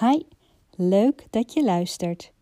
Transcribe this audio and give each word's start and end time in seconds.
Hi, 0.00 0.22
leuk 0.76 1.26
dat 1.30 1.52
je 1.52 1.64
luistert. 1.64 2.32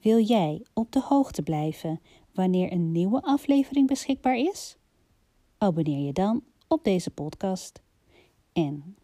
Wil 0.00 0.18
jij 0.18 0.62
op 0.72 0.92
de 0.92 1.00
hoogte 1.00 1.42
blijven 1.42 2.00
wanneer 2.32 2.72
een 2.72 2.92
nieuwe 2.92 3.22
aflevering 3.22 3.86
beschikbaar 3.86 4.36
is? 4.36 4.76
Abonneer 5.58 6.06
je 6.06 6.12
dan 6.12 6.42
op 6.68 6.84
deze 6.84 7.10
podcast. 7.10 7.82
En 8.52 8.96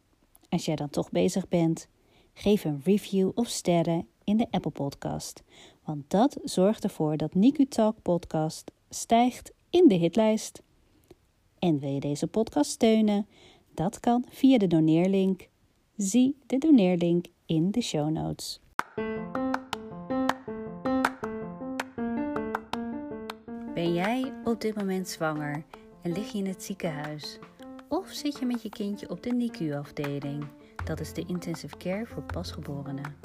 als 0.48 0.64
jij 0.64 0.76
dan 0.76 0.90
toch 0.90 1.10
bezig 1.10 1.48
bent, 1.48 1.88
geef 2.34 2.64
een 2.64 2.80
review 2.84 3.30
of 3.34 3.48
sterren 3.48 4.06
in 4.24 4.36
de 4.36 4.46
Apple 4.50 4.70
Podcast, 4.70 5.42
want 5.84 6.10
dat 6.10 6.38
zorgt 6.44 6.84
ervoor 6.84 7.16
dat 7.16 7.34
Niku 7.34 7.66
Talk 7.66 8.02
podcast 8.02 8.70
stijgt 8.88 9.52
in 9.70 9.88
de 9.88 9.94
hitlijst. 9.94 10.62
En 11.58 11.78
wil 11.78 11.90
je 11.90 12.00
deze 12.00 12.26
podcast 12.26 12.70
steunen? 12.70 13.26
Dat 13.74 14.00
kan 14.00 14.24
via 14.28 14.58
de 14.58 14.66
doneerlink. 14.66 15.48
Zie 15.96 16.36
de 16.46 16.58
doneerlink 16.58 17.26
in 17.48 17.70
de 17.70 17.80
show 17.80 18.10
notes. 18.10 18.60
Ben 23.74 23.94
jij 23.94 24.32
op 24.44 24.60
dit 24.60 24.74
moment 24.74 25.08
zwanger 25.08 25.64
en 26.02 26.12
lig 26.12 26.32
je 26.32 26.38
in 26.38 26.46
het 26.46 26.62
ziekenhuis? 26.62 27.38
Of 27.88 28.08
zit 28.08 28.38
je 28.38 28.46
met 28.46 28.62
je 28.62 28.68
kindje 28.68 29.10
op 29.10 29.22
de 29.22 29.32
NICU-afdeling? 29.32 30.44
Dat 30.84 31.00
is 31.00 31.12
de 31.12 31.24
intensive 31.26 31.76
care 31.76 32.06
voor 32.06 32.22
pasgeborenen. 32.22 33.16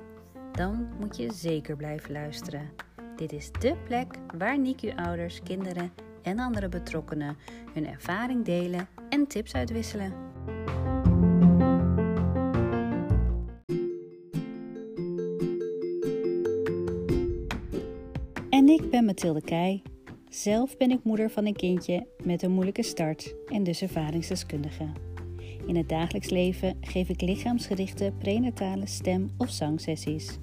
Dan 0.51 0.89
moet 0.99 1.17
je 1.17 1.33
zeker 1.33 1.75
blijven 1.75 2.11
luisteren. 2.11 2.71
Dit 3.15 3.31
is 3.31 3.51
dé 3.51 3.75
plek 3.83 4.17
waar 4.37 4.59
NICU-ouders, 4.59 5.41
kinderen 5.43 5.91
en 6.21 6.39
andere 6.39 6.69
betrokkenen 6.69 7.37
hun 7.73 7.87
ervaring 7.87 8.45
delen 8.45 8.87
en 9.09 9.27
tips 9.27 9.53
uitwisselen. 9.53 10.32
Mathilde 19.13 19.41
Keij. 19.41 19.81
Zelf 20.29 20.77
ben 20.77 20.91
ik 20.91 21.03
moeder 21.03 21.29
van 21.29 21.45
een 21.45 21.55
kindje 21.55 22.07
met 22.23 22.41
een 22.41 22.51
moeilijke 22.51 22.83
start 22.83 23.35
en 23.47 23.63
dus 23.63 23.81
ervaringsdeskundige. 23.81 24.85
In 25.67 25.75
het 25.75 25.89
dagelijks 25.89 26.29
leven 26.29 26.77
geef 26.81 27.09
ik 27.09 27.21
lichaamsgerichte 27.21 28.13
prenatale 28.17 28.87
stem- 28.87 29.29
of 29.37 29.49
zangsessies. 29.49 30.39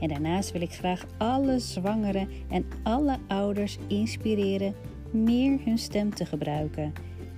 En 0.00 0.08
daarnaast 0.08 0.52
wil 0.52 0.60
ik 0.60 0.72
graag 0.72 1.06
alle 1.18 1.58
zwangeren 1.58 2.28
en 2.48 2.66
alle 2.82 3.18
ouders 3.28 3.78
inspireren 3.86 4.74
meer 5.10 5.58
hun 5.64 5.78
stem 5.78 6.14
te 6.14 6.24
gebruiken, 6.24 6.92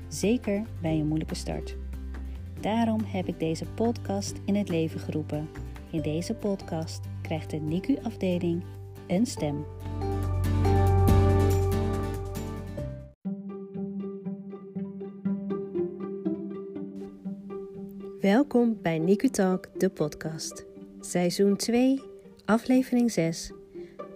zeker 0.08 0.62
bij 0.82 0.98
een 0.98 1.06
moeilijke 1.06 1.34
start. 1.34 1.76
Daarom 2.60 3.00
heb 3.04 3.28
ik 3.28 3.38
deze 3.38 3.64
podcast 3.64 4.40
in 4.44 4.54
het 4.54 4.68
leven 4.68 5.00
geroepen. 5.00 5.48
In 5.90 6.02
deze 6.02 6.34
podcast 6.34 7.00
krijgt 7.22 7.50
de 7.50 7.60
NICU-afdeling 7.60 8.62
een 9.06 9.26
stem. 9.26 9.64
Welkom 18.48 18.82
bij 18.82 18.98
NICU 18.98 19.28
Talk, 19.28 19.80
de 19.80 19.88
podcast. 19.88 20.64
Seizoen 21.00 21.56
2, 21.56 22.02
aflevering 22.44 23.12
6. 23.12 23.52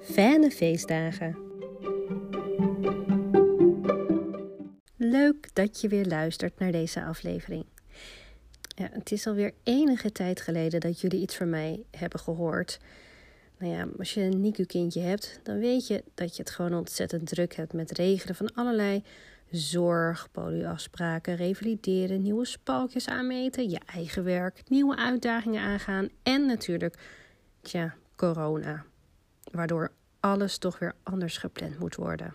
Fijne 0.00 0.50
feestdagen. 0.50 1.36
Leuk 4.97 5.55
dat 5.55 5.80
je 5.80 5.88
weer 5.88 6.06
luistert 6.06 6.58
naar 6.58 6.72
deze 6.72 7.05
aflevering. 7.05 7.64
Ja, 8.77 8.88
het 8.92 9.12
is 9.12 9.27
alweer 9.27 9.53
enige 9.62 10.12
tijd 10.12 10.41
geleden 10.41 10.80
dat 10.80 11.00
jullie 11.00 11.20
iets 11.20 11.36
van 11.36 11.50
mij 11.50 11.83
hebben 11.91 12.20
gehoord. 12.20 12.78
Nou 13.58 13.72
ja, 13.72 13.86
als 13.98 14.14
je 14.14 14.20
een 14.20 14.41
NICU-kindje 14.41 15.00
hebt, 15.00 15.41
dan 15.42 15.58
weet 15.58 15.86
je 15.86 16.05
dat 16.14 16.36
je 16.36 16.42
het 16.42 16.50
gewoon 16.50 16.75
ontzettend 16.75 17.27
druk 17.27 17.55
hebt 17.55 17.72
met 17.72 17.91
regelen 17.91 18.34
van 18.34 18.55
allerlei 18.55 19.03
zorg, 19.53 20.28
polioafspraken, 20.31 21.37
revalideren, 21.37 22.22
nieuwe 22.22 22.44
spalkjes 22.44 23.09
aanmeten, 23.09 23.71
je 23.71 23.81
eigen 23.87 24.25
werk, 24.25 24.62
nieuwe 24.69 24.97
uitdagingen 24.97 25.62
aangaan 25.62 26.09
en 26.22 26.47
natuurlijk, 26.47 26.99
tja, 27.60 27.94
corona. 28.16 28.84
Waardoor 29.50 29.93
alles 30.21 30.59
toch 30.59 30.78
weer 30.78 30.94
anders 31.03 31.37
gepland 31.37 31.78
moet 31.78 31.94
worden. 31.94 32.34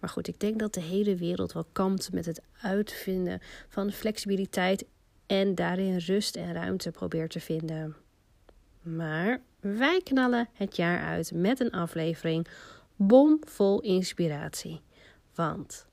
Maar 0.00 0.10
goed, 0.10 0.28
ik 0.28 0.40
denk 0.40 0.58
dat 0.58 0.74
de 0.74 0.80
hele 0.80 1.16
wereld 1.16 1.52
wel 1.52 1.66
kampt 1.72 2.12
met 2.12 2.26
het 2.26 2.42
uitvinden 2.60 3.40
van 3.68 3.92
flexibiliteit 3.92 4.84
en 5.26 5.54
daarin 5.54 5.96
rust 5.96 6.36
en 6.36 6.52
ruimte 6.52 6.90
probeert 6.90 7.30
te 7.30 7.40
vinden. 7.40 7.96
Maar 8.82 9.40
wij 9.60 10.00
knallen 10.04 10.48
het 10.52 10.76
jaar 10.76 11.02
uit 11.02 11.32
met 11.34 11.60
een 11.60 11.70
aflevering 11.70 12.46
bomvol 12.96 13.80
inspiratie. 13.80 14.80
Want 15.34 15.86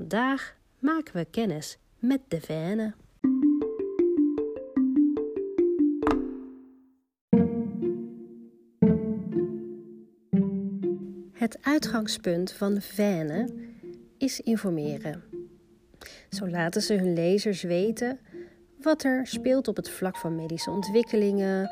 vandaag 0.00 0.56
maken 0.78 1.14
we 1.14 1.24
kennis 1.24 1.78
met 1.98 2.20
de 2.28 2.40
Vene. 2.40 2.94
Het 11.32 11.58
uitgangspunt 11.62 12.52
van 12.52 12.74
de 12.74 12.80
Vene 12.80 13.48
is 14.18 14.40
informeren. 14.40 15.22
Zo 16.30 16.48
laten 16.48 16.82
ze 16.82 16.94
hun 16.94 17.12
lezers 17.12 17.62
weten 17.62 18.18
wat 18.80 19.04
er 19.04 19.26
speelt 19.26 19.68
op 19.68 19.76
het 19.76 19.90
vlak 19.90 20.16
van 20.16 20.34
medische 20.34 20.70
ontwikkelingen, 20.70 21.70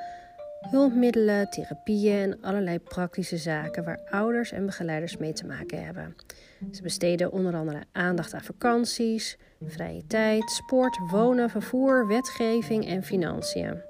hulpmiddelen, 0.61 1.51
therapieën 1.51 2.21
en 2.21 2.43
allerlei 2.43 2.79
praktische 2.79 3.37
zaken 3.37 3.85
waar 3.85 4.01
ouders 4.11 4.53
en 4.53 4.67
begeleiders 4.67 5.17
mee 5.17 5.33
te 5.33 5.47
maken 5.47 5.85
hebben. 5.85 6.15
Ze 6.73 6.83
besteden 6.83 7.33
onder 7.33 7.55
andere 7.55 7.83
aandacht 7.93 8.35
aan 8.35 8.43
vakanties, 8.43 9.39
vrije 9.67 10.07
tijd, 10.07 10.51
sport, 10.51 10.99
wonen, 11.11 11.51
vervoer, 11.51 12.07
wetgeving 12.07 12.87
en 12.87 13.03
financiën. 13.03 13.81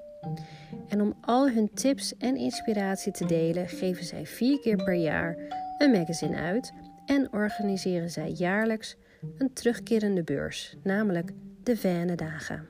En 0.87 1.01
om 1.01 1.17
al 1.21 1.49
hun 1.49 1.69
tips 1.73 2.17
en 2.17 2.35
inspiratie 2.35 3.11
te 3.11 3.25
delen, 3.25 3.67
geven 3.67 4.05
zij 4.05 4.25
vier 4.25 4.59
keer 4.59 4.83
per 4.83 4.93
jaar 4.93 5.37
een 5.77 5.91
magazine 5.91 6.35
uit 6.35 6.73
en 7.05 7.33
organiseren 7.33 8.09
zij 8.09 8.29
jaarlijks 8.29 8.95
een 9.37 9.53
terugkerende 9.53 10.23
beurs, 10.23 10.75
namelijk 10.83 11.31
de 11.63 11.77
Vene 11.77 12.15
Dagen. 12.15 12.67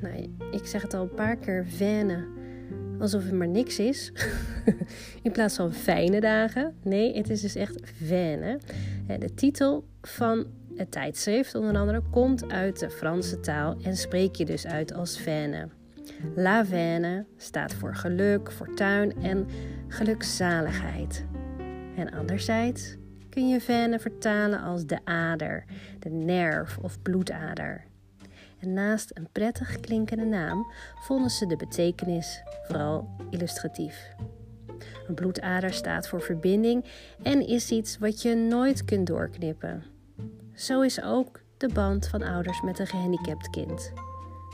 Nou, 0.00 0.36
ik 0.50 0.66
zeg 0.66 0.82
het 0.82 0.94
al 0.94 1.02
een 1.02 1.14
paar 1.14 1.36
keer, 1.36 1.66
Vene, 1.66 2.26
alsof 3.00 3.22
het 3.22 3.32
maar 3.32 3.48
niks 3.48 3.78
is. 3.78 4.12
In 5.22 5.32
plaats 5.32 5.56
van 5.56 5.72
fijne 5.72 6.20
dagen. 6.20 6.74
Nee, 6.82 7.16
het 7.16 7.30
is 7.30 7.40
dus 7.40 7.54
echt 7.54 7.80
Vene. 8.02 8.58
De 9.18 9.34
titel 9.34 9.84
van 10.02 10.46
het 10.76 10.90
tijdschrift, 10.90 11.54
onder 11.54 11.76
andere, 11.76 12.02
komt 12.10 12.50
uit 12.52 12.78
de 12.78 12.90
Franse 12.90 13.40
taal 13.40 13.76
en 13.82 13.96
spreek 13.96 14.34
je 14.34 14.44
dus 14.44 14.66
uit 14.66 14.94
als 14.94 15.18
Vene. 15.18 15.68
La 16.34 16.64
Vene 16.64 17.24
staat 17.36 17.74
voor 17.74 17.94
geluk, 17.94 18.52
fortuin 18.52 19.22
en 19.22 19.46
gelukzaligheid. 19.88 21.24
En 21.96 22.10
anderzijds 22.10 22.96
kun 23.28 23.48
je 23.48 23.60
Vene 23.60 23.98
vertalen 23.98 24.60
als 24.60 24.86
de 24.86 24.98
ader, 25.04 25.64
de 25.98 26.10
nerf 26.10 26.78
of 26.78 27.02
bloedader. 27.02 27.84
Naast 28.66 29.10
een 29.14 29.28
prettig 29.32 29.80
klinkende 29.80 30.24
naam 30.24 30.72
vonden 30.94 31.30
ze 31.30 31.46
de 31.46 31.56
betekenis 31.56 32.42
vooral 32.66 33.08
illustratief. 33.30 34.14
Een 35.08 35.14
bloedader 35.14 35.72
staat 35.72 36.08
voor 36.08 36.20
verbinding 36.20 36.84
en 37.22 37.46
is 37.46 37.70
iets 37.70 37.98
wat 37.98 38.22
je 38.22 38.34
nooit 38.34 38.84
kunt 38.84 39.06
doorknippen. 39.06 39.84
Zo 40.54 40.80
is 40.80 41.02
ook 41.02 41.40
de 41.56 41.68
band 41.68 42.08
van 42.08 42.22
ouders 42.22 42.62
met 42.62 42.78
een 42.78 42.86
gehandicapt 42.86 43.50
kind. 43.50 43.92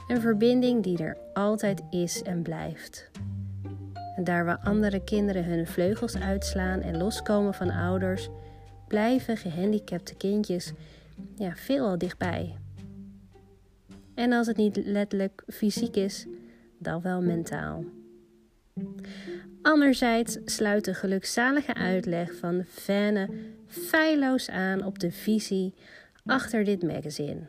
Een 0.09 0.21
verbinding 0.21 0.83
die 0.83 1.03
er 1.03 1.17
altijd 1.35 1.83
is 1.91 2.23
en 2.23 2.43
blijft. 2.43 3.11
En 4.17 4.25
daar 4.25 4.45
waar 4.45 4.61
andere 4.65 5.05
kinderen 5.05 5.45
hun 5.45 5.67
vleugels 5.67 6.17
uitslaan 6.17 6.81
en 6.81 6.97
loskomen 6.97 7.55
van 7.55 7.71
ouders, 7.71 8.29
blijven 8.89 9.37
gehandicapte 9.37 10.15
kindjes 10.15 10.73
ja, 11.37 11.53
veelal 11.55 11.99
dichtbij. 11.99 12.62
En 14.15 14.33
als 14.33 14.47
het 14.47 14.57
niet 14.57 14.81
letterlijk 14.85 15.43
fysiek 15.47 15.97
is, 15.97 16.27
dan 16.79 17.03
wel 17.03 17.23
mentaal. 17.23 17.85
Anderzijds 19.63 20.39
sluit 20.45 20.85
de 20.85 20.95
gelukzalige 20.95 21.75
uitleg 21.75 22.37
van 22.37 22.65
Fenne 22.69 23.29
feilloos 23.67 24.51
aan 24.51 24.85
op 24.85 24.99
de 24.99 25.11
visie 25.11 25.75
achter 26.25 26.65
dit 26.65 26.83
magazine. 26.83 27.49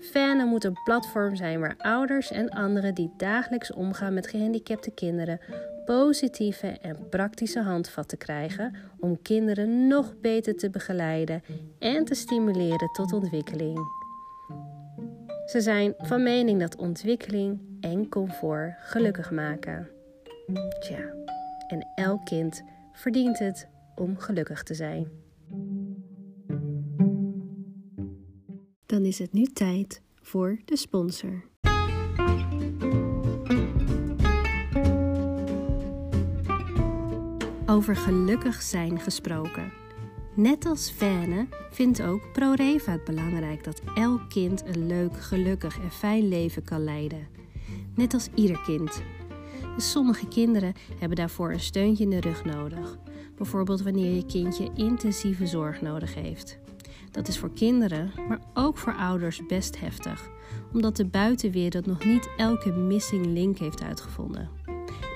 Fenne 0.00 0.44
moet 0.44 0.64
een 0.64 0.82
platform 0.84 1.36
zijn 1.36 1.60
waar 1.60 1.74
ouders 1.78 2.30
en 2.30 2.48
anderen 2.48 2.94
die 2.94 3.12
dagelijks 3.16 3.72
omgaan 3.72 4.14
met 4.14 4.26
gehandicapte 4.26 4.90
kinderen 4.90 5.40
positieve 5.84 6.66
en 6.66 7.08
praktische 7.08 7.60
handvatten 7.60 8.18
krijgen 8.18 8.74
om 8.98 9.22
kinderen 9.22 9.86
nog 9.86 10.14
beter 10.20 10.56
te 10.56 10.70
begeleiden 10.70 11.42
en 11.78 12.04
te 12.04 12.14
stimuleren 12.14 12.88
tot 12.92 13.12
ontwikkeling. 13.12 14.03
Ze 15.44 15.60
zijn 15.60 15.94
van 15.98 16.22
mening 16.22 16.60
dat 16.60 16.76
ontwikkeling 16.76 17.60
en 17.80 18.08
comfort 18.08 18.74
gelukkig 18.80 19.30
maken. 19.30 19.88
Tja, 20.80 21.14
en 21.68 21.88
elk 21.94 22.24
kind 22.24 22.62
verdient 22.92 23.38
het 23.38 23.68
om 23.94 24.18
gelukkig 24.18 24.62
te 24.62 24.74
zijn. 24.74 25.08
Dan 28.86 29.04
is 29.04 29.18
het 29.18 29.32
nu 29.32 29.44
tijd 29.44 30.02
voor 30.14 30.58
de 30.64 30.76
sponsor. 30.76 31.44
Over 37.66 37.96
gelukkig 37.96 38.62
zijn 38.62 39.00
gesproken. 39.00 39.83
Net 40.36 40.66
als 40.66 40.90
Fane 40.90 41.46
vindt 41.70 42.02
ook 42.02 42.32
ProReva 42.32 42.92
het 42.92 43.04
belangrijk 43.04 43.64
dat 43.64 43.82
elk 43.94 44.28
kind 44.28 44.64
een 44.66 44.86
leuk, 44.86 45.20
gelukkig 45.20 45.78
en 45.78 45.90
fijn 45.90 46.28
leven 46.28 46.64
kan 46.64 46.84
leiden. 46.84 47.26
Net 47.94 48.14
als 48.14 48.28
ieder 48.34 48.60
kind. 48.60 49.02
Dus 49.74 49.90
sommige 49.90 50.28
kinderen 50.28 50.74
hebben 50.98 51.16
daarvoor 51.16 51.52
een 51.52 51.60
steuntje 51.60 52.04
in 52.04 52.10
de 52.10 52.20
rug 52.20 52.44
nodig. 52.44 52.98
Bijvoorbeeld 53.36 53.82
wanneer 53.82 54.14
je 54.14 54.26
kindje 54.26 54.70
intensieve 54.74 55.46
zorg 55.46 55.80
nodig 55.80 56.14
heeft. 56.14 56.58
Dat 57.10 57.28
is 57.28 57.38
voor 57.38 57.52
kinderen, 57.52 58.12
maar 58.28 58.40
ook 58.54 58.78
voor 58.78 58.94
ouders 58.94 59.46
best 59.46 59.80
heftig, 59.80 60.30
omdat 60.72 60.96
de 60.96 61.06
buitenwereld 61.06 61.86
nog 61.86 62.04
niet 62.04 62.28
elke 62.36 62.72
missing 62.72 63.26
link 63.26 63.58
heeft 63.58 63.82
uitgevonden. 63.82 64.48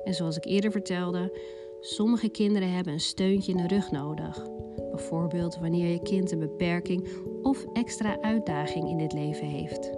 En 0.04 0.13
zoals 0.13 0.38
ik 0.38 0.45
eerder 0.45 0.72
vertelde, 0.72 1.39
sommige 1.81 2.30
kinderen 2.30 2.72
hebben 2.72 2.94
een 2.94 3.00
steuntje 3.00 3.51
in 3.51 3.57
de 3.57 3.68
rug 3.68 3.92
nodig. 3.92 4.48
Bijvoorbeeld 4.92 5.57
wanneer 5.57 5.92
je 5.92 6.01
kind 6.01 6.31
een 6.31 6.40
beperking 6.40 7.07
of 7.42 7.66
extra 7.74 8.22
uitdaging 8.22 8.90
in 8.90 8.98
dit 8.98 9.13
leven 9.13 9.48
heeft. 9.48 9.90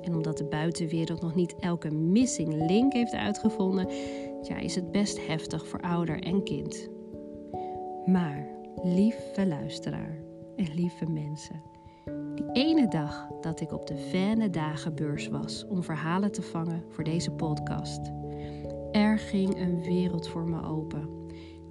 En 0.00 0.14
omdat 0.14 0.38
de 0.38 0.44
buitenwereld 0.44 1.20
nog 1.20 1.34
niet 1.34 1.54
elke 1.60 1.90
missing 1.90 2.66
link 2.66 2.92
heeft 2.92 3.14
uitgevonden, 3.14 3.88
ja, 4.42 4.58
is 4.58 4.74
het 4.74 4.90
best 4.90 5.26
heftig 5.26 5.66
voor 5.66 5.80
ouder 5.80 6.20
en 6.20 6.42
kind. 6.42 6.94
Maar, 8.06 8.46
lieve 8.82 9.46
luisteraar 9.46 10.18
en 10.56 10.74
lieve 10.74 11.10
mensen, 11.10 11.62
die 12.34 12.52
ene 12.52 12.88
dag 12.88 13.28
dat 13.40 13.60
ik 13.60 13.72
op 13.72 13.86
de 13.86 13.96
Venne 13.96 14.50
Dagenbeurs 14.50 15.28
was 15.28 15.66
om 15.66 15.82
verhalen 15.82 16.32
te 16.32 16.42
vangen 16.42 16.84
voor 16.88 17.04
deze 17.04 17.30
podcast, 17.30 18.00
er 18.92 19.18
ging 19.18 19.60
een 19.60 19.82
wereld 19.82 20.28
voor 20.28 20.48
me 20.48 20.62
open. 20.62 21.08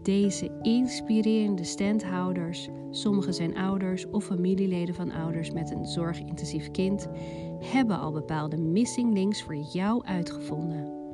Deze 0.02 0.60
inspirerende 0.62 1.64
standhouders, 1.64 2.70
sommigen 2.90 3.34
zijn 3.34 3.58
ouders 3.58 4.10
of 4.10 4.26
familieleden 4.26 4.96
van 4.96 5.12
ouders 5.12 5.52
met 5.52 5.72
een 5.72 5.86
zorgintensief 5.86 6.72
kind, 6.72 7.08
hebben 7.60 8.00
al 8.00 8.12
bepaalde 8.12 8.58
missing 8.58 9.14
links 9.14 9.44
voor 9.44 9.56
jou 9.56 10.06
uitgevonden. 10.06 11.05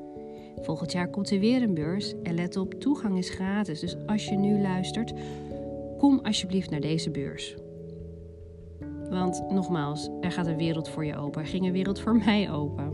Volgend 0.61 0.91
jaar 0.91 1.09
komt 1.09 1.31
er 1.31 1.39
weer 1.39 1.61
een 1.61 1.73
beurs 1.73 2.13
en 2.23 2.35
let 2.35 2.57
op, 2.57 2.73
toegang 2.73 3.17
is 3.17 3.29
gratis. 3.29 3.79
Dus 3.79 3.95
als 4.05 4.25
je 4.29 4.35
nu 4.35 4.61
luistert, 4.61 5.13
kom 5.97 6.19
alsjeblieft 6.19 6.69
naar 6.69 6.79
deze 6.79 7.11
beurs. 7.11 7.55
Want 9.09 9.43
nogmaals, 9.49 10.09
er 10.21 10.31
gaat 10.31 10.47
een 10.47 10.57
wereld 10.57 10.89
voor 10.89 11.05
je 11.05 11.15
open. 11.15 11.41
Er 11.41 11.47
ging 11.47 11.65
een 11.65 11.71
wereld 11.71 11.99
voor 11.99 12.15
mij 12.25 12.51
open. 12.51 12.93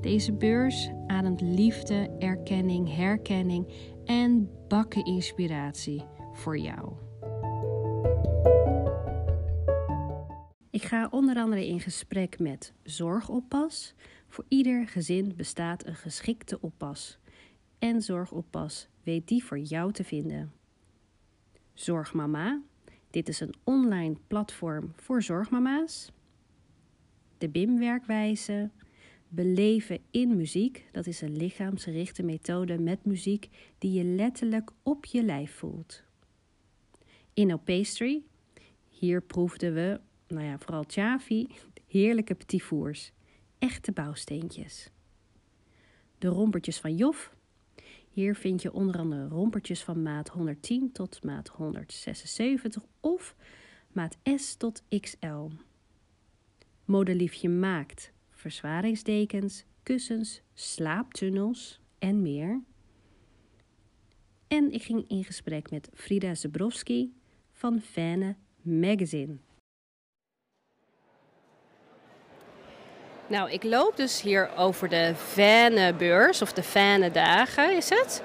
Deze 0.00 0.32
beurs 0.32 0.90
ademt 1.06 1.40
liefde, 1.40 2.10
erkenning, 2.18 2.96
herkenning 2.96 3.66
en 4.04 4.50
bakken 4.68 5.04
inspiratie 5.04 6.04
voor 6.32 6.58
jou. 6.58 6.92
Ik 10.70 10.82
ga 10.82 11.08
onder 11.10 11.36
andere 11.36 11.66
in 11.66 11.80
gesprek 11.80 12.38
met 12.38 12.72
zorgoppas. 12.82 13.94
Voor 14.30 14.44
ieder 14.48 14.88
gezin 14.88 15.32
bestaat 15.36 15.86
een 15.86 15.94
geschikte 15.94 16.60
oppas. 16.60 17.18
En 17.78 18.02
zorgoppas 18.02 18.88
weet 19.02 19.28
die 19.28 19.44
voor 19.44 19.58
jou 19.58 19.92
te 19.92 20.04
vinden. 20.04 20.52
Zorgmama. 21.74 22.62
Dit 23.10 23.28
is 23.28 23.40
een 23.40 23.54
online 23.64 24.16
platform 24.26 24.92
voor 24.96 25.22
zorgmama's. 25.22 26.12
De 27.38 27.48
BIM-werkwijze. 27.48 28.70
Beleven 29.28 29.98
in 30.10 30.36
muziek. 30.36 30.88
Dat 30.92 31.06
is 31.06 31.20
een 31.20 31.36
lichaamsgerichte 31.36 32.22
methode 32.22 32.78
met 32.78 33.04
muziek 33.04 33.48
die 33.78 33.92
je 33.92 34.04
letterlijk 34.04 34.70
op 34.82 35.04
je 35.04 35.22
lijf 35.22 35.54
voelt. 35.54 36.02
Inno 37.34 37.56
Pastry. 37.56 38.22
Hier 38.88 39.22
proefden 39.22 39.74
we, 39.74 40.00
nou 40.28 40.44
ja, 40.44 40.58
vooral 40.58 40.84
Chavi, 40.86 41.46
heerlijke 41.86 42.34
petit 42.34 42.62
fours. 42.62 43.12
Echte 43.60 43.92
bouwsteentjes. 43.92 44.90
De 46.18 46.28
rompertjes 46.28 46.78
van 46.78 46.96
Jof. 46.96 47.34
Hier 48.10 48.34
vind 48.34 48.62
je 48.62 48.72
onder 48.72 48.98
andere 48.98 49.28
rompertjes 49.28 49.82
van 49.82 50.02
maat 50.02 50.28
110 50.28 50.92
tot 50.92 51.24
maat 51.24 51.48
176 51.48 52.82
of 53.00 53.36
maat 53.92 54.16
S 54.36 54.54
tot 54.54 54.82
XL. 55.00 55.48
Modeliefje 56.84 57.48
maakt 57.48 58.12
verzwaringsdekens, 58.30 59.64
kussens, 59.82 60.42
slaaptunnels 60.54 61.80
en 61.98 62.22
meer. 62.22 62.62
En 64.46 64.72
ik 64.72 64.82
ging 64.82 65.08
in 65.08 65.24
gesprek 65.24 65.70
met 65.70 65.90
Frida 65.94 66.34
Zebrowski 66.34 67.14
van 67.52 67.80
Fane 67.80 68.36
Magazine. 68.62 69.36
Nou, 73.30 73.50
ik 73.50 73.64
loop 73.64 73.96
dus 73.96 74.22
hier 74.22 74.50
over 74.56 74.88
de 74.88 75.12
Vane-beurs, 75.34 76.42
of 76.42 76.52
de 76.52 76.62
Vane-dagen 76.62 77.76
is 77.76 77.88
het. 77.88 78.22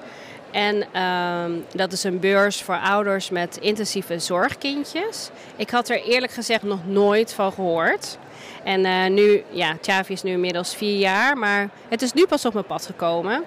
En 0.50 0.86
ehm, 0.92 1.52
dat 1.74 1.92
is 1.92 2.04
een 2.04 2.20
beurs 2.20 2.62
voor 2.62 2.78
ouders 2.78 3.30
met 3.30 3.56
intensieve 3.56 4.18
zorgkindjes. 4.18 5.30
Ik 5.56 5.70
had 5.70 5.88
er 5.88 6.02
eerlijk 6.02 6.32
gezegd 6.32 6.62
nog 6.62 6.86
nooit 6.86 7.34
van 7.34 7.52
gehoord. 7.52 8.18
En 8.64 8.84
uh, 8.84 9.06
nu, 9.06 9.42
ja, 9.50 9.76
Chavi 9.80 10.12
is 10.12 10.22
nu 10.22 10.30
inmiddels 10.30 10.74
vier 10.74 10.98
jaar, 10.98 11.38
maar 11.38 11.68
het 11.88 12.02
is 12.02 12.12
nu 12.12 12.26
pas 12.26 12.44
op 12.44 12.52
mijn 12.52 12.66
pad 12.66 12.86
gekomen. 12.86 13.44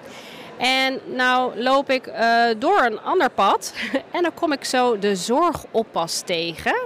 En 0.58 1.00
nou 1.04 1.62
loop 1.62 1.90
ik 1.90 2.06
uh, 2.06 2.44
door 2.58 2.80
een 2.82 3.00
ander 3.00 3.30
pad 3.30 3.74
en 4.14 4.22
dan 4.22 4.34
kom 4.34 4.52
ik 4.52 4.64
zo 4.64 4.98
de 4.98 5.16
zorgoppas 5.16 6.20
tegen. 6.20 6.76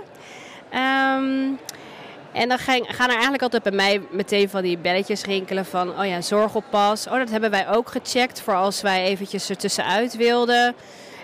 Um, 0.73 1.59
En 2.35 2.49
dan 2.49 2.59
gaan, 2.59 2.83
er 2.87 3.09
eigenlijk 3.09 3.43
altijd 3.43 3.62
bij 3.62 3.73
mij 3.73 4.00
meteen 4.11 4.49
van 4.49 4.62
die 4.62 4.79
belletjes 4.79 5.25
rinkelen 5.25 5.67
van, 5.67 5.99
oh 5.99 6.07
ja, 6.07 6.21
zorgoppas. 6.21 7.07
Oh, 7.07 7.19
dat 7.19 7.31
hebben 7.31 7.50
wij 7.50 7.69
ook 7.69 7.88
gecheckt 7.88 8.41
voor 8.41 8.55
als 8.55 8.81
wij 8.81 9.05
eventjes 9.05 9.49
er 9.49 9.57
tussenuit 9.57 10.17
wilden. 10.17 10.75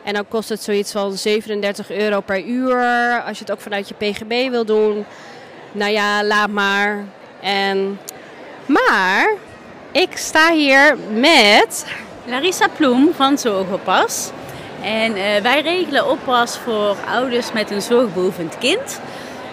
En 0.04 0.14
dan 0.14 0.28
kost 0.28 0.48
het 0.48 0.62
zoiets 0.62 0.92
van 0.92 1.12
37 1.12 1.90
euro 1.90 2.20
per 2.20 2.44
uur. 2.44 3.22
Als 3.26 3.38
je 3.38 3.44
het 3.44 3.52
ook 3.52 3.60
vanuit 3.60 3.88
je 3.88 3.94
PGB 3.94 4.50
wil 4.50 4.64
doen, 4.64 5.04
nou 5.72 5.92
ja, 5.92 6.24
laat 6.24 6.50
maar. 6.50 7.04
En, 7.40 7.98
maar 8.66 9.34
ik 9.92 10.16
sta 10.16 10.52
hier 10.52 10.96
met... 11.12 11.86
Larissa 12.24 12.68
Ploem 12.76 13.10
van 13.14 13.38
Zorgoppas. 13.38 14.30
En 14.82 15.16
uh, 15.16 15.36
wij 15.42 15.60
regelen 15.62 16.10
oppas 16.10 16.58
voor 16.58 16.96
ouders 17.08 17.52
met 17.52 17.70
een 17.70 17.82
zorgbehoevend 17.82 18.58
kind. 18.58 19.00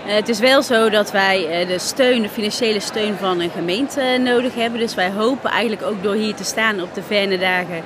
Uh, 0.08 0.14
het 0.14 0.30
is 0.30 0.40
wel 0.40 0.62
zo 0.62 0.90
dat 0.90 1.12
wij 1.12 1.62
uh, 1.62 1.68
de 1.68 1.80
steun, 1.80 2.22
de 2.22 2.30
financiële 2.30 2.80
steun 2.80 3.16
van 3.18 3.40
een 3.40 3.50
gemeente 3.50 4.18
nodig 4.24 4.56
hebben. 4.56 4.80
Dus 4.80 4.96
wij 4.96 5.12
hopen 5.12 5.50
eigenlijk 5.50 5.82
ook 5.82 6.04
door 6.04 6.14
hier 6.14 6.36
te 6.36 6.44
staan 6.44 6.82
op 6.82 6.94
de 6.94 7.04
Verne 7.04 7.38
dagen 7.38 7.84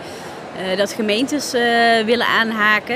dat 0.78 0.94
gemeentes 0.94 1.52
willen 2.06 2.26
aanhaken. 2.26 2.96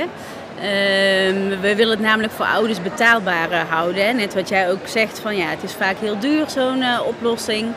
Ehm, 0.59 1.59
we 1.61 1.73
willen 1.75 1.89
het 1.89 1.99
namelijk 1.99 2.33
voor 2.33 2.45
ouders 2.45 2.81
betaalbaar 2.81 3.65
houden. 3.69 4.15
Net 4.15 4.33
wat 4.33 4.49
jij 4.49 4.71
ook 4.71 4.87
zegt, 4.87 5.19
van 5.19 5.35
ja, 5.35 5.45
het 5.45 5.63
is 5.63 5.73
vaak 5.73 5.95
heel 5.99 6.19
duur 6.19 6.49
zo'n 6.49 6.83
oplossing. 7.07 7.73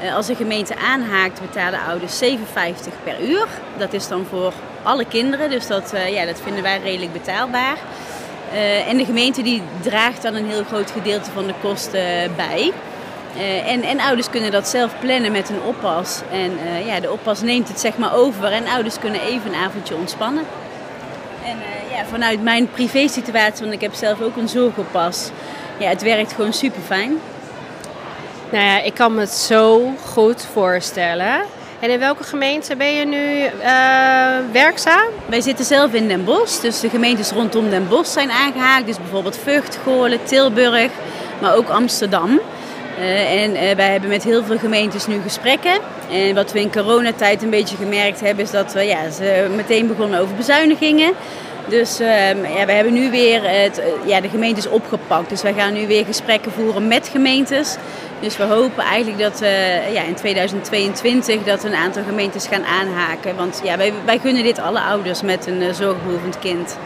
Eh, 0.00 0.14
als 0.14 0.28
een 0.28 0.36
gemeente 0.36 0.76
aanhaakt, 0.76 1.40
betalen 1.40 1.80
ouders 1.88 2.18
7,50 2.18 2.94
per 3.04 3.20
uur. 3.22 3.46
Dat 3.78 3.92
is 3.92 4.08
dan 4.08 4.26
voor 4.30 4.52
alle 4.82 5.04
kinderen, 5.04 5.50
dus 5.50 5.66
dat, 5.66 5.92
eh, 5.92 6.12
ja, 6.12 6.26
dat 6.26 6.40
vinden 6.40 6.62
wij 6.62 6.80
redelijk 6.82 7.12
betaalbaar. 7.12 7.76
Uh, 8.52 8.88
en 8.88 8.96
de 8.96 9.04
gemeente 9.04 9.42
die 9.42 9.62
draagt 9.80 10.22
dan 10.22 10.34
een 10.34 10.48
heel 10.48 10.64
groot 10.64 10.90
gedeelte 10.90 11.30
van 11.30 11.46
de 11.46 11.54
kosten 11.60 12.34
bij. 12.36 12.72
Uh, 13.36 13.70
en, 13.70 13.82
en, 13.82 14.00
ouders 14.00 14.30
kunnen 14.30 14.50
dat 14.50 14.68
zelf 14.68 14.92
plannen 15.00 15.32
met 15.32 15.48
een 15.48 15.62
oppas. 15.62 16.20
En 16.32 16.58
ja, 16.86 17.00
de 17.00 17.12
oppas 17.12 17.40
neemt 17.40 17.68
het 17.68 17.80
zeg 17.80 17.96
maar 17.96 18.14
over 18.14 18.52
en 18.52 18.68
ouders 18.68 18.98
kunnen 18.98 19.20
even 19.20 19.52
een 19.52 19.60
avondje 19.60 19.96
ontspannen. 19.96 20.44
En 21.44 21.56
ja, 21.90 22.04
vanuit 22.04 22.42
mijn 22.42 22.70
privé 22.70 23.08
situatie, 23.08 23.60
want 23.60 23.72
ik 23.72 23.80
heb 23.80 23.94
zelf 23.94 24.20
ook 24.20 24.36
een 24.36 24.48
zorgoppas, 24.48 25.30
ja, 25.78 25.88
het 25.88 26.02
werkt 26.02 26.32
gewoon 26.32 26.52
super 26.52 26.82
fijn. 26.82 27.18
Nou 28.50 28.64
ja, 28.64 28.80
ik 28.80 28.94
kan 28.94 29.14
me 29.14 29.20
het 29.20 29.30
zo 29.30 29.92
goed 30.12 30.46
voorstellen. 30.52 31.42
En 31.80 31.90
in 31.90 31.98
welke 31.98 32.24
gemeente 32.24 32.76
ben 32.76 32.94
je 32.94 33.04
nu 33.04 33.42
uh, 33.42 34.52
werkzaam? 34.52 35.08
Wij 35.26 35.40
zitten 35.40 35.64
zelf 35.64 35.92
in 35.92 36.08
Den 36.08 36.24
Bosch, 36.24 36.60
dus 36.60 36.80
de 36.80 36.88
gemeentes 36.88 37.30
rondom 37.30 37.70
Den 37.70 37.88
Bosch 37.88 38.12
zijn 38.12 38.30
aangehaakt. 38.30 38.86
Dus 38.86 38.96
bijvoorbeeld 38.96 39.36
Vught, 39.36 39.78
Goorlen, 39.84 40.24
Tilburg, 40.24 40.90
maar 41.40 41.54
ook 41.54 41.68
Amsterdam. 41.68 42.40
Uh, 42.98 43.42
en 43.42 43.50
uh, 43.50 43.76
wij 43.76 43.90
hebben 43.90 44.10
met 44.10 44.22
heel 44.22 44.44
veel 44.44 44.58
gemeentes 44.58 45.06
nu 45.06 45.20
gesprekken. 45.20 45.78
En 46.10 46.34
wat 46.34 46.52
we 46.52 46.60
in 46.60 46.72
coronatijd 46.72 47.42
een 47.42 47.50
beetje 47.50 47.76
gemerkt 47.76 48.20
hebben, 48.20 48.44
is 48.44 48.50
dat 48.50 48.72
we 48.72 48.82
ja, 48.82 49.10
ze 49.10 49.50
meteen 49.56 49.86
begonnen 49.86 50.20
over 50.20 50.34
bezuinigingen. 50.34 51.12
Dus 51.68 52.00
ehm, 52.00 52.44
ja, 52.56 52.66
we 52.66 52.72
hebben 52.72 52.92
nu 52.92 53.10
weer 53.10 53.40
het, 53.44 53.82
ja, 54.06 54.20
de 54.20 54.28
gemeentes 54.28 54.68
opgepakt. 54.68 55.28
Dus 55.28 55.42
wij 55.42 55.54
gaan 55.54 55.72
nu 55.72 55.86
weer 55.86 56.04
gesprekken 56.04 56.52
voeren 56.52 56.88
met 56.88 57.08
gemeentes. 57.08 57.76
Dus 58.20 58.36
we 58.36 58.42
hopen 58.42 58.84
eigenlijk 58.84 59.18
dat 59.18 59.42
uh, 59.42 59.92
ja, 59.92 60.02
in 60.02 60.14
2022 60.14 61.44
dat 61.44 61.64
een 61.64 61.74
aantal 61.74 62.02
gemeentes 62.02 62.46
gaan 62.46 62.64
aanhaken. 62.64 63.36
Want 63.36 63.60
ja, 63.64 63.76
wij, 63.76 63.92
wij 64.04 64.18
gunnen 64.18 64.42
dit 64.42 64.58
alle 64.58 64.80
ouders 64.80 65.22
met 65.22 65.46
een 65.46 65.62
uh, 65.62 65.72
zorgbehoevend 65.72 66.38
kind. 66.38 66.78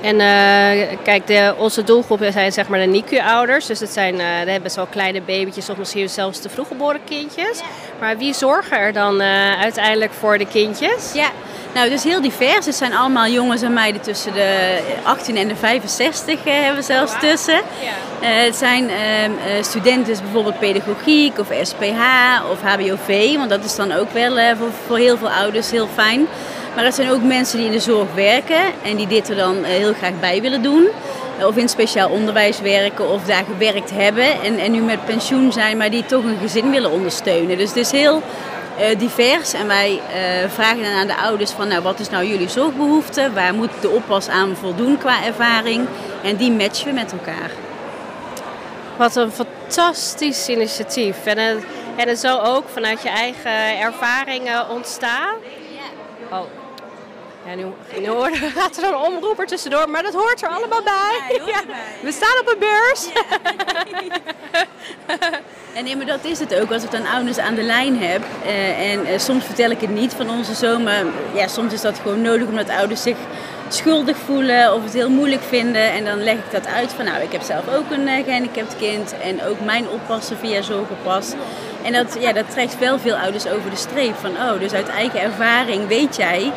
En 0.00 0.14
uh, 0.14 0.96
kijk, 1.02 1.26
de, 1.26 1.54
onze 1.58 1.84
doelgroep 1.84 2.20
zijn 2.30 2.52
zeg 2.52 2.68
maar 2.68 2.78
de 2.78 2.86
NICU-ouders. 2.86 3.66
Dus 3.66 3.78
dat 3.78 3.90
zijn, 3.90 4.14
uh, 4.14 4.38
dat 4.38 4.48
hebben 4.48 4.70
zo 4.70 4.86
kleine 4.90 5.20
babytjes 5.20 5.68
of 5.68 5.76
misschien 5.76 6.08
zelfs 6.08 6.40
te 6.40 6.48
vroeg 6.48 6.68
geboren 6.68 7.00
kindjes. 7.04 7.60
Maar 8.00 8.18
wie 8.18 8.34
zorgen 8.34 8.78
er 8.78 8.92
dan 8.92 9.20
uh, 9.20 9.60
uiteindelijk 9.60 10.12
voor 10.12 10.38
de 10.38 10.46
kindjes? 10.46 11.12
Ja, 11.12 11.28
nou, 11.74 11.90
het 11.90 11.98
is 11.98 12.04
heel 12.04 12.20
divers. 12.20 12.66
Het 12.66 12.74
zijn 12.74 12.94
allemaal 12.94 13.26
jongens 13.26 13.62
en 13.62 13.72
meiden 13.72 14.00
tussen 14.00 14.32
de 14.32 14.78
18 15.02 15.36
en 15.36 15.48
de 15.48 15.56
65 15.56 16.46
uh, 16.46 16.52
hebben 16.52 16.76
we 16.80 16.82
zelfs 16.82 17.12
oh, 17.12 17.20
tussen. 17.20 17.60
Ja. 17.80 18.26
Het 18.26 18.56
zijn 18.56 18.84
uh, 18.84 19.62
studenten 19.62 20.16
bijvoorbeeld 20.22 20.58
pedagogiek 20.58 21.38
of 21.38 21.48
SPH 21.62 22.00
of 22.50 22.60
HBOV. 22.62 23.36
Want 23.36 23.50
dat 23.50 23.64
is 23.64 23.76
dan 23.76 23.92
ook 23.92 24.10
wel 24.10 24.56
voor, 24.56 24.70
voor, 24.86 24.96
heel 24.96 25.16
veel 25.16 25.30
ouders 25.30 25.70
heel 25.70 25.88
fijn. 25.94 26.26
Maar 26.78 26.86
het 26.86 26.96
zijn 26.96 27.10
ook 27.10 27.22
mensen 27.22 27.58
die 27.58 27.66
in 27.66 27.72
de 27.72 27.80
zorg 27.80 28.14
werken 28.14 28.62
en 28.82 28.96
die 28.96 29.06
dit 29.06 29.28
er 29.28 29.36
dan 29.36 29.64
heel 29.64 29.92
graag 29.92 30.20
bij 30.20 30.40
willen 30.40 30.62
doen. 30.62 30.88
Of 31.42 31.56
in 31.56 31.68
speciaal 31.68 32.10
onderwijs 32.10 32.60
werken 32.60 33.10
of 33.10 33.24
daar 33.24 33.44
gewerkt 33.44 33.90
hebben 33.90 34.42
en, 34.42 34.58
en 34.58 34.72
nu 34.72 34.80
met 34.80 35.04
pensioen 35.04 35.52
zijn, 35.52 35.76
maar 35.76 35.90
die 35.90 36.06
toch 36.06 36.24
een 36.24 36.38
gezin 36.40 36.70
willen 36.70 36.90
ondersteunen. 36.90 37.58
Dus 37.58 37.68
het 37.68 37.76
is 37.76 37.90
heel 37.90 38.22
uh, 38.80 38.98
divers. 38.98 39.52
En 39.52 39.66
wij 39.66 39.90
uh, 39.92 40.50
vragen 40.50 40.82
dan 40.82 40.92
aan 40.92 41.06
de 41.06 41.16
ouders 41.16 41.50
van 41.50 41.68
nou, 41.68 41.82
wat 41.82 42.00
is 42.00 42.10
nou 42.10 42.26
jullie 42.26 42.48
zorgbehoefte? 42.48 43.32
Waar 43.32 43.54
moet 43.54 43.70
de 43.80 43.90
oppas 43.90 44.28
aan 44.28 44.56
voldoen 44.56 44.98
qua 44.98 45.24
ervaring? 45.24 45.86
En 46.22 46.36
die 46.36 46.52
matchen 46.52 46.86
we 46.86 46.92
met 46.92 47.12
elkaar. 47.12 47.50
Wat 48.96 49.16
een 49.16 49.32
fantastisch 49.32 50.48
initiatief. 50.48 51.16
En 51.24 51.38
het, 51.38 51.64
en 51.96 52.08
het 52.08 52.18
zal 52.18 52.44
ook 52.44 52.68
vanuit 52.68 53.02
je 53.02 53.08
eigen 53.08 53.78
ervaringen 53.80 54.68
ontstaan. 54.68 55.34
Oh, 56.30 56.67
ja, 57.48 57.54
nu, 57.54 57.64
nu 58.00 58.08
hoor, 58.08 58.30
gaat 58.56 58.76
er 58.76 58.84
een 58.84 58.96
omroeper 58.96 59.46
tussendoor, 59.46 59.90
maar 59.90 60.02
dat 60.02 60.14
hoort 60.14 60.42
er 60.42 60.48
allemaal 60.48 60.82
bij. 60.82 61.40
Ja, 61.46 61.60
we 62.00 62.12
staan 62.12 62.38
op 62.40 62.48
een 62.48 62.58
beurs. 62.58 63.08
Ja. 63.14 63.22
en 65.76 65.84
nee, 65.84 65.96
maar 65.96 66.06
dat 66.06 66.24
is 66.24 66.38
het 66.38 66.60
ook. 66.60 66.72
Als 66.72 66.82
ik 66.82 66.90
dan 66.90 67.06
ouders 67.06 67.38
aan 67.38 67.54
de 67.54 67.62
lijn 67.62 68.02
heb 68.02 68.22
eh, 68.44 68.92
en 68.92 69.06
eh, 69.06 69.18
soms 69.18 69.44
vertel 69.44 69.70
ik 69.70 69.80
het 69.80 69.90
niet 69.90 70.14
van 70.14 70.30
onze 70.30 70.54
zoon, 70.54 70.82
maar 70.82 71.04
ja, 71.34 71.46
soms 71.46 71.72
is 71.72 71.80
dat 71.80 71.98
gewoon 71.98 72.20
nodig 72.20 72.48
omdat 72.48 72.68
ouders 72.68 73.02
zich 73.02 73.16
schuldig 73.68 74.16
voelen 74.16 74.74
of 74.74 74.84
het 74.84 74.92
heel 74.92 75.10
moeilijk 75.10 75.42
vinden. 75.42 75.92
En 75.92 76.04
dan 76.04 76.22
leg 76.22 76.34
ik 76.34 76.50
dat 76.50 76.66
uit 76.66 76.92
van 76.92 77.04
nou, 77.04 77.22
ik 77.22 77.32
heb 77.32 77.42
zelf 77.42 77.74
ook 77.74 77.90
een 77.90 78.08
uh, 78.08 78.24
gehandicapt 78.24 78.76
kind 78.76 79.14
en 79.22 79.44
ook 79.44 79.60
mijn 79.60 79.88
oppassen 79.88 80.36
via 80.38 80.62
zorgoppas. 80.62 81.32
En 81.82 81.92
dat, 81.92 82.16
ja, 82.20 82.32
dat 82.32 82.50
trekt 82.50 82.78
wel 82.78 82.98
veel 82.98 83.16
ouders 83.16 83.46
over 83.46 83.70
de 83.70 83.76
streep 83.76 84.16
van 84.16 84.30
oh, 84.30 84.60
dus 84.60 84.72
uit 84.72 84.88
eigen 84.88 85.20
ervaring 85.20 85.86
weet 85.86 86.16
jij 86.16 86.52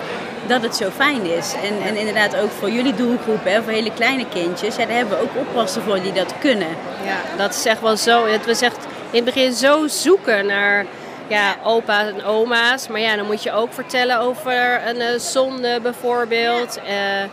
dat 0.52 0.62
het 0.62 0.76
zo 0.76 0.90
fijn 0.90 1.26
is. 1.26 1.54
En, 1.54 1.82
en 1.88 1.96
inderdaad 1.96 2.36
ook 2.36 2.52
voor 2.52 2.70
jullie 2.70 2.96
doelgroep, 2.96 3.44
hè, 3.44 3.64
voor 3.64 3.72
hele 3.72 3.94
kleine 3.94 4.26
kindjes, 4.28 4.76
ja, 4.76 4.86
daar 4.86 4.96
hebben 4.96 5.18
we 5.18 5.24
ook 5.24 5.48
oppassen 5.48 5.82
voor 5.82 6.02
die 6.02 6.14
dat 6.14 6.34
kunnen. 6.40 6.76
Ja, 7.06 7.38
dat 7.38 7.54
is 7.54 7.66
echt 7.66 7.82
wel 7.82 7.98
zo. 7.98 8.26
Het 8.26 8.46
was 8.46 8.62
echt 8.62 8.78
in 9.10 9.26
het 9.26 9.34
begin 9.34 9.54
zo 9.54 9.88
zoeken 9.88 10.46
naar 10.46 10.86
ja, 11.28 11.56
opa's 11.64 12.08
en 12.08 12.24
oma's. 12.24 12.88
Maar 12.88 13.00
ja, 13.00 13.16
dan 13.16 13.26
moet 13.26 13.44
je 13.44 13.52
ook 13.52 13.74
vertellen 13.74 14.20
over 14.20 14.88
een 14.88 14.96
uh, 14.96 15.20
zonde 15.20 15.80
bijvoorbeeld. 15.82 16.78
Uh, 16.78 17.24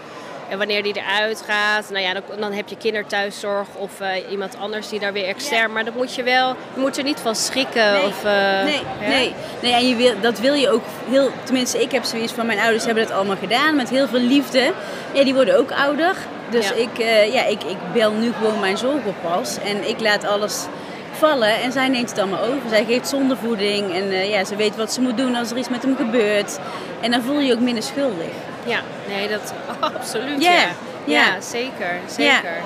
en 0.48 0.58
wanneer 0.58 0.82
die 0.82 0.96
eruit 0.96 1.44
gaat, 1.46 1.90
nou 1.90 2.02
ja, 2.02 2.12
dan, 2.12 2.22
dan 2.38 2.52
heb 2.52 2.68
je 2.68 2.76
kinderthuiszorg 2.76 3.66
of 3.76 4.00
uh, 4.00 4.30
iemand 4.30 4.56
anders 4.58 4.88
die 4.88 5.00
daar 5.00 5.12
weer 5.12 5.26
extern. 5.26 5.72
Maar 5.72 5.84
dat 5.84 5.94
moet 5.94 6.14
je 6.14 6.22
wel, 6.22 6.48
je 6.74 6.80
moet 6.80 6.96
er 6.96 7.04
niet 7.04 7.20
van 7.20 7.36
schrikken. 7.36 7.92
Nee, 7.92 8.04
of, 8.04 8.24
uh, 8.24 8.64
nee, 8.64 8.82
nee, 9.08 9.34
nee. 9.62 9.72
En 9.72 9.88
je 9.88 9.96
wil, 9.96 10.12
dat 10.20 10.38
wil 10.38 10.54
je 10.54 10.70
ook 10.70 10.82
heel, 11.10 11.30
tenminste 11.42 11.82
ik 11.82 11.92
heb 11.92 12.04
zoiets 12.04 12.32
van 12.32 12.46
mijn 12.46 12.58
ouders 12.58 12.84
hebben 12.84 13.06
dat 13.06 13.12
allemaal 13.16 13.36
gedaan 13.36 13.76
met 13.76 13.88
heel 13.90 14.08
veel 14.08 14.20
liefde. 14.20 14.72
Ja, 15.12 15.24
die 15.24 15.34
worden 15.34 15.58
ook 15.58 15.72
ouder. 15.72 16.16
Dus 16.50 16.68
ja. 16.68 16.74
Ik, 16.74 16.98
uh, 16.98 17.32
ja, 17.32 17.44
ik, 17.44 17.62
ik 17.62 17.76
bel 17.92 18.12
nu 18.12 18.32
gewoon 18.32 18.60
mijn 18.60 18.78
zorgoppas 18.78 19.58
en 19.58 19.88
ik 19.88 20.00
laat 20.00 20.24
alles 20.24 20.66
vallen 21.12 21.60
en 21.60 21.72
zij 21.72 21.88
neemt 21.88 22.10
het 22.10 22.18
allemaal 22.18 22.42
over. 22.42 22.68
Zij 22.68 22.84
geeft 22.84 23.08
zondevoeding 23.08 23.94
en 23.94 24.28
ja, 24.28 24.44
ze 24.44 24.56
weet 24.56 24.76
wat 24.76 24.92
ze 24.92 25.00
moet 25.00 25.16
doen 25.16 25.34
als 25.34 25.50
er 25.50 25.56
iets 25.56 25.68
met 25.68 25.82
hem 25.82 25.96
gebeurt. 25.96 26.58
En 27.00 27.10
dan 27.10 27.22
voel 27.22 27.38
je 27.38 27.46
je 27.46 27.52
ook 27.52 27.60
minder 27.60 27.82
schuldig. 27.82 28.32
Ja, 28.68 28.80
nee, 29.08 29.28
dat 29.28 29.52
absoluut. 29.94 30.42
Yeah. 30.42 30.54
Ja. 30.54 30.68
Ja. 31.04 31.26
ja, 31.26 31.40
zeker. 31.40 32.00
zeker. 32.06 32.62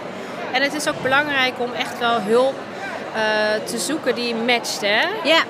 En 0.53 0.63
het 0.63 0.75
is 0.75 0.89
ook 0.89 1.03
belangrijk 1.03 1.53
om 1.59 1.73
echt 1.73 1.99
wel 1.99 2.21
hulp 2.21 2.55
uh, 3.17 3.67
te 3.67 3.79
zoeken 3.79 4.15
die 4.15 4.35
matcht, 4.35 4.81
hè? 4.81 5.01
Ja, 5.25 5.43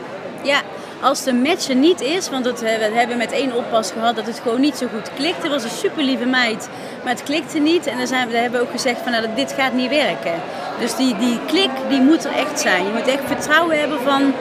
ja. 0.42 0.60
Als 1.00 1.24
de 1.24 1.32
match 1.32 1.68
er 1.68 1.74
niet 1.74 2.00
is, 2.00 2.30
want 2.30 2.60
we 2.60 2.68
hebben 2.68 3.16
met 3.16 3.32
één 3.32 3.52
oppas 3.52 3.90
gehad 3.90 4.16
dat 4.16 4.26
het 4.26 4.40
gewoon 4.42 4.60
niet 4.60 4.76
zo 4.76 4.86
goed 4.94 5.10
klikte. 5.14 5.42
Het 5.42 5.50
was 5.50 5.64
een 5.64 5.78
super 5.78 6.02
lieve 6.02 6.24
meid, 6.24 6.68
maar 7.02 7.12
het 7.12 7.22
klikte 7.22 7.58
niet. 7.58 7.86
En 7.86 7.98
dan, 7.98 8.06
zijn 8.06 8.26
we, 8.26 8.32
dan 8.32 8.42
hebben 8.42 8.60
we 8.60 8.66
ook 8.66 8.72
gezegd 8.72 9.00
van 9.02 9.12
nou, 9.12 9.26
dit 9.34 9.54
gaat 9.58 9.72
niet 9.72 9.90
werken. 9.90 10.32
Dus 10.78 10.96
die, 10.96 11.16
die 11.16 11.38
klik 11.46 11.70
die 11.88 12.00
moet 12.00 12.24
er 12.24 12.32
echt 12.32 12.60
zijn. 12.60 12.84
Je 12.84 12.92
moet 12.92 13.08
echt 13.08 13.22
vertrouwen 13.26 13.78
hebben 13.78 14.00
van 14.00 14.34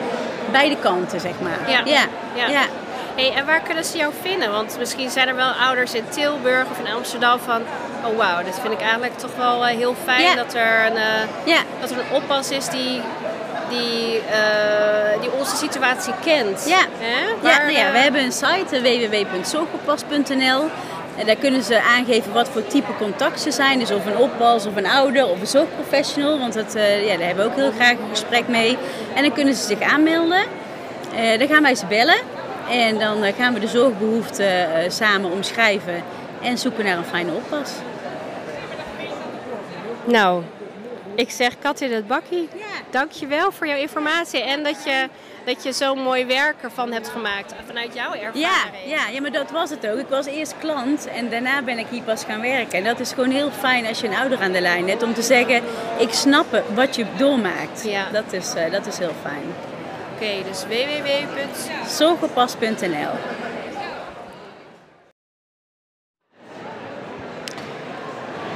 beide 0.52 0.76
kanten, 0.76 1.20
zeg 1.20 1.40
maar. 1.40 1.70
Ja. 1.70 1.82
ja. 1.84 2.48
ja. 2.48 2.64
Hey, 3.14 3.32
en 3.34 3.46
waar 3.46 3.60
kunnen 3.60 3.84
ze 3.84 3.96
jou 3.96 4.12
vinden? 4.22 4.50
Want 4.50 4.76
misschien 4.78 5.10
zijn 5.10 5.28
er 5.28 5.34
wel 5.34 5.50
ouders 5.50 5.94
in 5.94 6.04
Tilburg 6.08 6.64
of 6.70 6.78
in 6.78 6.94
Amsterdam 6.94 7.38
van... 7.38 7.62
Oh 8.04 8.16
wauw, 8.16 8.42
dit 8.44 8.58
vind 8.60 8.72
ik 8.72 8.80
eigenlijk 8.80 9.18
toch 9.18 9.36
wel 9.36 9.68
uh, 9.68 9.76
heel 9.76 9.94
fijn 10.04 10.22
ja. 10.22 10.34
dat, 10.34 10.54
er 10.54 10.86
een, 10.86 10.96
uh, 10.96 11.46
ja. 11.54 11.60
dat 11.80 11.90
er 11.90 11.98
een 11.98 12.12
oppas 12.12 12.50
is 12.50 12.68
die, 12.68 13.00
die, 13.68 14.16
uh, 14.16 15.20
die 15.20 15.32
onze 15.32 15.56
situatie 15.56 16.12
kent. 16.24 16.64
Ja? 16.68 16.86
Waar, 17.40 17.52
ja, 17.52 17.58
nou 17.58 17.72
ja 17.72 17.92
we 17.92 17.98
hebben 17.98 18.22
een 18.22 18.32
site 18.32 18.80
www.zorgoppas.nl 18.80 20.68
En 21.16 21.26
daar 21.26 21.36
kunnen 21.36 21.62
ze 21.62 21.82
aangeven 21.82 22.32
wat 22.32 22.48
voor 22.48 22.66
type 22.66 22.96
contact 22.98 23.40
ze 23.40 23.50
zijn. 23.50 23.78
Dus 23.78 23.90
of 23.90 24.06
een 24.06 24.16
oppas, 24.16 24.66
of 24.66 24.76
een 24.76 24.86
ouder, 24.86 25.26
of 25.26 25.40
een 25.40 25.46
zorgprofessional. 25.46 26.38
Want 26.38 26.54
dat, 26.54 26.76
uh, 26.76 27.06
ja, 27.06 27.16
daar 27.16 27.26
hebben 27.26 27.44
we 27.44 27.50
ook 27.50 27.56
heel 27.56 27.72
graag 27.72 27.90
een 27.90 28.10
gesprek 28.10 28.48
mee. 28.48 28.78
En 29.14 29.22
dan 29.22 29.32
kunnen 29.32 29.54
ze 29.54 29.66
zich 29.66 29.80
aanmelden. 29.80 30.44
Dan 31.38 31.48
gaan 31.48 31.62
wij 31.62 31.74
ze 31.74 31.86
bellen. 31.86 32.18
En 32.70 32.98
dan 32.98 33.24
uh, 33.24 33.32
gaan 33.38 33.54
we 33.54 33.60
de 33.60 33.68
zorgbehoeften 33.68 34.68
samen 34.92 35.30
omschrijven. 35.30 36.02
En 36.42 36.58
zoeken 36.58 36.84
naar 36.84 36.96
een 36.96 37.04
fijne 37.04 37.32
oppas. 37.32 37.70
Nou, 40.04 40.42
ik 41.14 41.30
zeg 41.30 41.58
Katja 41.58 41.88
het 41.88 42.06
Bakkie. 42.06 42.48
Ja. 42.56 42.64
Dankjewel 42.90 43.52
voor 43.52 43.66
jouw 43.66 43.78
informatie. 43.78 44.42
En 44.42 44.62
dat 44.62 44.84
je 44.84 45.08
dat 45.44 45.62
je 45.62 45.72
zo'n 45.72 45.98
mooi 45.98 46.26
werk 46.26 46.54
ervan 46.62 46.92
hebt 46.92 47.08
gemaakt 47.08 47.54
vanuit 47.66 47.94
jouw 47.94 48.12
ervaring. 48.12 48.34
Ja, 48.34 48.64
ja, 48.86 49.08
ja, 49.08 49.20
maar 49.20 49.32
dat 49.32 49.50
was 49.50 49.70
het 49.70 49.88
ook. 49.88 49.98
Ik 49.98 50.08
was 50.08 50.26
eerst 50.26 50.54
klant 50.58 51.06
en 51.06 51.30
daarna 51.30 51.62
ben 51.62 51.78
ik 51.78 51.86
hier 51.90 52.02
pas 52.02 52.24
gaan 52.24 52.40
werken. 52.40 52.78
En 52.78 52.84
dat 52.84 53.00
is 53.00 53.12
gewoon 53.12 53.30
heel 53.30 53.50
fijn 53.50 53.86
als 53.86 54.00
je 54.00 54.06
een 54.06 54.14
ouder 54.14 54.40
aan 54.40 54.52
de 54.52 54.60
lijn 54.60 54.88
hebt 54.88 55.02
om 55.02 55.14
te 55.14 55.22
zeggen: 55.22 55.62
ik 55.98 56.12
snap 56.12 56.62
wat 56.74 56.96
je 56.96 57.04
doormaakt. 57.16 57.84
Ja. 57.84 58.10
Dat, 58.12 58.32
is, 58.32 58.54
uh, 58.56 58.70
dat 58.70 58.86
is 58.86 58.98
heel 58.98 59.14
fijn. 59.22 59.71
Oké, 60.22 60.42
dus 60.48 60.64
www.zorgoppas.nl 60.66 63.10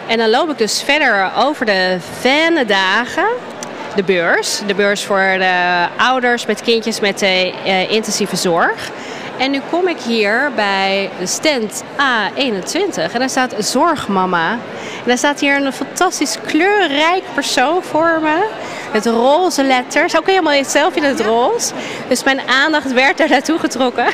En 0.09 0.19
dan 0.19 0.31
loop 0.31 0.51
ik 0.51 0.59
dus 0.59 0.83
verder 0.83 1.31
over 1.37 1.67
de 1.67 1.99
fijne 2.21 2.65
dagen 2.65 3.27
de 3.95 4.03
beurs. 4.03 4.61
De 4.67 4.75
beurs 4.75 5.05
voor 5.05 5.35
de 5.39 5.87
ouders 5.97 6.47
met 6.47 6.63
kindjes 6.63 7.01
met 7.01 7.19
de, 7.19 7.53
uh, 7.67 7.91
intensieve 7.91 8.37
zorg. 8.37 8.91
En 9.39 9.51
nu 9.51 9.61
kom 9.71 9.89
ik 9.89 10.01
hier 10.01 10.53
bij 10.55 11.11
de 11.19 11.27
stand 11.27 11.85
A21 11.97 13.13
en 13.13 13.19
daar 13.19 13.31
staat 13.31 13.55
Zorgmama. 13.59 14.51
En 14.51 14.59
daar 15.07 15.19
staat 15.19 15.41
hier 15.41 15.57
een 15.57 15.73
fantastisch 15.73 16.39
kleurrijk 16.47 17.23
persoon 17.35 17.83
voor 17.83 18.19
me. 18.23 18.49
Met 18.93 19.07
roze 19.07 19.63
letters. 19.63 20.17
Ook 20.17 20.27
helemaal 20.27 20.65
zelf 20.65 20.97
in 20.97 21.03
het 21.03 21.21
roze. 21.21 21.73
Dus 22.09 22.25
mijn 22.25 22.41
aandacht 22.49 22.93
werd 22.93 23.21
er 23.21 23.29
naartoe 23.29 23.59
getrokken. 23.59 24.07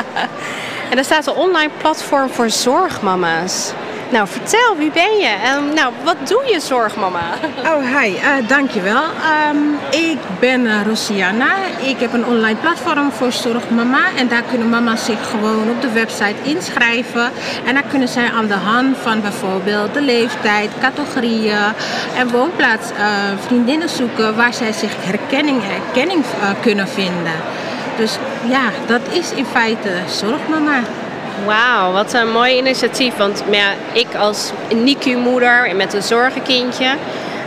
en 0.90 0.94
daar 0.94 1.04
staat 1.04 1.26
een 1.26 1.34
online 1.34 1.70
platform 1.78 2.30
voor 2.30 2.50
zorgmama's. 2.50 3.72
Nou, 4.12 4.28
vertel, 4.28 4.76
wie 4.76 4.90
ben 4.90 5.16
je? 5.18 5.36
En 5.44 5.74
nou, 5.74 5.92
wat 6.04 6.16
doe 6.28 6.42
je 6.52 6.60
zorgmama? 6.60 7.20
Oh, 7.64 7.98
hi, 7.98 8.10
uh, 8.10 8.48
dankjewel. 8.48 9.02
Um, 9.50 9.78
ik 9.90 10.18
ben 10.40 10.60
uh, 10.60 10.82
Rosiana. 10.86 11.54
Ik 11.80 12.00
heb 12.00 12.12
een 12.12 12.26
online 12.26 12.58
platform 12.60 13.12
voor 13.12 13.32
zorgmama. 13.32 14.00
En 14.16 14.28
daar 14.28 14.42
kunnen 14.42 14.68
mama's 14.68 15.04
zich 15.04 15.30
gewoon 15.30 15.70
op 15.70 15.80
de 15.80 15.92
website 15.92 16.34
inschrijven. 16.42 17.30
En 17.66 17.74
daar 17.74 17.84
kunnen 17.90 18.08
zij 18.08 18.30
aan 18.30 18.46
de 18.46 18.54
hand 18.54 18.96
van 18.96 19.20
bijvoorbeeld 19.20 19.94
de 19.94 20.00
leeftijd, 20.00 20.70
categorieën 20.80 21.72
en 22.16 22.30
woonplaats 22.30 22.90
uh, 22.90 22.96
vriendinnen 23.46 23.88
zoeken 23.88 24.36
waar 24.36 24.54
zij 24.54 24.72
zich 24.72 24.92
herkenning, 24.98 25.60
herkenning 25.62 26.24
kunnen 26.60 26.88
vinden. 26.88 27.36
Dus 27.96 28.18
ja, 28.48 28.70
dat 28.86 29.00
is 29.10 29.32
in 29.32 29.46
feite 29.46 29.90
zorgmama. 30.06 30.80
Wauw, 31.46 31.92
wat 31.92 32.12
een 32.12 32.30
mooi 32.30 32.56
initiatief. 32.56 33.16
Want 33.16 33.44
ja, 33.50 33.72
ik 33.92 34.14
als 34.14 34.50
NICU-moeder 34.74 35.76
met 35.76 35.94
een 35.94 36.02
zorgenkindje... 36.02 36.94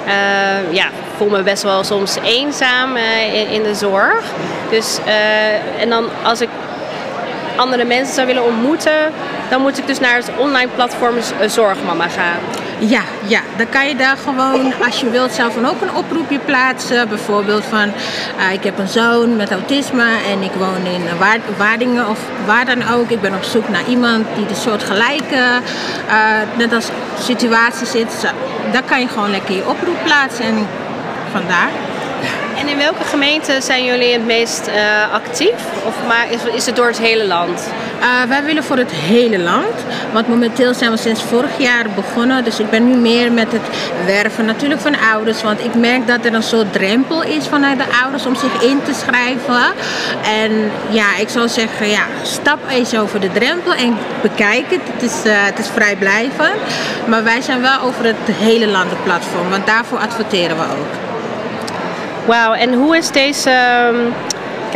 Uh, 0.08 0.74
ja, 0.74 0.86
voel 1.18 1.30
me 1.30 1.44
best 1.44 1.63
wel 1.63 1.84
soms 1.84 2.15
eenzaam 2.24 2.96
uh, 2.96 3.51
in, 3.51 3.63
de 3.63 3.75
zorg. 3.75 4.24
Dus, 4.70 5.00
uh, 5.06 5.82
en 5.82 5.89
dan 5.89 6.10
als 6.24 6.42
ik 6.42 6.50
andere 7.56 7.84
mensen 7.84 8.13
zou 8.13 8.27
willen 8.27 8.44
ontmoeten... 8.44 9.12
dan 9.50 9.62
moet 9.62 9.77
ik 9.77 9.88
dus 9.88 10.00
naar 10.00 10.15
het 10.15 10.30
online 10.38 10.70
platform 10.75 11.15
Zorgmama 11.46 12.08
gaan. 12.08 12.64
Ja, 12.79 13.01
ja, 13.27 13.41
dan 13.58 13.70
kan 13.70 13.88
je 13.88 13.96
daar 13.96 14.17
gewoon, 14.17 14.74
als 14.86 15.00
je 15.00 15.10
wilt, 15.10 15.32
zelf 15.32 15.58
ook 15.58 15.82
een 15.82 15.96
oproepje 15.96 16.39
plaatsen. 16.39 17.10
Bijvoorbeeld 17.10 17.63
van, 17.65 17.88
uh, 18.38 18.53
ik 18.53 18.63
heb 18.63 18.79
een 18.79 18.88
zoon 18.88 19.36
met 19.36 19.51
autisme 19.51 20.08
en 20.32 20.41
ik 20.41 20.51
woon 20.51 20.86
in 20.86 21.01
Waardingen 21.58 22.10
of 22.10 22.20
waar 22.46 22.65
dan 22.65 22.88
ook. 22.88 23.10
Ik 23.10 23.22
ben 23.22 23.33
op 23.33 23.44
zoek 23.44 23.70
naar 23.70 23.85
iemand 23.88 24.25
die 24.35 24.46
de 24.46 24.55
soortgelijke, 24.55 25.59
uh, 26.07 26.57
net 26.57 26.74
als 26.74 26.90
situatie 27.20 27.88
zit. 27.88 28.31
Daar 28.72 28.83
kan 28.83 29.01
je 29.01 29.07
gewoon 29.07 29.31
lekker 29.31 29.55
je 29.55 29.68
oproep 29.68 29.98
plaatsen 30.03 30.46
en 30.46 30.68
vandaar. 31.31 31.84
En 32.66 32.72
in 32.72 32.78
welke 32.78 33.04
gemeente 33.04 33.58
zijn 33.62 33.86
jullie 33.86 34.14
het 34.14 34.25
meest 34.25 34.68
uh, 34.68 35.14
actief? 35.14 35.56
Of 35.86 35.96
maar 36.08 36.32
is, 36.32 36.40
is 36.54 36.66
het 36.66 36.75
door 36.75 36.88
het 36.88 36.98
hele 36.98 37.25
land? 37.25 37.70
Uh, 38.00 38.24
wij 38.30 38.44
willen 38.44 38.64
voor 38.64 38.78
het 38.78 38.92
hele 38.92 39.40
land. 39.40 39.74
Want 40.14 40.28
momenteel 40.28 40.74
zijn 40.74 40.92
we 40.92 40.98
sinds 40.98 41.24
vorig 41.24 41.58
jaar 41.58 41.86
begonnen. 41.96 42.44
Dus 42.44 42.60
ik 42.60 42.70
ben 42.70 42.88
nu 42.88 42.96
meer 42.96 43.32
met 43.32 43.51
het 43.51 43.62
werven 44.06 44.46
natuurlijk 44.46 44.82
van 44.82 44.96
ouders. 45.14 45.44
Want 45.44 45.64
ik 45.64 45.75
merk 45.75 46.08
dat 46.08 46.25
er 46.25 46.34
een 46.34 46.44
soort 46.44 46.74
drempel 46.74 47.24
is 47.24 47.48
vanuit 47.48 47.78
de 47.78 47.98
ouders 48.04 48.25
om 48.25 48.36
zich 48.36 48.62
in 48.62 48.82
te 48.84 48.94
schrijven. 48.94 49.74
En 50.24 50.72
ja, 50.90 51.18
ik 51.18 51.30
zou 51.30 51.48
zeggen, 51.48 51.90
ja, 51.90 52.04
stap 52.24 52.60
eens 52.70 52.98
over 52.98 53.20
de 53.20 53.32
drempel 53.32 53.74
en 53.74 53.98
bekijk 54.22 54.66
het. 54.70 54.82
Het 54.94 55.04
is, 55.04 55.25
uh, 55.25 55.34
het 55.46 55.60
is 55.60 55.68
vrijblijvend. 55.68 56.60
Maar 57.08 57.24
wij 57.24 57.42
zijn 57.42 57.62
wel 57.62 57.80
over 57.82 58.06
het 58.06 58.36
hele 58.38 58.68
land 58.68 59.04
platform. 59.04 59.50
Want 59.50 59.66
daarvoor 59.66 59.98
adverteren 59.98 60.58
we 60.58 60.64
ook. 60.64 61.15
Wauw, 62.25 62.53
en 62.53 62.74
hoe 62.74 62.98
is 62.98 63.11
deze, 63.11 63.51
um, 63.94 64.14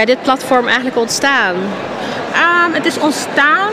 dit 0.06 0.22
platform 0.22 0.66
eigenlijk 0.66 0.98
ontstaan? 0.98 1.56
Um, 1.56 2.74
het 2.74 2.86
is 2.86 3.00
ontstaan 3.00 3.72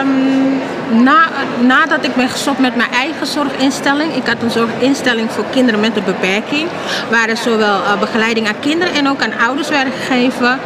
um, 0.00 0.60
na, 1.02 1.28
nadat 1.60 2.04
ik 2.04 2.14
ben 2.14 2.28
gestopt 2.28 2.58
met 2.58 2.76
mijn 2.76 2.90
eigen 2.90 3.26
zorginstelling. 3.26 4.14
Ik 4.14 4.26
had 4.26 4.42
een 4.42 4.50
zorginstelling 4.50 5.30
voor 5.30 5.44
kinderen 5.50 5.80
met 5.80 5.96
een 5.96 6.04
beperking. 6.04 6.68
Waar 7.10 7.28
er 7.28 7.36
zowel 7.36 7.76
uh, 7.76 8.00
begeleiding 8.00 8.48
aan 8.48 8.60
kinderen 8.60 8.94
en 8.94 9.08
ook 9.08 9.22
aan 9.22 9.38
ouders 9.46 9.68
werden 9.68 9.92
gegeven. 9.92 10.58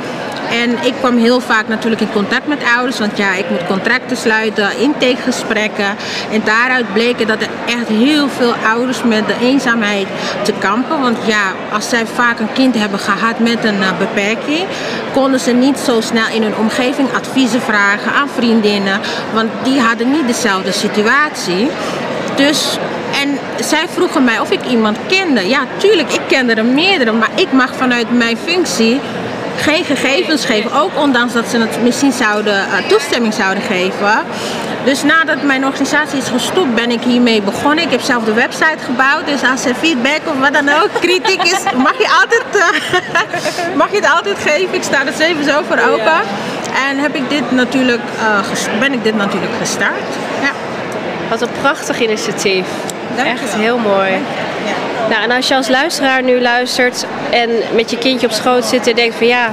En 0.50 0.86
ik 0.86 0.94
kwam 0.98 1.16
heel 1.16 1.40
vaak 1.40 1.68
natuurlijk 1.68 2.00
in 2.00 2.12
contact 2.12 2.46
met 2.46 2.62
ouders, 2.76 2.98
want 2.98 3.16
ja, 3.16 3.34
ik 3.34 3.50
moet 3.50 3.66
contracten 3.66 4.16
sluiten, 4.16 4.78
intakegesprekken. 4.78 5.96
En 6.32 6.42
daaruit 6.44 6.92
bleken 6.92 7.26
dat 7.26 7.40
er 7.40 7.48
echt 7.66 7.88
heel 7.88 8.28
veel 8.28 8.54
ouders 8.72 9.02
met 9.02 9.26
de 9.26 9.34
eenzaamheid 9.40 10.06
te 10.42 10.52
kampen. 10.58 11.00
Want 11.00 11.16
ja, 11.26 11.52
als 11.72 11.88
zij 11.88 12.06
vaak 12.06 12.38
een 12.38 12.52
kind 12.52 12.74
hebben 12.74 12.98
gehad 12.98 13.38
met 13.38 13.64
een 13.64 13.80
uh, 13.80 13.98
beperking, 13.98 14.64
konden 15.12 15.40
ze 15.40 15.52
niet 15.52 15.78
zo 15.78 16.00
snel 16.00 16.28
in 16.32 16.42
hun 16.42 16.56
omgeving 16.56 17.14
adviezen 17.14 17.60
vragen 17.60 18.12
aan 18.12 18.28
vriendinnen, 18.28 19.00
want 19.32 19.50
die 19.62 19.80
hadden 19.80 20.10
niet 20.10 20.26
dezelfde 20.26 20.72
situatie. 20.72 21.68
Dus 22.36 22.78
en 23.22 23.38
zij 23.64 23.86
vroegen 23.88 24.24
mij 24.24 24.40
of 24.40 24.50
ik 24.50 24.66
iemand 24.66 24.96
kende. 25.06 25.48
Ja, 25.48 25.60
tuurlijk, 25.76 26.12
ik 26.12 26.20
kende 26.26 26.54
er 26.54 26.64
meerdere, 26.64 27.12
maar 27.12 27.30
ik 27.34 27.52
mag 27.52 27.74
vanuit 27.76 28.16
mijn 28.16 28.36
functie 28.36 29.00
geen 29.56 29.84
gegevens 29.84 30.44
geven. 30.44 30.72
Ook 30.72 30.90
ondanks 30.98 31.32
dat 31.32 31.46
ze 31.48 31.58
het 31.58 31.82
misschien 31.82 32.12
zouden, 32.12 32.54
uh, 32.54 32.88
toestemming 32.88 33.34
zouden 33.34 33.62
geven. 33.62 34.18
Dus 34.84 35.02
nadat 35.02 35.42
mijn 35.42 35.66
organisatie 35.66 36.18
is 36.18 36.28
gestopt 36.28 36.74
ben 36.74 36.90
ik 36.90 37.02
hiermee 37.02 37.42
begonnen. 37.42 37.84
Ik 37.84 37.90
heb 37.90 38.00
zelf 38.00 38.24
de 38.24 38.32
website 38.32 38.84
gebouwd. 38.84 39.26
Dus 39.26 39.42
als 39.42 39.64
er 39.64 39.74
feedback 39.74 40.20
of 40.24 40.38
wat 40.38 40.52
dan 40.52 40.68
ook, 40.68 40.88
kritiek 41.00 41.42
is, 41.42 41.62
mag 41.88 41.98
je, 41.98 42.08
altijd, 42.20 42.44
uh, 42.54 43.76
mag 43.82 43.90
je 43.90 43.96
het 43.96 44.10
altijd 44.10 44.38
geven. 44.38 44.74
Ik 44.74 44.82
sta 44.82 45.06
er 45.06 45.44
zo 45.44 45.62
voor 45.68 45.78
open. 45.90 46.20
En 46.88 46.98
heb 46.98 47.14
ik 47.14 47.28
dit 47.28 47.50
natuurlijk, 47.50 48.02
uh, 48.18 48.78
ben 48.80 48.92
ik 48.92 49.04
dit 49.04 49.16
natuurlijk 49.16 49.52
gestart. 49.58 50.08
Ja. 50.42 50.50
Wat 51.28 51.40
een 51.40 51.48
prachtig 51.60 52.00
initiatief. 52.00 52.66
Echt 53.16 53.54
heel 53.54 53.78
mooi. 53.78 54.10
Nou, 55.08 55.22
en 55.22 55.30
als 55.30 55.48
je 55.48 55.54
als 55.54 55.68
luisteraar 55.68 56.22
nu 56.22 56.40
luistert 56.40 57.06
en 57.30 57.50
met 57.74 57.90
je 57.90 57.98
kindje 57.98 58.26
op 58.26 58.32
schoot 58.32 58.64
zit 58.64 58.86
en 58.86 58.94
denkt 58.94 59.14
van 59.14 59.26
ja, 59.26 59.50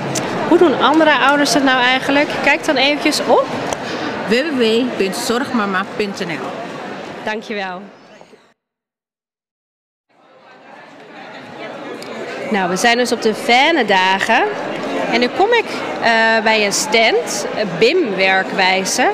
hoe 0.47 0.57
doen 0.57 0.81
andere 0.81 1.17
ouders 1.17 1.53
dat 1.53 1.63
nou 1.63 1.81
eigenlijk? 1.81 2.29
Kijk 2.43 2.65
dan 2.65 2.75
eventjes 2.75 3.19
op 3.19 3.45
www.zorgmama.nl 4.27 6.45
Dankjewel. 7.23 7.81
Nou, 12.51 12.69
we 12.69 12.75
zijn 12.75 12.97
dus 12.97 13.11
op 13.11 13.21
de 13.21 13.83
dagen. 13.87 14.43
En 15.11 15.19
nu 15.19 15.27
kom 15.37 15.53
ik 15.53 15.65
uh, 15.65 15.71
bij 16.43 16.65
een 16.65 16.73
stand, 16.73 17.47
BIM-werkwijze. 17.79 19.09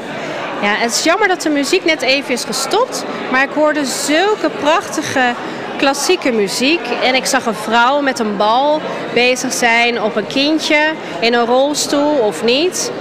Ja, 0.61 0.75
het 0.75 0.91
is 0.91 1.03
jammer 1.03 1.27
dat 1.27 1.41
de 1.41 1.49
muziek 1.49 1.85
net 1.85 2.01
even 2.01 2.33
is 2.33 2.43
gestopt. 2.43 3.05
Maar 3.31 3.43
ik 3.43 3.49
hoorde 3.53 3.85
zulke 3.85 4.49
prachtige 4.49 5.33
klassieke 5.79 6.31
muziek. 6.31 6.79
En 7.03 7.15
ik 7.15 7.25
zag 7.25 7.45
een 7.45 7.53
vrouw 7.53 8.01
met 8.01 8.19
een 8.19 8.37
bal 8.37 8.81
bezig 9.13 9.53
zijn 9.53 10.01
op 10.01 10.15
een 10.15 10.27
kindje 10.27 10.91
in 11.19 11.33
een 11.33 11.45
rolstoel 11.45 12.17
of 12.17 12.43
niet. 12.43 12.91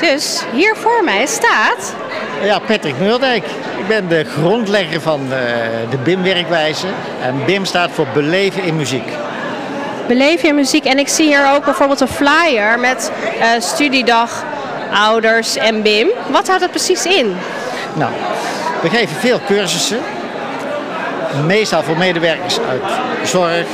Dus 0.00 0.42
hier 0.52 0.76
voor 0.76 1.04
mij 1.04 1.26
staat. 1.26 1.94
Ja, 2.42 2.58
Patrick 2.58 2.98
Meurdijk. 2.98 3.44
Ik 3.78 3.86
ben 3.88 4.08
de 4.08 4.24
grondlegger 4.24 5.00
van 5.00 5.20
de, 5.28 5.34
eh, 5.34 5.90
de 5.90 5.96
BIM-werkwijze. 5.96 6.86
En 7.22 7.44
BIM 7.44 7.64
staat 7.64 7.90
voor 7.90 8.06
Beleven 8.14 8.62
in 8.62 8.76
Muziek. 8.76 9.08
Beleven 10.06 10.48
in 10.48 10.54
muziek. 10.54 10.84
En 10.84 10.98
ik 10.98 11.08
zie 11.08 11.26
hier 11.26 11.52
ook 11.54 11.64
bijvoorbeeld 11.64 12.00
een 12.00 12.08
flyer 12.08 12.78
met 12.78 13.12
uh, 13.38 13.46
studiedag, 13.58 14.44
ouders 14.92 15.56
en 15.56 15.82
BIM. 15.82 16.08
Wat 16.30 16.46
houdt 16.46 16.62
dat 16.62 16.70
precies 16.70 17.04
in? 17.04 17.36
Nou, 17.92 18.12
we 18.82 18.88
geven 18.88 19.16
veel 19.16 19.40
cursussen. 19.46 19.98
Meestal 21.44 21.82
voor 21.82 21.98
medewerkers 21.98 22.58
uit 22.60 22.82
zorg, 23.24 23.66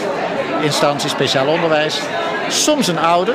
instanties, 0.60 1.10
speciaal 1.10 1.46
onderwijs. 1.46 2.00
Soms 2.48 2.86
een 2.86 2.98
ouder. 2.98 3.34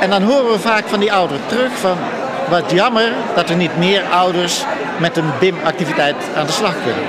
En 0.00 0.10
dan 0.10 0.22
horen 0.22 0.52
we 0.52 0.58
vaak 0.58 0.88
van 0.88 1.00
die 1.00 1.12
ouderen 1.12 1.42
terug 1.46 1.72
van... 1.72 1.96
wat 2.48 2.70
jammer 2.70 3.12
dat 3.34 3.50
er 3.50 3.56
niet 3.56 3.78
meer 3.78 4.02
ouders 4.12 4.64
met 4.98 5.16
een 5.16 5.30
BIM-activiteit 5.40 6.16
aan 6.36 6.46
de 6.46 6.52
slag 6.52 6.74
kunnen. 6.84 7.04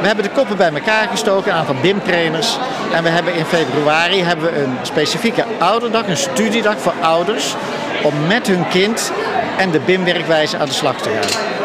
We 0.00 0.06
hebben 0.06 0.24
de 0.24 0.30
koppen 0.30 0.56
bij 0.56 0.72
elkaar 0.72 1.08
gestoken, 1.08 1.52
een 1.52 1.58
aantal 1.58 1.74
BIM-trainers. 1.80 2.58
En 2.92 3.02
we 3.02 3.08
hebben 3.08 3.34
in 3.34 3.44
februari 3.44 4.22
hebben 4.22 4.52
we 4.52 4.62
een 4.62 4.76
specifieke 4.82 5.44
ouderdag, 5.58 6.06
een 6.08 6.16
studiedag 6.16 6.78
voor 6.78 6.94
ouders. 7.00 7.54
Om 8.02 8.26
met 8.26 8.46
hun 8.46 8.68
kind 8.68 9.12
en 9.56 9.70
de 9.70 9.80
BIM-werkwijze 9.80 10.58
aan 10.58 10.66
de 10.66 10.72
slag 10.72 10.96
te 10.96 11.10
gaan. 11.10 11.55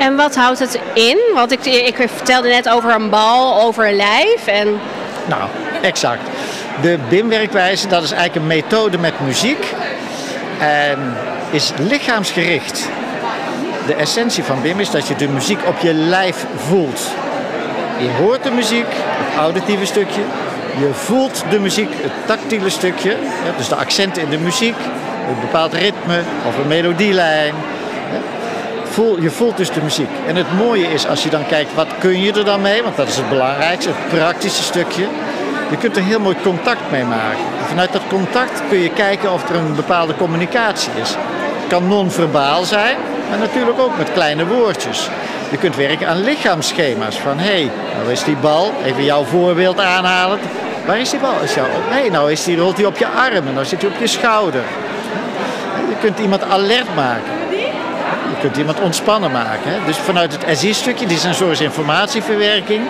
En 0.00 0.16
wat 0.16 0.36
houdt 0.36 0.58
het 0.58 0.80
in? 0.94 1.18
Want 1.34 1.52
ik, 1.52 1.64
ik 1.64 1.96
vertelde 1.96 2.48
net 2.48 2.68
over 2.68 2.94
een 2.94 3.10
bal, 3.10 3.62
over 3.62 3.88
een 3.88 3.96
lijf. 3.96 4.46
En... 4.46 4.80
Nou, 5.28 5.42
exact. 5.82 6.20
De 6.82 6.98
BIM-werkwijze, 7.08 7.88
dat 7.88 8.02
is 8.02 8.10
eigenlijk 8.10 8.40
een 8.40 8.56
methode 8.56 8.98
met 8.98 9.20
muziek. 9.20 9.74
En 10.58 11.16
is 11.50 11.72
lichaamsgericht. 11.78 12.88
De 13.86 13.94
essentie 13.94 14.44
van 14.44 14.62
BIM 14.62 14.80
is 14.80 14.90
dat 14.90 15.08
je 15.08 15.16
de 15.16 15.28
muziek 15.28 15.58
op 15.66 15.78
je 15.78 15.94
lijf 15.94 16.46
voelt. 16.56 17.00
Je 17.98 18.08
hoort 18.22 18.42
de 18.42 18.50
muziek, 18.50 18.86
het 18.88 19.38
auditieve 19.38 19.86
stukje. 19.86 20.22
Je 20.78 20.90
voelt 20.92 21.44
de 21.50 21.58
muziek, 21.58 21.90
het 22.02 22.12
tactiele 22.26 22.70
stukje. 22.70 23.16
Dus 23.56 23.68
de 23.68 23.74
accenten 23.74 24.22
in 24.22 24.30
de 24.30 24.38
muziek, 24.38 24.76
een 25.28 25.40
bepaald 25.40 25.72
ritme 25.72 26.22
of 26.46 26.58
een 26.58 26.68
melodielijn. 26.68 27.54
Voel, 28.90 29.20
je 29.20 29.30
voelt 29.30 29.56
dus 29.56 29.70
de 29.70 29.82
muziek. 29.82 30.08
En 30.26 30.36
het 30.36 30.56
mooie 30.56 30.86
is 30.86 31.06
als 31.06 31.22
je 31.22 31.30
dan 31.30 31.46
kijkt, 31.46 31.74
wat 31.74 31.88
kun 31.98 32.22
je 32.22 32.32
er 32.32 32.44
dan 32.44 32.60
mee? 32.60 32.82
Want 32.82 32.96
dat 32.96 33.08
is 33.08 33.16
het 33.16 33.28
belangrijkste, 33.28 33.90
het 33.94 34.18
praktische 34.18 34.62
stukje. 34.62 35.06
Je 35.70 35.76
kunt 35.76 35.96
er 35.96 36.02
heel 36.02 36.20
mooi 36.20 36.36
contact 36.42 36.90
mee 36.90 37.04
maken. 37.04 37.44
vanuit 37.66 37.92
dat 37.92 38.02
contact 38.08 38.62
kun 38.68 38.78
je 38.78 38.90
kijken 38.90 39.32
of 39.32 39.48
er 39.48 39.56
een 39.56 39.74
bepaalde 39.74 40.16
communicatie 40.16 40.92
is. 41.00 41.08
Het 41.08 41.68
kan 41.68 41.88
non-verbaal 41.88 42.64
zijn, 42.64 42.96
maar 43.28 43.38
natuurlijk 43.38 43.80
ook 43.80 43.98
met 43.98 44.12
kleine 44.12 44.46
woordjes. 44.46 45.08
Je 45.50 45.56
kunt 45.56 45.76
werken 45.76 46.08
aan 46.08 46.24
lichaamsschema's. 46.24 47.18
Van 47.18 47.38
hé, 47.38 47.44
hey, 47.44 47.70
nou 47.96 48.10
is 48.10 48.24
die 48.24 48.36
bal, 48.36 48.72
even 48.84 49.04
jouw 49.04 49.24
voorbeeld 49.24 49.80
aanhalen. 49.80 50.38
Waar 50.86 51.00
is 51.00 51.10
die 51.10 51.20
bal? 51.20 51.40
Is 51.42 51.54
jouw, 51.54 51.66
nee, 51.90 52.10
nou 52.10 52.32
is 52.32 52.44
die, 52.44 52.56
rolt 52.56 52.76
hij 52.76 52.86
op 52.86 52.96
je 52.96 53.06
arm 53.06 53.46
en 53.46 53.54
nou 53.54 53.66
zit 53.66 53.82
hij 53.82 53.90
op 53.90 53.96
je 54.00 54.06
schouder. 54.06 54.62
Je 55.88 55.96
kunt 56.00 56.18
iemand 56.18 56.42
alert 56.42 56.94
maken. 56.94 57.39
Je 58.34 58.40
kunt 58.40 58.56
iemand 58.56 58.80
ontspannen 58.80 59.30
maken. 59.30 59.72
Dus 59.86 59.96
vanuit 59.96 60.32
het 60.32 60.58
SI-stukje, 60.58 61.06
die 61.06 61.18
sensorische 61.18 61.64
informatieverwerking, 61.64 62.80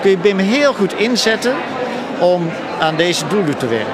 kun 0.00 0.10
je 0.10 0.18
BIM 0.18 0.38
heel 0.38 0.72
goed 0.72 0.94
inzetten 0.94 1.54
om 2.18 2.50
aan 2.80 2.96
deze 2.96 3.26
doelen 3.26 3.56
te 3.56 3.68
werken. 3.68 3.92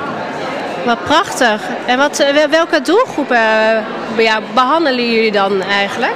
Wat 0.84 1.04
prachtig. 1.04 1.60
En 1.86 1.98
wat, 1.98 2.18
eh, 2.18 2.44
welke 2.50 2.80
doelgroepen 2.80 3.36
eh, 3.36 4.24
ja, 4.24 4.40
behandelen 4.54 5.12
jullie 5.12 5.32
dan 5.32 5.62
eigenlijk? 5.62 6.14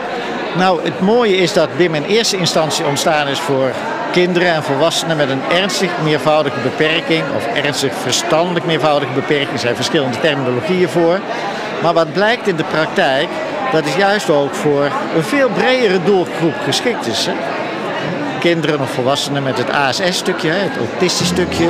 Nou, 0.57 0.85
het 0.85 1.01
mooie 1.01 1.37
is 1.37 1.53
dat 1.53 1.77
BIM 1.77 1.95
in 1.95 2.05
eerste 2.05 2.37
instantie 2.37 2.87
ontstaan 2.87 3.29
is 3.29 3.39
voor 3.39 3.71
kinderen 4.13 4.49
en 4.49 4.63
volwassenen 4.63 5.17
met 5.17 5.31
een 5.31 5.43
ernstig 5.53 5.91
meervoudige 6.05 6.61
beperking 6.63 7.25
of 7.37 7.47
ernstig 7.65 7.93
verstandelijk 8.03 8.65
meervoudige 8.65 9.13
beperking. 9.13 9.53
Er 9.53 9.59
zijn 9.59 9.77
verschillende 9.77 10.21
terminologieën 10.21 10.89
voor. 10.89 11.19
Maar 11.83 11.95
wat 11.95 12.13
blijkt 12.13 12.47
in 12.47 12.57
de 12.57 12.65
praktijk, 12.65 13.29
dat 13.73 13.85
is 13.85 13.95
juist 13.95 14.31
ook 14.31 14.55
voor 14.55 14.85
een 15.17 15.23
veel 15.23 15.49
bredere 15.49 16.03
doelgroep 16.03 16.55
geschikt 16.65 17.07
is. 17.07 17.27
Hè? 17.27 17.33
Kinderen 18.39 18.81
of 18.81 18.91
volwassenen 18.91 19.43
met 19.43 19.59
het 19.59 19.71
ASS-stukje, 19.71 20.51
het 20.51 20.77
autistisch 20.77 21.27
stukje, 21.27 21.69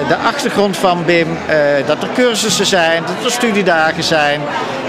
de 0.08 0.16
achtergrond 0.26 0.76
van 0.76 1.04
BIM, 1.04 1.38
dat 1.86 2.02
er 2.02 2.08
cursussen 2.14 2.66
zijn, 2.66 3.02
dat 3.06 3.24
er 3.24 3.30
studiedagen 3.30 4.02
zijn, 4.02 4.40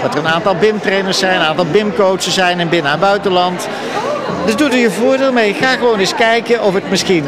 dat 0.02 0.14
er 0.14 0.18
een 0.20 0.28
aantal 0.28 0.54
BIM-trainers 0.54 1.18
zijn, 1.18 1.40
een 1.40 1.46
aantal 1.46 1.64
BIM-coaches 1.64 2.34
zijn 2.34 2.60
in 2.60 2.68
binnen- 2.68 2.92
en 2.92 3.00
buitenland. 3.00 3.68
Dus 4.44 4.56
doe 4.56 4.70
er 4.70 4.76
je 4.76 4.90
voordeel 4.90 5.32
mee. 5.32 5.54
Ga 5.54 5.68
gewoon 5.68 5.98
eens 5.98 6.14
kijken 6.14 6.62
of 6.62 6.74
het 6.74 6.90
misschien 6.90 7.24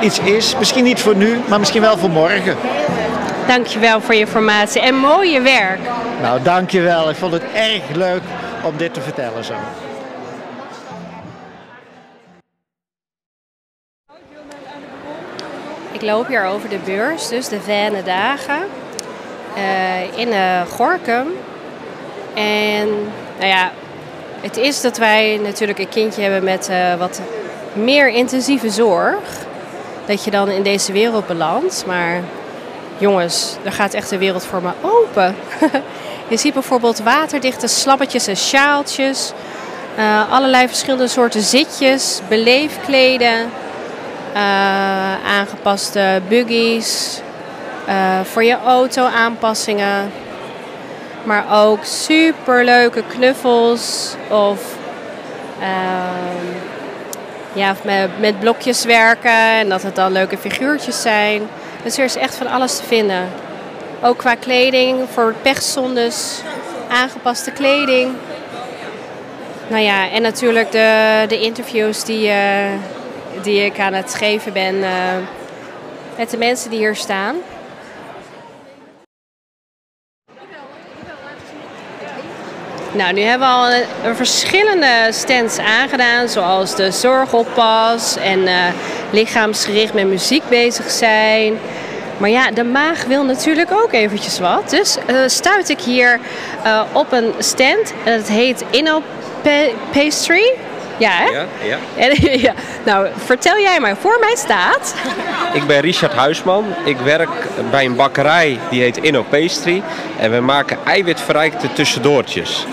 iets 0.00 0.18
is. 0.18 0.54
Misschien 0.58 0.84
niet 0.84 1.00
voor 1.00 1.16
nu, 1.16 1.40
maar 1.48 1.58
misschien 1.58 1.80
wel 1.80 1.98
voor 1.98 2.10
morgen. 2.10 2.56
Dankjewel 3.46 4.00
voor 4.00 4.14
je 4.14 4.20
informatie 4.20 4.80
en 4.80 4.94
mooie 4.94 5.40
werk. 5.40 5.80
Nou, 6.22 6.42
dankjewel. 6.42 7.10
Ik 7.10 7.16
vond 7.16 7.32
het 7.32 7.42
erg 7.54 7.82
leuk 7.92 8.22
om 8.62 8.76
dit 8.76 8.94
te 8.94 9.00
vertellen 9.00 9.44
zo. 9.44 9.54
Ik 16.02 16.08
loop 16.08 16.26
hier 16.26 16.44
over 16.44 16.68
de 16.68 16.78
beurs, 16.84 17.28
dus 17.28 17.48
de 17.48 17.60
Venne 17.60 18.02
Dagen, 18.02 18.62
uh, 19.56 20.18
in 20.18 20.28
uh, 20.28 20.60
Gorkum. 20.70 21.26
En 22.34 22.88
nou 23.38 23.46
ja, 23.46 23.70
het 24.40 24.56
is 24.56 24.80
dat 24.80 24.98
wij 24.98 25.40
natuurlijk 25.42 25.78
een 25.78 25.88
kindje 25.88 26.22
hebben 26.22 26.44
met 26.44 26.68
uh, 26.70 26.94
wat 26.94 27.20
meer 27.72 28.08
intensieve 28.08 28.70
zorg. 28.70 29.18
Dat 30.06 30.24
je 30.24 30.30
dan 30.30 30.48
in 30.48 30.62
deze 30.62 30.92
wereld 30.92 31.26
belandt. 31.26 31.84
Maar 31.86 32.20
jongens, 32.98 33.56
er 33.64 33.72
gaat 33.72 33.94
echt 33.94 34.10
de 34.10 34.18
wereld 34.18 34.44
voor 34.44 34.62
me 34.62 34.70
open. 34.80 35.36
je 36.28 36.36
ziet 36.36 36.54
bijvoorbeeld 36.54 36.98
waterdichte 36.98 37.66
slappetjes 37.66 38.26
en 38.26 38.36
sjaaltjes. 38.36 39.32
Allerlei 40.30 40.68
verschillende 40.68 41.08
soorten 41.08 41.42
zitjes, 41.42 42.20
beleefkleden. 42.28 43.50
Uh, 44.34 45.24
aangepaste 45.26 46.20
buggies. 46.28 47.20
voor 48.24 48.44
je 48.44 48.56
auto 48.64 49.04
aanpassingen. 49.04 50.12
Maar 51.24 51.44
ook 51.52 51.84
super 51.84 52.64
leuke 52.64 53.02
knuffels 53.08 54.14
of 54.28 54.76
uh, 55.60 55.66
ja, 57.52 57.74
met, 57.84 58.20
met 58.20 58.40
blokjes 58.40 58.84
werken 58.84 59.30
en 59.30 59.68
dat 59.68 59.82
het 59.82 59.96
dan 59.96 60.12
leuke 60.12 60.38
figuurtjes 60.38 61.02
zijn. 61.02 61.42
Dus 61.82 61.98
er 61.98 62.04
is 62.04 62.16
echt 62.16 62.34
van 62.34 62.46
alles 62.46 62.76
te 62.76 62.82
vinden. 62.82 63.28
Ook 64.02 64.16
qua 64.16 64.34
kleding, 64.34 65.00
voor 65.12 65.34
pechzondes, 65.42 66.40
aangepaste 66.88 67.50
kleding. 67.50 68.14
Nou 69.68 69.82
ja, 69.82 70.10
en 70.10 70.22
natuurlijk 70.22 70.72
de, 70.72 71.24
de 71.28 71.40
interviews 71.40 72.04
die, 72.04 72.28
uh, 72.28 72.34
die 73.44 73.64
ik 73.64 73.78
aan 73.78 73.92
het 73.92 74.14
geven 74.14 74.52
ben 74.52 74.74
uh, 74.74 74.88
met 76.18 76.30
de 76.30 76.36
mensen 76.36 76.70
die 76.70 76.78
hier 76.78 76.96
staan. 76.96 77.36
Nou, 82.92 83.12
nu 83.12 83.20
hebben 83.20 83.48
we 83.48 83.54
al 83.54 84.14
verschillende 84.14 85.08
stands 85.10 85.58
aangedaan, 85.58 86.28
zoals 86.28 86.74
de 86.74 86.90
zorgoppas 86.90 88.16
en 88.16 88.38
uh, 88.38 88.66
lichaamsgericht 89.10 89.94
met 89.94 90.06
muziek 90.06 90.48
bezig 90.48 90.90
zijn. 90.90 91.58
Maar 92.16 92.30
ja, 92.30 92.50
de 92.50 92.64
maag 92.64 93.04
wil 93.04 93.24
natuurlijk 93.24 93.72
ook 93.72 93.92
eventjes 93.92 94.38
wat. 94.38 94.70
Dus 94.70 94.96
uh, 95.10 95.16
stuit 95.26 95.68
ik 95.68 95.80
hier 95.80 96.20
op 96.92 97.12
een 97.12 97.32
stand. 97.38 97.92
Het 98.02 98.28
heet 98.28 98.64
Inno 98.70 99.02
Pastry. 99.92 100.54
Ja, 101.02 101.10
hè? 101.10 101.30
Ja, 101.30 101.46
ja. 101.62 101.78
En, 101.96 102.30
ja. 102.46 102.54
Nou, 102.84 103.06
vertel 103.24 103.58
jij 103.58 103.80
mij, 103.80 103.96
voor 103.96 104.16
mij 104.20 104.36
staat... 104.36 104.94
Ik 105.52 105.66
ben 105.66 105.80
Richard 105.80 106.12
Huisman. 106.12 106.64
Ik 106.84 106.96
werk 106.96 107.28
bij 107.70 107.84
een 107.84 107.96
bakkerij 107.96 108.58
die 108.70 108.82
heet 108.82 108.96
Inno 108.96 109.22
Pastry. 109.22 109.82
En 110.18 110.30
we 110.30 110.40
maken 110.40 110.78
eiwitverrijkte 110.84 111.72
tussendoortjes. 111.72 112.66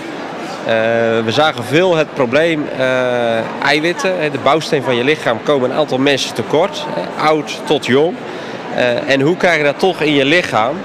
Uh, 0.60 0.66
we 1.24 1.28
zagen 1.28 1.64
veel 1.64 1.96
het 1.96 2.14
probleem 2.14 2.66
uh, 2.78 3.62
eiwitten. 3.62 4.32
De 4.32 4.38
bouwsteen 4.42 4.82
van 4.82 4.96
je 4.96 5.04
lichaam 5.04 5.42
komen 5.42 5.70
een 5.70 5.76
aantal 5.76 5.98
mensen 5.98 6.34
tekort. 6.34 6.86
Oud 7.18 7.60
tot 7.64 7.86
jong. 7.86 8.16
Uh, 8.74 9.10
en 9.10 9.20
hoe 9.20 9.36
krijg 9.36 9.56
je 9.56 9.64
dat 9.64 9.78
toch 9.78 10.00
in 10.00 10.14
je 10.14 10.24
lichaam? 10.24 10.76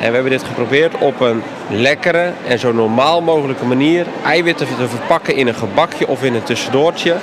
En 0.00 0.08
we 0.08 0.14
hebben 0.14 0.30
dit 0.30 0.44
geprobeerd 0.44 0.98
op 0.98 1.20
een 1.20 1.42
lekkere 1.70 2.32
en 2.48 2.58
zo 2.58 2.72
normaal 2.72 3.22
mogelijke 3.22 3.64
manier 3.64 4.06
eiwitten 4.24 4.66
te 4.66 4.88
verpakken 4.88 5.34
in 5.34 5.46
een 5.46 5.54
gebakje 5.54 6.08
of 6.08 6.22
in 6.22 6.34
een 6.34 6.42
tussendoortje. 6.42 7.14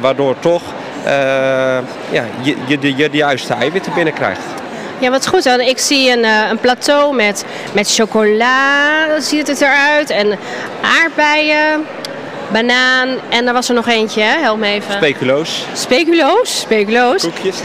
Waardoor 0.00 0.38
toch 0.38 0.62
ja, 2.10 2.24
je, 2.42 2.56
je, 2.66 3.08
de 3.08 3.16
juiste 3.16 3.54
eiwitten 3.54 3.92
binnenkrijgt. 3.94 4.44
Ja, 4.98 5.10
wat 5.10 5.26
goed. 5.26 5.46
Ik 5.46 5.78
zie 5.78 6.12
een, 6.12 6.24
uh, 6.24 6.48
een 6.50 6.58
plateau 6.58 7.14
met, 7.14 7.44
met 7.72 7.94
chocola, 7.94 9.20
ziet 9.20 9.46
het 9.46 9.60
eruit. 9.60 10.10
En 10.10 10.38
aardbeien, 11.00 11.86
banaan 12.52 13.08
en 13.28 13.46
er 13.46 13.52
was 13.52 13.68
er 13.68 13.74
nog 13.74 13.88
eentje, 13.88 14.22
hè? 14.22 14.40
help 14.40 14.58
me 14.58 14.66
even. 14.66 14.94
Speculoos. 14.94 15.64
Speculoos, 15.72 16.60
speculoos. 16.60 17.22
Koekjes. 17.22 17.56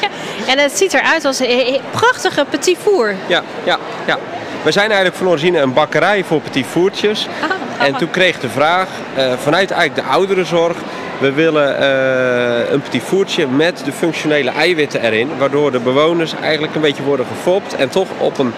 en 0.50 0.58
het 0.58 0.72
ziet 0.76 0.94
eruit 0.94 1.24
als 1.24 1.38
een 1.40 1.80
prachtige 1.90 2.44
petit 2.50 2.78
four. 2.82 3.14
Ja, 3.26 3.42
ja, 3.64 3.78
ja. 4.06 4.18
We 4.62 4.72
zijn 4.72 4.86
eigenlijk 4.86 5.16
van 5.16 5.28
origine 5.28 5.58
een 5.58 5.72
bakkerij 5.72 6.24
voor 6.24 6.40
petit 6.40 6.66
fourtjes. 6.66 7.26
Ah, 7.40 7.86
en 7.86 7.96
toen 7.96 8.10
kreeg 8.10 8.40
de 8.40 8.48
vraag 8.48 8.88
uh, 9.18 9.32
vanuit 9.38 9.70
eigenlijk 9.70 10.06
de 10.06 10.12
ouderenzorg 10.12 10.76
we 11.20 11.32
willen 11.32 11.82
uh, 11.82 12.72
een 12.72 12.80
petit 12.80 13.02
voertje 13.02 13.46
met 13.46 13.82
de 13.84 13.92
functionele 13.92 14.50
eiwitten 14.50 15.02
erin. 15.02 15.28
Waardoor 15.38 15.72
de 15.72 15.78
bewoners 15.78 16.34
eigenlijk 16.42 16.74
een 16.74 16.80
beetje 16.80 17.02
worden 17.02 17.26
gefopt. 17.26 17.74
En 17.74 17.88
toch 17.88 18.08
op 18.18 18.38
een, 18.38 18.52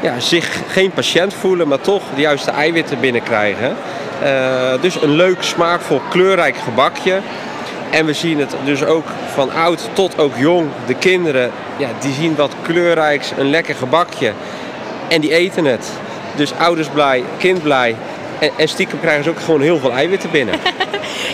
ja, 0.00 0.20
zich 0.20 0.60
geen 0.68 0.90
patiënt 0.90 1.34
voelen, 1.34 1.68
maar 1.68 1.80
toch 1.80 2.02
de 2.14 2.20
juiste 2.20 2.50
eiwitten 2.50 3.00
binnenkrijgen. 3.00 3.76
Uh, 4.22 4.72
dus 4.80 5.02
een 5.02 5.16
leuk, 5.16 5.42
smaakvol, 5.42 6.00
kleurrijk 6.10 6.56
gebakje. 6.56 7.20
En 7.90 8.06
we 8.06 8.12
zien 8.12 8.38
het 8.38 8.54
dus 8.64 8.84
ook 8.84 9.06
van 9.32 9.52
oud 9.52 9.88
tot 9.92 10.18
ook 10.18 10.36
jong. 10.36 10.68
De 10.86 10.94
kinderen, 10.94 11.50
ja, 11.76 11.88
die 12.00 12.12
zien 12.12 12.34
wat 12.34 12.54
kleurrijks, 12.62 13.32
een 13.38 13.50
lekker 13.50 13.74
gebakje. 13.74 14.32
En 15.08 15.20
die 15.20 15.32
eten 15.32 15.64
het. 15.64 15.90
Dus 16.34 16.52
ouders 16.58 16.88
blij, 16.88 17.24
kind 17.38 17.62
blij. 17.62 17.96
En, 18.40 18.50
en 18.56 18.68
stiekem 18.68 19.00
krijgen 19.00 19.24
ze 19.24 19.30
ook 19.30 19.40
gewoon 19.40 19.60
heel 19.60 19.78
veel 19.78 19.92
eiwitten 19.92 20.30
binnen. 20.30 20.54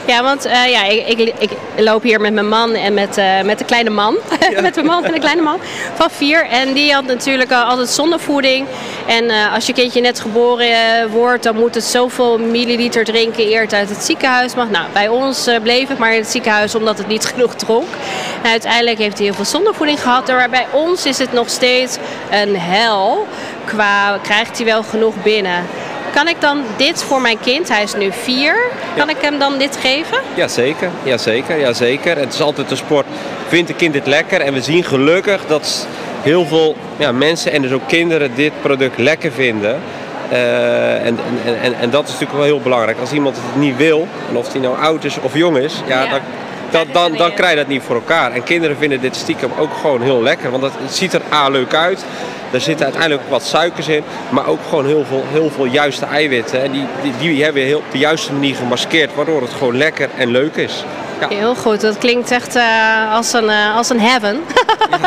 Ja, 0.07 0.23
want 0.23 0.47
uh, 0.47 0.71
ja, 0.71 0.85
ik, 0.85 1.19
ik, 1.19 1.35
ik, 1.38 1.51
loop 1.77 2.03
hier 2.03 2.21
met 2.21 2.33
mijn 2.33 2.49
man 2.49 2.75
en 2.75 2.95
met, 2.95 3.19
uh, 3.19 3.42
met 3.42 3.59
de 3.59 3.64
kleine 3.64 3.90
man. 3.90 4.16
Ja. 4.51 4.61
met 4.61 4.75
mijn 4.75 4.87
man 4.87 5.05
en 5.05 5.12
de 5.12 5.19
kleine 5.19 5.42
man 5.42 5.61
van 5.95 6.11
vier. 6.11 6.47
En 6.47 6.73
die 6.73 6.92
had 6.92 7.05
natuurlijk 7.05 7.51
uh, 7.51 7.69
altijd 7.69 7.88
zondevoeding. 7.88 8.66
En 9.07 9.31
als 9.55 9.66
je 9.66 9.73
kindje 9.73 10.01
net 10.01 10.21
geboren 10.21 11.11
wordt, 11.11 11.42
dan 11.42 11.57
moet 11.57 11.75
het 11.75 11.85
zoveel 11.85 12.38
milliliter 12.38 13.05
drinken 13.05 13.47
eer 13.47 13.61
het 13.61 13.75
uit 13.75 13.88
het 13.88 14.05
ziekenhuis 14.05 14.55
mag. 14.55 14.71
Nou, 14.71 14.87
bij 14.92 15.09
ons 15.09 15.49
bleef 15.62 15.88
het 15.88 15.99
maar 15.99 16.12
in 16.12 16.21
het 16.21 16.31
ziekenhuis 16.31 16.75
omdat 16.75 16.99
het 16.99 17.07
niet 17.07 17.25
genoeg 17.35 17.55
dronk. 17.55 17.88
En 18.42 18.51
uiteindelijk 18.51 18.99
heeft 18.99 19.16
hij 19.16 19.27
heel 19.27 19.35
veel 19.35 19.45
zondevoeding 19.45 20.03
gehad. 20.03 20.27
Maar 20.27 20.51
bij 20.51 20.66
ons 20.73 21.07
is 21.07 21.19
het 21.19 21.33
nog 21.33 21.49
steeds 21.49 21.97
een 22.31 22.57
hel. 22.59 23.27
Qua 23.64 24.19
krijgt 24.23 24.57
hij 24.57 24.66
wel 24.66 24.83
genoeg 24.83 25.14
binnen. 25.23 25.64
Kan 26.17 26.29
ik 26.29 26.41
dan 26.41 26.63
dit 26.77 27.03
voor 27.03 27.21
mijn 27.21 27.41
kind, 27.41 27.69
hij 27.69 27.83
is 27.83 27.95
nu 27.95 28.13
vier, 28.13 28.57
kan 28.97 29.09
ik 29.09 29.17
hem 29.21 29.39
dan 29.39 29.59
dit 29.59 29.77
geven? 29.77 30.19
Jazeker, 30.35 30.91
jazeker, 31.03 31.61
jazeker. 31.61 32.19
Het 32.19 32.35
is 32.35 32.41
altijd 32.41 32.71
een 32.71 32.77
sport, 32.77 33.07
vindt 33.49 33.71
een 33.71 33.77
kind 33.77 33.93
dit 33.93 34.07
lekker? 34.07 34.41
En 34.41 34.53
we 34.53 34.61
zien 34.61 34.85
gelukkig 34.85 35.47
dat 35.47 35.87
heel 36.23 36.47
veel 36.47 36.77
ja, 36.97 37.13
mensen 37.13 37.53
en 37.53 37.63
dus 37.63 37.73
ook 37.73 37.89
kinderen 37.89 38.35
dit 38.35 38.53
product 38.61 38.99
lekker 38.99 39.33
vinden. 39.33 39.81
Uh, 40.33 41.07
en, 41.07 41.19
en, 41.45 41.61
en, 41.63 41.75
en, 41.75 41.91
dat 41.91 42.05
is 42.05 42.11
natuurlijk 42.11 42.39
wel 42.39 42.47
heel 42.47 42.61
belangrijk. 42.61 42.99
Als 43.01 43.13
iemand 43.13 43.37
het 43.37 43.61
niet 43.61 43.77
wil, 43.77 44.09
en 44.29 44.37
of 44.37 44.53
hij 44.53 44.61
nou 44.61 44.79
oud 44.79 45.05
is 45.05 45.19
of 45.21 45.35
jong 45.35 45.57
is, 45.57 45.83
ja, 45.87 46.03
ja. 46.03 46.11
dan 46.11 46.21
dan, 46.71 46.87
dan, 46.93 47.17
dan 47.17 47.33
krijg 47.33 47.51
je 47.51 47.57
dat 47.57 47.67
niet 47.67 47.83
voor 47.83 47.95
elkaar. 47.95 48.33
En 48.33 48.43
kinderen 48.43 48.77
vinden 48.77 49.01
dit 49.01 49.17
stiekem 49.17 49.51
ook 49.59 49.71
gewoon 49.81 50.03
heel 50.03 50.23
lekker. 50.23 50.51
Want 50.51 50.63
het, 50.63 50.73
ziet 50.89 51.13
er 51.13 51.23
A 51.33 51.49
leuk 51.49 51.75
uit. 51.75 52.05
Er 52.51 52.61
zitten 52.61 52.85
uiteindelijk 52.85 53.23
wat 53.29 53.43
suikers 53.43 53.89
in. 53.89 54.03
Maar 54.29 54.47
ook 54.47 54.61
gewoon 54.69 54.87
heel 54.87 55.05
veel, 55.05 55.25
heel 55.33 55.51
veel 55.51 55.65
juiste 55.65 56.07
eiwitten. 56.07 56.63
En 56.63 56.73
die, 56.73 56.85
die, 57.03 57.13
die 57.19 57.45
hebben 57.45 57.63
we 57.63 57.69
heel, 57.69 57.79
op 57.79 57.91
de 57.93 57.99
juiste 57.99 58.33
manier 58.33 58.57
gemaskeerd. 58.57 59.15
Waardoor 59.15 59.41
het 59.41 59.53
gewoon 59.53 59.77
lekker 59.77 60.09
en 60.17 60.29
leuk 60.29 60.57
is. 60.57 60.85
Ja. 61.21 61.29
Heel 61.29 61.55
goed, 61.55 61.81
dat 61.81 61.99
klinkt 61.99 62.31
echt 62.31 62.57
uh, 62.57 63.15
als, 63.15 63.33
een, 63.33 63.45
uh, 63.45 63.77
als 63.77 63.89
een 63.89 64.01
heaven. 64.01 64.45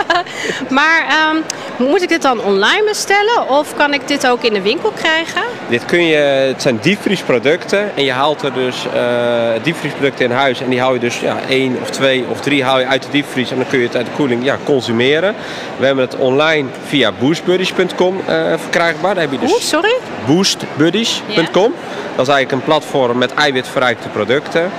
maar 0.79 1.05
um, 1.31 1.43
moet 1.87 2.01
ik 2.01 2.09
dit 2.09 2.21
dan 2.21 2.41
online 2.41 2.83
bestellen 2.83 3.49
of 3.49 3.75
kan 3.75 3.93
ik 3.93 4.07
dit 4.07 4.27
ook 4.27 4.43
in 4.43 4.53
de 4.53 4.61
winkel 4.61 4.91
krijgen? 4.91 5.41
Dit 5.67 5.85
kun 5.85 6.05
je, 6.05 6.15
het 6.15 6.61
zijn 6.61 6.79
diepvriesproducten 6.81 7.95
en 7.95 8.03
je 8.03 8.11
haalt 8.11 8.41
er 8.41 8.53
dus 8.53 8.85
uh, 8.95 9.63
diepvriesproducten 9.63 10.25
in 10.25 10.31
huis 10.31 10.61
en 10.61 10.69
die 10.69 10.79
haal 10.79 10.93
je 10.93 10.99
dus 10.99 11.19
ja, 11.19 11.37
één 11.49 11.77
of 11.81 11.89
twee 11.89 12.25
of 12.29 12.41
drie 12.41 12.63
haal 12.63 12.79
je 12.79 12.85
uit 12.85 13.03
de 13.03 13.09
diepvries 13.11 13.51
en 13.51 13.57
dan 13.57 13.67
kun 13.67 13.79
je 13.79 13.85
het 13.85 13.95
uit 13.95 14.05
de 14.05 14.11
koeling 14.11 14.43
ja, 14.43 14.57
consumeren. 14.63 15.35
We 15.77 15.85
hebben 15.85 16.03
het 16.03 16.15
online 16.15 16.67
via 16.87 17.11
boostbuddies.com 17.19 18.21
verkrijgbaar. 18.55 19.13
Daar 19.13 19.23
heb 19.23 19.31
je 19.31 19.39
dus 19.39 19.51
Oeh, 19.51 19.61
sorry? 19.61 19.95
boostbuddies.com. 20.25 21.73
Dat 22.15 22.27
is 22.27 22.33
eigenlijk 22.33 22.51
een 22.51 22.63
platform 22.63 23.17
met 23.17 23.33
eiwitverrijkte 23.33 24.07
producten. 24.07 24.71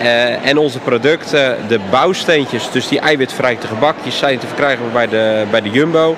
Uh, 0.00 0.46
en 0.46 0.58
onze 0.58 0.78
producten, 0.78 1.56
de 1.68 1.80
bouwsteentjes, 1.90 2.70
dus 2.70 2.88
die 2.88 3.00
eiwitverrijkte 3.00 3.66
gebakjes, 3.66 4.18
zijn 4.18 4.38
te 4.38 4.46
verkrijgen 4.46 4.92
bij 4.92 5.08
de, 5.08 5.44
bij 5.50 5.60
de 5.60 5.70
Jumbo. 5.70 6.16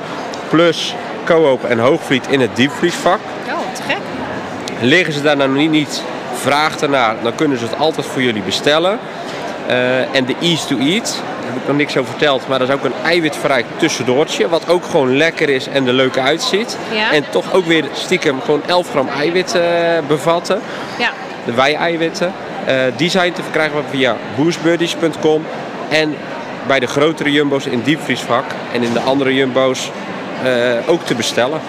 Plus 0.48 0.94
Coop 1.24 1.64
en 1.64 1.78
Hoogvliet 1.78 2.26
in 2.30 2.40
het 2.40 2.56
diepvriesvak. 2.56 3.20
Oh, 3.48 3.74
te 3.74 3.82
gek. 3.82 3.96
Liggen 4.80 5.12
ze 5.12 5.22
daar 5.22 5.36
nou 5.36 5.50
niet, 5.50 5.70
niet 5.70 6.02
vraag 6.34 6.80
ernaar, 6.80 7.14
dan 7.22 7.34
kunnen 7.34 7.58
ze 7.58 7.64
het 7.64 7.78
altijd 7.78 8.06
voor 8.06 8.22
jullie 8.22 8.42
bestellen. 8.42 8.98
Uh, 9.68 10.14
en 10.14 10.24
de 10.24 10.34
Ease 10.40 10.66
to 10.66 10.78
Eat, 10.78 11.22
daar 11.40 11.52
heb 11.52 11.56
ik 11.56 11.66
nog 11.66 11.76
niks 11.76 11.96
over 11.96 12.10
verteld, 12.10 12.48
maar 12.48 12.58
dat 12.58 12.68
is 12.68 12.74
ook 12.74 12.84
een 12.84 13.04
eiwitvrij 13.04 13.64
tussendoortje. 13.76 14.48
Wat 14.48 14.68
ook 14.68 14.84
gewoon 14.84 15.16
lekker 15.16 15.48
is 15.48 15.66
en 15.68 15.86
er 15.86 15.92
leuk 15.92 16.18
uitziet. 16.18 16.76
Ja. 16.92 17.12
En 17.12 17.24
toch 17.30 17.52
ook 17.52 17.64
weer 17.64 17.84
stiekem 17.92 18.40
gewoon 18.40 18.62
11 18.66 18.90
gram 18.90 19.08
eiwit 19.08 19.54
uh, 19.54 19.62
bevatten. 20.06 20.60
Ja. 20.98 21.10
De 21.44 21.54
wei-eiwitten. 21.54 22.32
Uh, 22.68 22.74
die 22.96 23.10
zijn 23.10 23.32
te 23.32 23.42
verkrijgen 23.42 23.84
via 23.90 24.16
boostbuddies.com 24.36 25.46
en 25.88 26.16
bij 26.66 26.80
de 26.80 26.86
grotere 26.86 27.32
jumbo's 27.32 27.66
in 27.66 27.80
diepvriesvak 27.82 28.44
en 28.72 28.82
in 28.82 28.92
de 28.92 29.00
andere 29.00 29.34
jumbo's 29.34 29.90
uh, 30.44 30.50
ook 30.86 31.02
te 31.02 31.14
bestellen. 31.14 31.60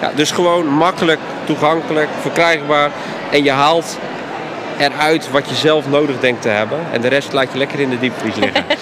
Ja, 0.00 0.10
dus 0.14 0.30
gewoon 0.30 0.66
makkelijk, 0.66 1.20
toegankelijk, 1.44 2.08
verkrijgbaar 2.20 2.90
en 3.30 3.44
je 3.44 3.50
haalt 3.50 3.98
eruit 4.78 5.30
wat 5.30 5.48
je 5.48 5.54
zelf 5.54 5.88
nodig 5.88 6.20
denkt 6.20 6.42
te 6.42 6.48
hebben 6.48 6.78
en 6.92 7.00
de 7.00 7.08
rest 7.08 7.32
laat 7.32 7.52
je 7.52 7.58
lekker 7.58 7.80
in 7.80 7.90
de 7.90 7.98
diepvries 7.98 8.34
liggen. 8.34 8.64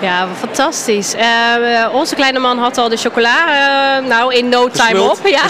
Ja, 0.00 0.26
fantastisch. 0.38 1.14
Uh, 1.14 1.94
onze 1.94 2.14
kleine 2.14 2.38
man 2.38 2.58
had 2.58 2.78
al 2.78 2.88
de 2.88 2.96
chocola, 2.96 3.46
uh, 4.00 4.08
nou 4.08 4.34
in 4.34 4.48
no 4.48 4.68
time 4.68 5.02
op. 5.02 5.18
Ja. 5.24 5.48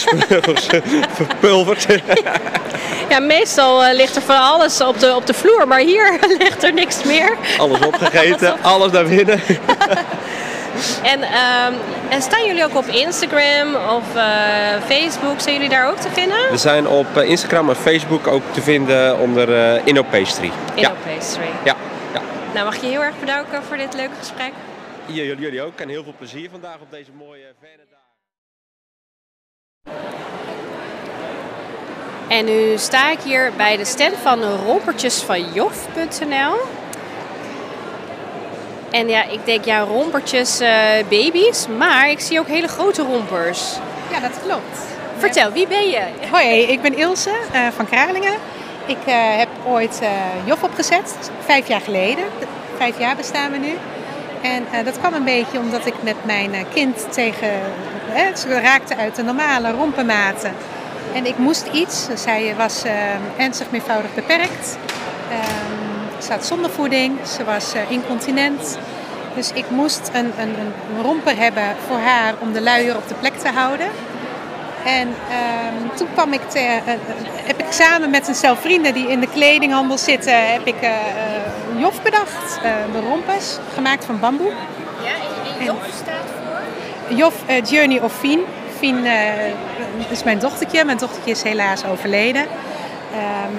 Verpulverd. 1.09 1.87
ja, 3.09 3.21
meestal 3.21 3.85
uh, 3.85 3.95
ligt 3.95 4.17
er 4.17 4.23
van 4.23 4.37
alles 4.37 4.81
op 4.81 4.99
de, 4.99 5.15
op 5.15 5.27
de 5.27 5.35
vloer, 5.35 5.69
maar 5.69 5.79
hier 5.79 6.19
ligt 6.39 6.63
er 6.63 6.73
niks 6.73 7.03
meer. 7.03 7.37
Alles 7.59 7.87
opgegeten, 7.87 8.49
alles, 8.49 8.59
op... 8.59 8.65
alles 8.65 8.93
naar 8.93 9.05
binnen. 9.05 9.41
en, 11.13 11.23
um, 11.23 11.75
en, 12.09 12.23
staan 12.23 12.47
jullie 12.47 12.65
ook 12.65 12.77
op 12.77 12.87
Instagram 12.87 13.75
of 13.75 14.05
Facebook? 14.87 15.41
Zijn 15.41 15.55
jullie 15.55 15.69
daar 15.69 15.89
ook 15.89 15.99
te 15.99 16.09
vinden? 16.13 16.51
We 16.51 16.57
zijn 16.57 16.89
op 16.89 17.17
Instagram 17.17 17.69
en 17.69 17.77
Facebook 17.77 18.27
ook 18.27 18.43
te 18.53 18.63
vinden 18.63 19.19
onder 19.19 19.49
Innopastry. 19.85 20.51
Innopastry. 20.75 21.49
Ja. 21.65 21.77
ja. 22.13 22.21
Nou, 22.55 22.65
mag 22.65 22.81
je 22.81 22.87
heel 22.87 23.03
erg 23.03 23.21
bedanken 23.21 23.63
voor 23.63 23.77
dit 23.77 23.95
leuke 23.95 24.15
gesprek. 24.19 24.53
Jullie, 25.07 25.37
jullie 25.37 25.63
ook 25.63 25.81
en 25.81 25.89
heel 25.89 26.03
veel 26.03 26.15
plezier 26.19 26.51
vandaag 26.51 26.77
op 26.81 26.91
deze 26.91 27.11
mooie 27.19 27.45
Venendagen. 27.61 27.95
En 32.29 32.45
nu 32.45 32.79
sta 32.79 33.11
ik 33.11 33.19
hier 33.21 33.53
bij 33.57 33.77
de 33.77 33.85
stand 33.85 34.15
van 34.23 34.41
de 34.41 34.57
rompertjes 34.57 35.23
van 35.23 35.53
jof.nl. 35.53 36.57
En 38.91 39.09
ja, 39.09 39.25
ik 39.29 39.39
denk 39.45 39.65
ja, 39.65 39.81
rompertjes, 39.81 40.61
eh, 40.61 40.71
baby's, 41.09 41.67
maar 41.79 42.11
ik 42.11 42.21
zie 42.21 42.39
ook 42.39 42.47
hele 42.47 42.69
grote 42.69 43.03
rompers. 43.03 43.77
Ja, 44.11 44.21
dat 44.21 44.41
klopt. 44.43 44.79
Vertel, 45.19 45.53
wie 45.53 45.67
ben 45.67 45.89
je? 45.89 46.03
Hoi, 46.31 46.61
ik 46.61 46.83
ben 46.83 46.97
Ilse 46.97 47.31
eh, 47.53 47.61
van 47.77 47.87
Kralingen. 47.87 48.35
Ik 48.87 49.07
eh, 49.07 49.15
heb 49.37 49.49
ooit 49.67 50.01
Jof 50.45 50.63
opgezet, 50.63 51.31
vijf 51.45 51.69
jaar 51.69 51.81
geleden. 51.81 52.25
Vijf 52.77 52.99
jaar 52.99 53.17
bestaan 53.17 53.51
we 53.51 53.59
nu. 53.59 53.77
En 54.43 54.85
dat 54.85 54.99
kwam 54.99 55.15
een 55.15 55.25
beetje 55.25 55.59
omdat 55.59 55.87
ik 55.87 55.95
met 56.03 56.25
mijn 56.25 56.67
kind 56.75 57.13
tegen... 57.13 57.51
ze 58.35 58.61
raakte 58.61 58.97
uit 58.97 59.17
de 59.17 59.23
normale 59.23 59.71
rompenmaten. 59.71 60.55
En 61.15 61.27
ik 61.27 61.39
moest 61.39 61.67
iets. 61.73 62.07
Zij 62.15 62.55
was 62.57 62.85
eh, 62.85 62.93
ernstig 63.37 63.71
meervoudig 63.71 64.15
beperkt. 64.15 64.79
Ehm, 65.31 66.23
ze 66.23 66.33
had 66.33 66.47
zondevoeding. 66.47 67.19
Ze 67.27 67.45
was 67.45 67.75
eh, 67.75 67.91
incontinent. 67.91 68.79
Dus 69.35 69.53
ik 69.53 69.71
moest 69.71 70.11
een, 70.13 70.33
een, 70.39 70.55
een 70.59 71.03
romper 71.03 71.37
hebben 71.37 71.77
voor 71.87 71.99
haar 71.99 72.35
om 72.39 72.53
de 72.53 72.63
luier 72.63 72.97
op 72.97 73.09
de 73.09 73.15
plek 73.15 73.35
te 73.35 73.49
houden. 73.49 73.89
En 74.85 75.09
ehm, 75.31 75.97
toen 75.97 76.09
kwam 76.13 76.33
ik 76.33 76.41
te, 76.49 76.59
eh, 76.59 76.77
eh, 76.77 77.01
heb 77.45 77.59
ik 77.59 77.67
samen 77.73 78.11
met 78.11 78.29
een 78.29 78.35
stel 78.35 78.57
vrienden 78.57 78.95
die 78.95 79.09
in 79.09 79.21
de 79.21 79.29
kledinghandel 79.29 79.99
zitten, 79.99 80.53
heb 80.53 80.67
ik 80.67 80.81
eh, 80.81 80.91
Jof 81.77 82.03
bedacht. 82.03 82.61
de 82.93 83.01
rompers, 83.01 83.57
gemaakt 83.75 84.05
van 84.05 84.21
bamboe. 84.21 84.53
Ja, 85.03 85.15
en 85.59 85.65
Jof 85.65 85.77
staat 86.03 86.29
voor? 86.45 87.17
Jof 87.17 87.35
Journey 87.71 88.01
of 88.01 88.13
Fien. 88.19 88.41
Fien 88.85 89.07
eh, 89.07 90.11
is 90.11 90.23
mijn 90.25 90.39
dochtertje. 90.39 90.85
Mijn 90.85 90.99
dochtertje 90.99 91.31
is 91.31 91.43
helaas 91.43 91.85
overleden. 91.85 92.47
Ehm, 93.13 93.57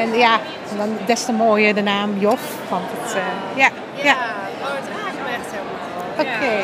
en 0.00 0.18
ja, 0.18 0.40
dan 0.76 0.88
des 1.06 1.24
te 1.24 1.32
mooier 1.32 1.74
de 1.74 1.82
naam 1.82 2.18
Jof. 2.18 2.40
Want 2.68 2.84
het, 2.96 3.14
eh, 3.14 3.22
ja, 3.62 3.68
ja. 4.08 4.14
oh, 4.62 4.74
het 4.80 4.88
raakt 4.96 5.18
me 5.24 5.30
echt 5.38 5.50
helemaal. 5.56 5.88
Oké. 6.24 6.54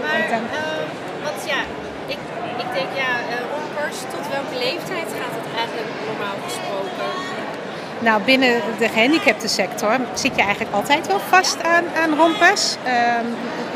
Maar, 0.00 0.12
Want 0.18 0.30
dan- 0.30 0.58
eh, 0.58 0.82
want 1.24 1.40
ja, 1.52 1.60
ik, 2.14 2.18
ik 2.64 2.68
denk 2.76 2.90
ja, 3.04 3.10
eh, 3.32 3.42
rompers, 3.54 3.98
tot 4.14 4.24
welke 4.36 4.56
leeftijd 4.66 5.08
gaat 5.20 5.34
het 5.40 5.48
eigenlijk 5.60 5.90
normaal 6.08 6.36
gesproken? 6.46 7.12
Nou, 7.98 8.22
binnen 8.22 8.60
de 8.78 8.88
gehandicaptensector 8.88 9.96
zit 10.14 10.36
je 10.36 10.42
eigenlijk 10.42 10.74
altijd 10.74 11.06
wel 11.06 11.20
vast 11.20 11.62
aan, 11.62 11.84
aan 12.02 12.18
rompers. 12.18 12.76
Ehm, 12.84 13.24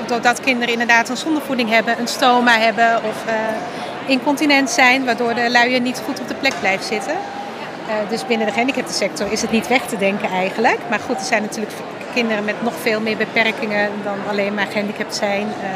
doordat 0.06 0.40
kinderen 0.40 0.72
inderdaad 0.72 1.08
een 1.08 1.16
zondevoeding 1.16 1.70
hebben, 1.70 2.00
een 2.00 2.08
stoma 2.08 2.58
hebben 2.58 2.96
of 2.96 3.26
eh, 3.26 3.34
incontinent 4.06 4.70
zijn, 4.70 5.04
waardoor 5.04 5.34
de 5.34 5.50
luier 5.50 5.80
niet 5.80 6.02
goed 6.04 6.20
op 6.20 6.28
de 6.28 6.34
plek 6.34 6.54
blijft 6.60 6.84
zitten. 6.84 7.14
Eh, 7.88 7.94
dus 8.08 8.26
binnen 8.26 8.46
de 8.46 8.52
gehandicaptensector 8.52 9.32
is 9.32 9.42
het 9.42 9.50
niet 9.50 9.68
weg 9.68 9.86
te 9.86 9.96
denken 9.96 10.30
eigenlijk. 10.30 10.78
Maar 10.90 11.00
goed, 11.00 11.16
er 11.16 11.24
zijn 11.24 11.42
natuurlijk 11.42 11.72
kinderen 12.14 12.44
met 12.44 12.62
nog 12.62 12.74
veel 12.82 13.00
meer 13.00 13.16
beperkingen 13.16 13.90
dan 14.04 14.18
alleen 14.28 14.54
maar 14.54 14.66
gehandicapt 14.66 15.14
zijn. 15.14 15.46
Eh, 15.62 15.68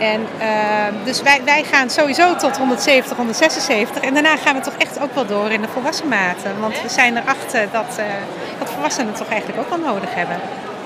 en 0.00 0.20
uh, 0.20 1.04
dus 1.04 1.22
wij, 1.22 1.40
wij 1.44 1.64
gaan 1.64 1.90
sowieso 1.90 2.36
tot 2.36 2.56
170, 2.56 3.16
176. 3.16 4.02
En 4.02 4.14
daarna 4.14 4.36
gaan 4.36 4.54
we 4.54 4.60
toch 4.60 4.74
echt 4.78 5.00
ook 5.00 5.14
wel 5.14 5.26
door 5.26 5.50
in 5.50 5.60
de 5.60 5.68
volwassen 5.68 6.08
maten. 6.08 6.60
Want 6.60 6.82
we 6.82 6.88
zijn 6.88 7.16
erachter 7.16 7.68
dat, 7.72 7.96
uh, 7.98 8.04
dat 8.58 8.70
volwassenen 8.70 9.14
toch 9.14 9.28
eigenlijk 9.28 9.60
ook 9.60 9.68
wel 9.68 9.92
nodig 9.92 10.14
hebben 10.14 10.40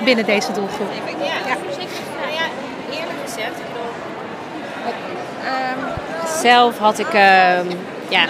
binnen 0.05 0.25
deze 0.25 0.53
doelgroep. 0.53 0.89
Ja, 1.19 1.25
ja. 1.25 1.57
Nou 2.21 2.33
ja 2.33 2.45
eerlijk 2.91 3.19
gezegd, 3.25 3.49
ik 3.49 3.67
bedoel... 3.73 3.93
Zelf 6.41 6.79
had 6.79 6.99
ik... 6.99 7.15
Uh, 7.15 7.59
ja, 8.09 8.25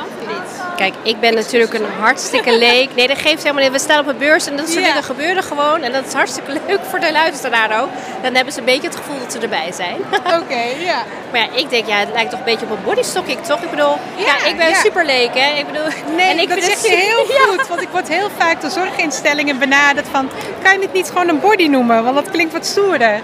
kijk, 0.76 0.94
ik 1.02 1.20
ben 1.20 1.34
natuurlijk 1.34 1.74
een 1.74 1.86
hartstikke 2.00 2.58
leek. 2.58 2.94
Nee, 2.94 3.08
dat 3.08 3.18
geeft 3.18 3.42
helemaal 3.42 3.62
niet. 3.62 3.72
We 3.72 3.78
staan 3.78 4.00
op 4.00 4.06
een 4.06 4.18
beurs 4.18 4.46
en 4.46 4.56
dat 4.56 4.68
soort 4.68 4.80
ja. 4.84 4.88
dingen 4.88 5.04
gebeuren 5.04 5.42
gewoon. 5.42 5.82
En 5.82 5.92
dat 5.92 6.06
is 6.06 6.12
hartstikke 6.12 6.52
leuk 6.66 6.80
voor 6.90 7.00
de 7.00 7.12
luisteraar 7.12 7.82
ook. 7.82 7.88
Dan 8.22 8.34
hebben 8.34 8.52
ze 8.52 8.58
een 8.58 8.64
beetje 8.64 8.88
het 8.88 8.96
gevoel 8.96 9.18
dat 9.18 9.32
ze 9.32 9.38
erbij 9.38 9.72
zijn. 9.72 9.96
Oké, 10.18 10.34
okay, 10.42 10.84
ja. 10.84 11.02
Maar 11.32 11.40
ja, 11.40 11.48
ik 11.58 11.70
denk, 11.70 11.86
ja, 11.86 11.96
het 11.96 12.08
lijkt 12.12 12.30
toch 12.30 12.38
een 12.38 12.44
beetje 12.44 12.66
op 12.66 12.72
een 12.72 12.84
bodystocking, 12.84 13.40
toch? 13.40 13.62
Ik 13.62 13.70
bedoel, 13.70 13.96
ja, 14.16 14.24
ja 14.24 14.46
ik 14.46 14.56
ben 14.56 14.68
ja. 14.68 14.74
super 14.74 15.04
leek, 15.04 15.34
hè. 15.34 15.58
Ik 15.58 15.66
bedoel, 15.66 15.88
nee, 16.16 16.30
en 16.30 16.38
ik 16.38 16.48
dat 16.48 16.62
zeg 16.62 16.82
je 16.90 16.96
heel 16.96 17.24
goed. 17.24 17.66
Want 17.68 17.82
ik 17.82 17.88
word 17.88 18.08
heel 18.08 18.30
vaak 18.36 18.60
door 18.60 18.70
zorginstellingen 18.70 19.58
benaderd 19.58 20.06
van... 20.10 20.30
kan 20.62 20.72
je 20.72 20.80
het 20.80 20.92
niet 20.92 21.08
gewoon 21.08 21.28
een 21.28 21.40
body 21.40 21.66
noemen? 21.66 22.04
Want 22.04 22.14
dat 22.14 22.30
klinkt 22.30 22.52
wat 22.52 22.66
stoerder. 22.66 23.20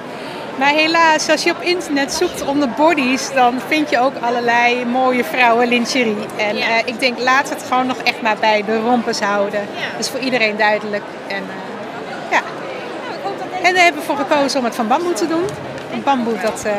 Maar 0.61 0.73
helaas, 0.73 1.29
als 1.29 1.43
je 1.43 1.51
op 1.51 1.61
internet 1.63 2.13
zoekt 2.13 2.43
onder 2.43 2.69
bodies, 2.69 3.33
dan 3.33 3.61
vind 3.69 3.91
je 3.91 3.99
ook 3.99 4.13
allerlei 4.21 4.85
mooie 4.85 5.25
vrouwen 5.25 5.69
lingerie. 5.69 6.27
En 6.37 6.57
ja. 6.57 6.69
uh, 6.69 6.79
ik 6.85 7.01
denk, 7.01 7.19
laat 7.19 7.49
het 7.49 7.63
gewoon 7.69 7.87
nog 7.87 7.97
echt 7.97 8.23
maar 8.23 8.37
bij 8.41 8.65
de 8.65 8.81
rompers 8.81 9.21
houden. 9.21 9.61
Ja. 9.61 9.91
Dat 9.91 10.01
is 10.01 10.09
voor 10.09 10.21
iedereen 10.21 10.57
duidelijk. 10.57 11.03
En, 11.29 11.43
uh, 11.43 12.31
ja. 12.31 12.43
en 13.63 13.75
daar 13.75 13.83
hebben 13.83 14.01
we 14.01 14.07
voor 14.07 14.17
gekozen 14.17 14.59
om 14.59 14.65
het 14.65 14.75
van 14.75 14.89
bamboe 14.89 15.13
te 15.13 15.27
doen. 15.27 15.45
Bamboe, 16.05 16.39
dat, 16.43 16.63
uh, 16.67 16.73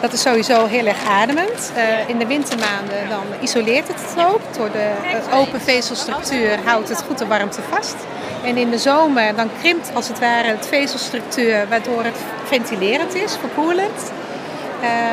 dat 0.00 0.12
is 0.12 0.20
sowieso 0.20 0.66
heel 0.66 0.86
erg 0.86 1.08
ademend. 1.08 1.72
in 2.06 2.18
de 2.18 2.26
wintermaanden 2.26 3.08
dan 3.08 3.24
isoleert 3.40 3.88
het 3.88 4.00
het 4.14 4.26
ook. 4.26 4.40
Door 4.56 4.70
de 4.72 4.90
open 5.32 5.60
vezelstructuur 5.60 6.58
houdt 6.64 6.88
het 6.88 7.02
goed 7.06 7.18
de 7.18 7.26
warmte 7.26 7.60
vast. 7.70 7.96
En 8.44 8.56
in 8.56 8.70
de 8.70 8.78
zomer 8.78 9.36
dan 9.36 9.50
krimpt 9.60 9.90
als 9.94 10.08
het 10.08 10.18
ware 10.18 10.48
het 10.48 10.66
vezelstructuur, 10.66 11.68
waardoor 11.68 12.04
het 12.04 12.18
ventilerend 12.44 13.14
is, 13.14 13.36
verkoelend. 13.36 14.12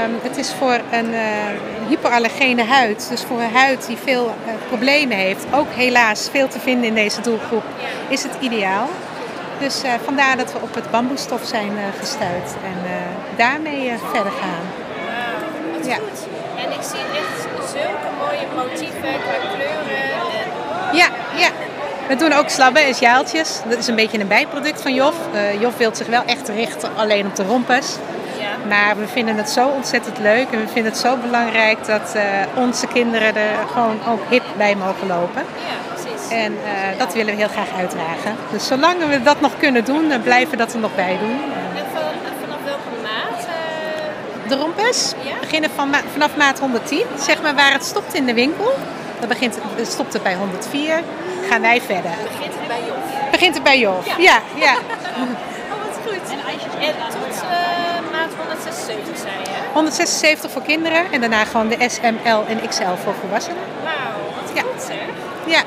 Um, 0.05 0.19
het 0.21 0.37
is 0.37 0.53
voor 0.53 0.79
een 0.91 1.09
uh, 1.13 1.19
hypoallergene 1.87 2.63
huid, 2.63 3.07
dus 3.09 3.23
voor 3.23 3.41
een 3.41 3.53
huid 3.53 3.87
die 3.87 3.97
veel 4.03 4.25
uh, 4.25 4.53
problemen 4.67 5.17
heeft, 5.17 5.45
ook 5.53 5.67
helaas 5.73 6.29
veel 6.31 6.47
te 6.47 6.59
vinden 6.59 6.87
in 6.87 6.95
deze 6.95 7.21
doelgroep, 7.21 7.63
is 8.07 8.23
het 8.23 8.31
ideaal. 8.39 8.89
Dus 9.59 9.83
uh, 9.83 9.91
vandaar 10.03 10.37
dat 10.37 10.53
we 10.53 10.59
op 10.61 10.75
het 10.75 10.91
bamboestof 10.91 11.41
zijn 11.43 11.71
gestuurd 11.99 12.55
en 12.63 12.77
daarmee 13.35 13.91
verder 14.11 14.31
gaan. 14.31 14.65
Wauw, 15.05 15.77
wat 15.77 15.87
ja. 15.87 15.95
goed. 15.95 16.27
En 16.55 16.71
ik 16.71 16.83
zie 16.83 16.99
echt 17.21 17.69
zulke 17.71 18.09
mooie 18.19 18.45
motieven 18.55 19.19
qua 19.23 19.55
kleuren. 19.55 20.01
En... 20.89 20.97
Ja, 20.97 21.07
ja. 21.35 21.49
We 22.07 22.15
doen 22.15 22.33
ook 22.33 22.49
slabben 22.49 22.85
en 22.85 22.93
sjaaltjes. 22.93 23.59
Dat 23.69 23.77
is 23.77 23.87
een 23.87 23.95
beetje 23.95 24.19
een 24.19 24.27
bijproduct 24.27 24.81
van 24.81 24.93
Jof. 24.93 25.15
Uh, 25.33 25.61
Jof 25.61 25.77
wil 25.77 25.95
zich 25.95 26.07
wel 26.07 26.23
echt 26.25 26.49
richten 26.49 26.95
alleen 26.95 27.25
op 27.25 27.35
de 27.35 27.43
rompers. 27.43 27.95
Ja. 28.39 28.67
Maar 28.67 28.97
we 28.97 29.07
vinden 29.07 29.37
het 29.37 29.49
zo 29.49 29.67
ontzettend 29.67 30.17
leuk 30.17 30.47
en 30.51 30.59
we 30.59 30.67
vinden 30.67 30.91
het 30.91 31.01
zo 31.01 31.17
belangrijk 31.17 31.85
dat 31.85 32.13
uh, 32.15 32.23
onze 32.55 32.87
kinderen 32.87 33.35
er 33.35 33.67
gewoon 33.71 33.99
ook 34.07 34.19
hip 34.29 34.43
bij 34.57 34.75
mogen 34.75 35.07
lopen. 35.07 35.41
Ja, 35.41 35.93
precies. 35.93 36.29
En 36.29 36.51
uh, 36.51 36.59
dat 36.97 37.13
willen 37.13 37.35
we 37.35 37.39
heel 37.39 37.49
graag 37.49 37.77
uitdragen. 37.77 38.35
Dus 38.51 38.67
zolang 38.67 39.07
we 39.09 39.21
dat 39.21 39.41
nog 39.41 39.57
kunnen 39.57 39.85
doen, 39.85 40.09
dan 40.09 40.21
blijven 40.21 40.51
we 40.51 40.57
dat 40.57 40.73
er 40.73 40.79
nog 40.79 40.95
bij 40.95 41.17
doen. 41.19 41.39
En 41.75 41.85
van, 41.93 42.01
vanaf 42.41 42.59
welke 42.65 43.01
maat? 43.01 43.47
De 44.47 44.55
rompers 44.55 45.13
ja? 45.23 45.39
beginnen 45.39 45.69
van 45.75 45.89
ma 45.89 45.99
vanaf 46.11 46.35
maat 46.35 46.59
110, 46.59 47.05
zeg 47.19 47.41
maar 47.41 47.55
waar 47.55 47.71
het 47.71 47.83
stopt 47.83 48.13
in 48.13 48.25
de 48.25 48.33
winkel. 48.33 48.73
Dan 49.19 49.29
begint, 49.29 49.57
het 49.75 49.91
stopt 49.91 50.13
het 50.13 50.23
bij 50.23 50.35
104 50.35 51.01
gaan 51.51 51.61
wij 51.61 51.81
verder. 51.81 52.11
Begint 52.31 52.53
het 52.53 52.67
bij 52.67 52.81
Jof? 52.87 53.31
Begint 53.31 53.53
het 53.53 53.63
bij 53.63 53.79
Jof, 53.79 54.07
ja. 54.07 54.15
ja, 54.17 54.41
ja. 54.55 54.73
oh, 55.17 55.27
wat 55.83 55.97
goed. 56.05 56.31
En, 56.31 56.39
en 56.87 56.93
tot 57.09 57.35
uh, 57.35 57.41
maat 58.11 58.33
176 58.37 59.17
zei 59.17 59.33
je? 59.43 59.49
176 59.73 60.51
voor 60.51 60.61
kinderen 60.61 61.11
en 61.11 61.19
daarna 61.19 61.45
gewoon 61.45 61.67
de 61.67 61.89
S, 61.89 61.99
M, 61.99 62.15
L 62.29 62.43
en 62.47 62.67
XL 62.67 62.83
voor 63.03 63.13
volwassenen. 63.19 63.63
Wauw, 63.83 63.95
wat 64.41 64.51
ja. 64.53 64.61
goed 64.61 64.81
zeg. 64.81 64.97
Ja. 65.45 65.63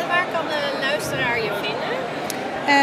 En 0.00 0.08
waar 0.08 0.26
kan 0.32 0.44
de 0.48 0.78
luisteraar 0.80 1.36
je 1.36 1.50
vinden? 1.62 1.96
Uh, 2.68 2.74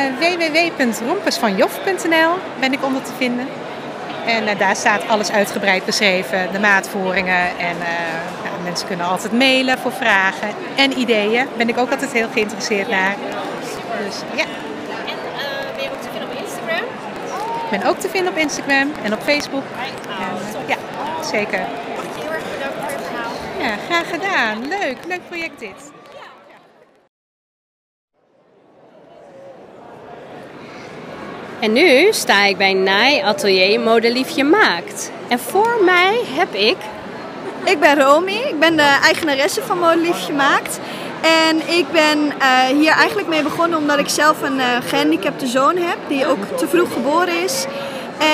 www.rompesvanjof.nl 0.78 2.34
ben 2.60 2.73
ik 2.73 2.84
onder 2.84 3.02
te 3.02 3.12
vinden. 3.17 3.48
En 4.26 4.44
uh, 4.44 4.60
daar 4.60 4.76
staat 4.76 5.08
alles 5.08 5.32
uitgebreid 5.32 5.86
beschreven, 5.86 6.52
de 6.52 6.60
maatvoeringen 6.60 7.48
en 7.58 7.76
uh, 7.78 7.88
ja, 8.44 8.63
mensen 8.63 8.88
kunnen 8.88 9.06
altijd 9.06 9.34
mailen 9.34 9.78
voor 9.78 9.92
vragen 9.92 10.50
en 10.76 10.98
ideeën. 11.00 11.48
Ben 11.58 11.69
ik 11.69 11.78
ook 11.78 11.92
altijd 11.92 12.12
heel 12.12 12.30
geïnteresseerd 12.34 12.88
naar. 12.88 13.15
Dus 14.06 14.21
ja. 14.36 14.44
En 15.06 15.17
uh, 15.36 15.76
ben 15.76 15.84
je 15.84 15.90
ook 15.90 16.02
te 16.02 16.10
vinden 16.12 16.30
op 16.30 16.38
Instagram? 16.44 16.86
Ik 17.63 17.80
ben 17.80 17.90
ook 17.90 17.98
te 18.00 18.10
vinden 18.10 18.32
op 18.32 18.38
Instagram 18.38 18.92
en 19.04 19.13
op 19.13 19.21
Facebook. 19.21 19.63
Oh, 19.63 19.82
en, 20.21 20.67
ja, 20.67 20.76
zeker. 21.32 21.60
Heel 21.60 22.32
erg 22.32 22.44
bedanken 22.54 22.82
voor 22.82 22.92
het 22.92 23.08
verhaal? 23.08 23.32
Ja, 23.60 23.76
graag 23.90 24.10
gedaan. 24.10 24.67
Leuk, 24.67 24.98
leuk 25.08 25.21
project 25.30 25.60
dit. 25.60 25.92
En 31.64 31.74
nu 31.74 32.08
sta 32.14 32.46
ik 32.46 32.58
bij 32.58 32.74
Naai 32.74 33.22
Atelier 33.22 33.80
Modeliefje 33.80 34.44
Maakt. 34.44 35.12
En 35.28 35.40
voor 35.40 35.78
mij 35.86 36.22
heb 36.30 36.54
ik... 36.54 36.76
Ik 37.64 37.80
ben 37.80 38.02
Romy, 38.02 38.32
ik 38.32 38.60
ben 38.60 38.76
de 38.76 39.00
eigenaresse 39.04 39.62
van 39.62 39.80
Modeliefje 39.80 40.34
Maakt. 40.34 40.80
En 41.22 41.76
ik 41.78 41.86
ben 41.92 42.26
uh, 42.26 42.80
hier 42.80 42.92
eigenlijk 42.92 43.28
mee 43.28 43.44
begonnen 43.44 43.80
omdat 43.80 44.00
ik 44.00 44.10
zelf 44.10 44.42
een 44.42 44.58
uh, 44.58 44.66
gehandicapte 44.88 45.48
zoon 45.48 45.78
heb, 45.78 45.98
die 46.08 46.26
ook 46.26 46.58
te 46.58 46.68
vroeg 46.68 46.94
geboren 46.94 47.44
is. 47.44 47.66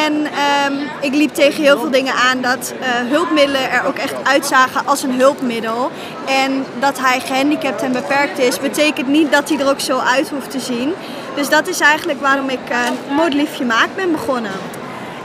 En 0.03 0.13
um, 0.13 0.79
ik 1.01 1.13
liep 1.13 1.33
tegen 1.33 1.63
heel 1.63 1.79
veel 1.79 1.91
dingen 1.91 2.13
aan 2.13 2.41
dat 2.41 2.73
uh, 2.79 2.85
hulpmiddelen 3.11 3.71
er 3.71 3.85
ook 3.85 3.97
echt 3.97 4.15
uitzagen 4.23 4.85
als 4.85 5.03
een 5.03 5.19
hulpmiddel. 5.19 5.91
En 6.25 6.65
dat 6.79 6.99
hij 6.99 7.19
gehandicapt 7.19 7.81
en 7.81 7.91
beperkt 7.91 8.39
is, 8.39 8.59
betekent 8.59 9.07
niet 9.07 9.31
dat 9.31 9.49
hij 9.49 9.59
er 9.59 9.69
ook 9.69 9.79
zo 9.79 9.97
uit 9.97 10.29
hoeft 10.29 10.51
te 10.51 10.59
zien. 10.59 10.93
Dus 11.39 11.49
dat 11.49 11.67
is 11.67 11.79
eigenlijk 11.79 12.21
waarom 12.21 12.49
ik 12.49 12.59
uh, 12.71 12.77
Modeliefje 13.15 13.65
Maak 13.65 13.87
ben 13.95 14.11
begonnen. 14.11 14.51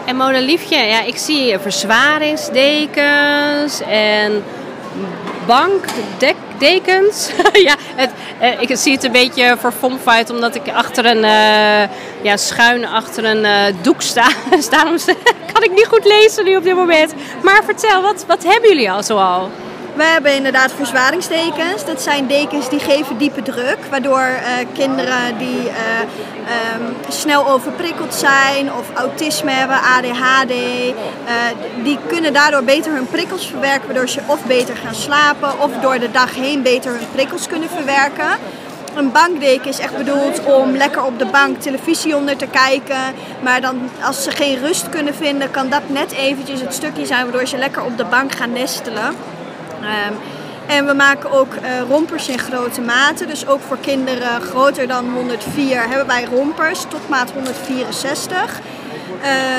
En 0.04 0.16
Modeliefje, 0.16 0.76
ja, 0.76 1.02
ik 1.02 1.16
zie 1.16 1.58
verzwaringsdekens 1.58 3.80
en 3.80 4.44
bankdekens. 5.46 7.30
ja, 7.68 7.74
het, 7.94 8.10
eh, 8.38 8.60
ik 8.60 8.76
zie 8.76 8.92
het 8.92 9.04
een 9.04 9.12
beetje 9.12 9.56
verfomfeit 9.58 10.30
omdat 10.30 10.54
ik 10.54 10.68
achter 10.74 11.06
een, 11.06 11.24
uh, 11.24 11.82
ja, 12.22 12.36
schuin 12.36 12.86
achter 12.86 13.24
een 13.24 13.44
uh, 13.44 13.64
doek 13.82 14.02
sta. 14.02 14.28
Daarom 14.70 14.96
kan 15.52 15.62
ik 15.62 15.70
niet 15.70 15.86
goed 15.86 16.04
lezen 16.04 16.44
nu 16.44 16.56
op 16.56 16.64
dit 16.64 16.74
moment. 16.74 17.14
Maar 17.42 17.64
vertel, 17.64 18.02
wat, 18.02 18.24
wat 18.26 18.44
hebben 18.44 18.68
jullie 18.68 18.90
al 18.90 19.02
zoal? 19.02 19.50
We 19.94 20.04
hebben 20.04 20.34
inderdaad 20.34 20.72
verzwaringsdekens. 20.72 21.84
Dat 21.84 22.02
zijn 22.02 22.26
dekens 22.26 22.68
die 22.68 22.78
geven 22.78 23.18
diepe 23.18 23.42
druk, 23.42 23.78
waardoor 23.90 24.28
uh, 24.28 24.66
kinderen 24.72 25.38
die 25.38 25.60
uh, 25.60 26.00
um, 26.76 26.96
snel 27.08 27.48
overprikkeld 27.48 28.14
zijn 28.14 28.72
of 28.72 28.86
autisme 28.94 29.50
hebben, 29.50 29.76
ADHD, 29.76 30.52
uh, 30.52 30.94
die 31.82 31.98
kunnen 32.06 32.32
daardoor 32.32 32.64
beter 32.64 32.92
hun 32.92 33.06
prikkels 33.06 33.46
verwerken, 33.46 33.86
waardoor 33.86 34.08
ze 34.08 34.20
of 34.26 34.44
beter 34.44 34.76
gaan 34.76 34.94
slapen 34.94 35.60
of 35.60 35.70
door 35.80 35.98
de 35.98 36.10
dag 36.10 36.34
heen 36.34 36.62
beter 36.62 36.92
hun 36.92 37.08
prikkels 37.12 37.46
kunnen 37.46 37.68
verwerken. 37.68 38.28
Een 38.94 39.12
bankdeken 39.12 39.68
is 39.68 39.78
echt 39.78 39.96
bedoeld 39.96 40.44
om 40.44 40.76
lekker 40.76 41.04
op 41.04 41.18
de 41.18 41.26
bank 41.26 41.60
televisie 41.60 42.16
onder 42.16 42.36
te 42.36 42.46
kijken. 42.46 43.14
Maar 43.42 43.60
dan 43.60 43.90
als 44.02 44.22
ze 44.22 44.30
geen 44.30 44.58
rust 44.58 44.88
kunnen 44.88 45.14
vinden, 45.14 45.50
kan 45.50 45.68
dat 45.68 45.82
net 45.86 46.12
eventjes 46.12 46.60
het 46.60 46.74
stukje 46.74 47.06
zijn 47.06 47.22
waardoor 47.22 47.46
ze 47.46 47.56
lekker 47.56 47.82
op 47.82 47.96
de 47.96 48.04
bank 48.04 48.32
gaan 48.32 48.52
nestelen. 48.52 49.14
Um, 49.84 50.16
en 50.66 50.86
we 50.86 50.92
maken 50.92 51.30
ook 51.30 51.54
uh, 51.54 51.80
rompers 51.88 52.28
in 52.28 52.38
grote 52.38 52.80
maten. 52.80 53.28
Dus 53.28 53.46
ook 53.46 53.60
voor 53.60 53.78
kinderen 53.78 54.40
groter 54.40 54.88
dan 54.88 55.12
104 55.14 55.88
hebben 55.88 56.06
wij 56.06 56.24
rompers 56.24 56.84
tot 56.88 57.08
maat 57.08 57.30
164. 57.30 58.60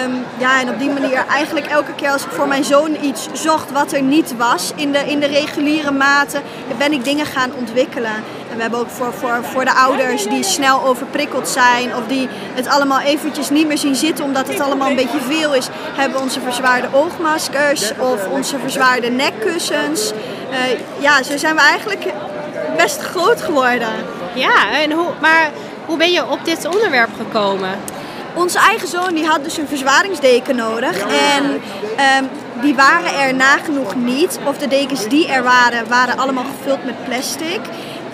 Um, 0.06 0.26
ja, 0.38 0.62
en 0.62 0.70
op 0.70 0.80
die 0.80 0.90
manier 0.90 1.26
eigenlijk 1.30 1.66
elke 1.66 1.94
keer 1.96 2.10
als 2.10 2.26
ik 2.26 2.32
voor 2.32 2.48
mijn 2.48 2.64
zoon 2.64 2.98
iets 3.02 3.28
zocht 3.34 3.72
wat 3.72 3.92
er 3.92 4.02
niet 4.02 4.38
was 4.38 4.72
in 4.76 4.92
de, 4.92 5.00
in 5.00 5.20
de 5.20 5.28
reguliere 5.28 5.92
maten, 5.92 6.42
ben 6.78 6.92
ik 6.92 7.04
dingen 7.04 7.26
gaan 7.26 7.52
ontwikkelen. 7.58 8.24
En 8.56 8.62
we 8.62 8.68
hebben 8.68 8.88
ook 8.88 8.96
voor, 8.96 9.14
voor, 9.14 9.44
voor 9.44 9.66
de 9.66 9.74
ouders 9.74 10.24
die 10.24 10.44
snel 10.44 10.86
overprikkeld 10.86 11.48
zijn 11.48 11.96
of 11.96 12.08
die 12.08 12.28
het 12.54 12.68
allemaal 12.68 13.00
eventjes 13.00 13.50
niet 13.50 13.68
meer 13.68 13.78
zien 13.78 13.96
zitten 13.96 14.26
omdat 14.26 14.48
het 14.48 14.60
allemaal 14.60 14.90
een 14.90 14.96
beetje 14.96 15.20
veel 15.20 15.54
is, 15.56 15.68
hebben 15.96 16.22
onze 16.22 16.42
verzwaarde 16.42 16.88
oogmaskers 16.92 17.92
of 17.98 18.28
onze 18.28 18.60
verzwaarde 18.60 19.10
nekkussens. 19.10 20.12
Uh, 20.52 20.58
ja, 21.00 21.24
zo 21.24 21.38
zijn 21.38 21.56
we 21.56 21.62
eigenlijk 21.62 22.06
best 22.78 23.02
groot 23.02 23.42
geworden. 23.42 23.90
Ja, 24.34 24.82
en 24.82 24.92
hoe, 24.92 25.08
maar 25.22 25.50
hoe 25.86 25.98
ben 25.98 26.12
je 26.12 26.30
op 26.30 26.40
dit 26.46 26.66
onderwerp 26.66 27.12
gekomen? 27.18 27.70
Onze 28.34 28.60
eigen 28.60 28.88
zoon 28.88 29.14
die 29.14 29.26
had 29.26 29.44
dus 29.44 29.58
een 29.58 29.68
verzwaringsdeken 29.68 30.56
nodig. 30.56 31.00
En 31.00 31.44
um, 31.44 32.30
die 32.62 32.76
waren 32.76 33.14
er 33.20 33.34
nagenoeg 33.34 33.96
niet. 33.96 34.40
Of 34.44 34.58
de 34.58 34.68
dekens 34.68 35.08
die 35.08 35.28
er 35.28 35.44
waren, 35.44 35.88
waren 35.88 36.18
allemaal 36.18 36.44
gevuld 36.58 36.86
met 36.86 37.04
plastic. 37.06 37.60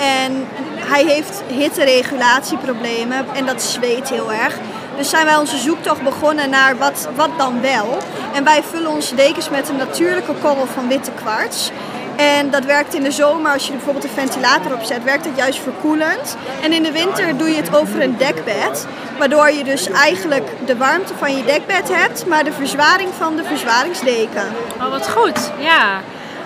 En 0.01 0.47
hij 0.77 1.05
heeft 1.05 1.41
hitteregulatieproblemen 1.47 3.25
en 3.33 3.45
dat 3.45 3.61
zweet 3.61 4.09
heel 4.09 4.31
erg. 4.31 4.57
Dus 4.97 5.09
zijn 5.09 5.25
wij 5.25 5.37
onze 5.37 5.57
zoektocht 5.57 6.03
begonnen 6.03 6.49
naar 6.49 6.77
wat, 6.77 7.09
wat 7.15 7.29
dan 7.37 7.61
wel. 7.61 7.97
En 8.33 8.43
wij 8.43 8.63
vullen 8.63 8.91
onze 8.91 9.15
dekens 9.15 9.49
met 9.49 9.69
een 9.69 9.75
natuurlijke 9.75 10.33
korrel 10.33 10.65
van 10.65 10.87
witte 10.87 11.11
kwarts. 11.11 11.71
En 12.15 12.49
dat 12.49 12.65
werkt 12.65 12.93
in 12.93 13.03
de 13.03 13.11
zomer, 13.11 13.53
als 13.53 13.65
je 13.65 13.71
bijvoorbeeld 13.71 14.03
een 14.03 14.09
ventilator 14.09 14.73
op 14.73 14.83
zet, 14.83 15.03
werkt 15.03 15.23
dat 15.23 15.37
juist 15.37 15.59
verkoelend. 15.59 16.37
En 16.61 16.73
in 16.73 16.83
de 16.83 16.91
winter 16.91 17.37
doe 17.37 17.49
je 17.49 17.55
het 17.55 17.75
over 17.75 18.01
een 18.01 18.17
dekbed. 18.17 18.87
Waardoor 19.17 19.51
je 19.51 19.63
dus 19.63 19.89
eigenlijk 19.89 20.49
de 20.65 20.77
warmte 20.77 21.13
van 21.17 21.37
je 21.37 21.43
dekbed 21.43 21.95
hebt, 21.95 22.25
maar 22.25 22.43
de 22.43 22.51
verzwaring 22.51 23.09
van 23.17 23.35
de 23.35 23.43
verzwaringsdeken. 23.43 24.47
Oh, 24.81 24.89
wat 24.89 25.09
goed. 25.09 25.51
Ja. 25.57 26.01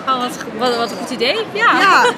Oh, 0.06 0.20
wat, 0.20 0.44
wat, 0.58 0.76
wat 0.76 0.90
een 0.90 0.96
goed 0.96 1.10
idee. 1.10 1.36
Ja. 1.52 1.78
ja. 1.78 2.04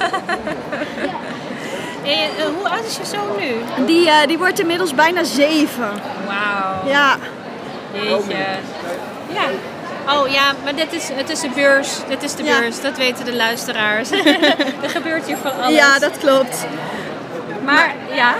en, 2.04 2.30
uh, 2.38 2.44
hoe 2.56 2.68
oud 2.68 2.84
is 2.84 2.96
je 2.96 3.04
zoon 3.04 3.36
nu? 3.38 3.54
Die, 3.86 4.06
uh, 4.06 4.26
die 4.26 4.38
wordt 4.38 4.60
inmiddels 4.60 4.94
bijna 4.94 5.24
zeven. 5.24 5.90
Wauw. 6.26 6.88
Ja. 6.88 7.16
Jeetje. 7.92 8.36
Ja. 9.32 9.42
Oh 10.14 10.28
ja, 10.28 10.52
maar 10.64 10.74
dit 10.74 10.92
is, 10.92 11.08
het 11.12 11.30
is 11.30 11.40
de 11.40 11.50
beurs. 11.54 11.88
Dit 12.08 12.22
is 12.22 12.34
de 12.34 12.44
ja. 12.44 12.58
beurs, 12.58 12.80
dat 12.80 12.96
weten 12.96 13.24
de 13.24 13.36
luisteraars. 13.36 14.10
er 14.82 14.90
gebeurt 14.90 15.26
hier 15.26 15.36
van 15.36 15.52
alles. 15.60 15.76
Ja, 15.76 15.98
dat 15.98 16.18
klopt. 16.18 16.66
Maar 17.72 17.94
ja. 18.20 18.34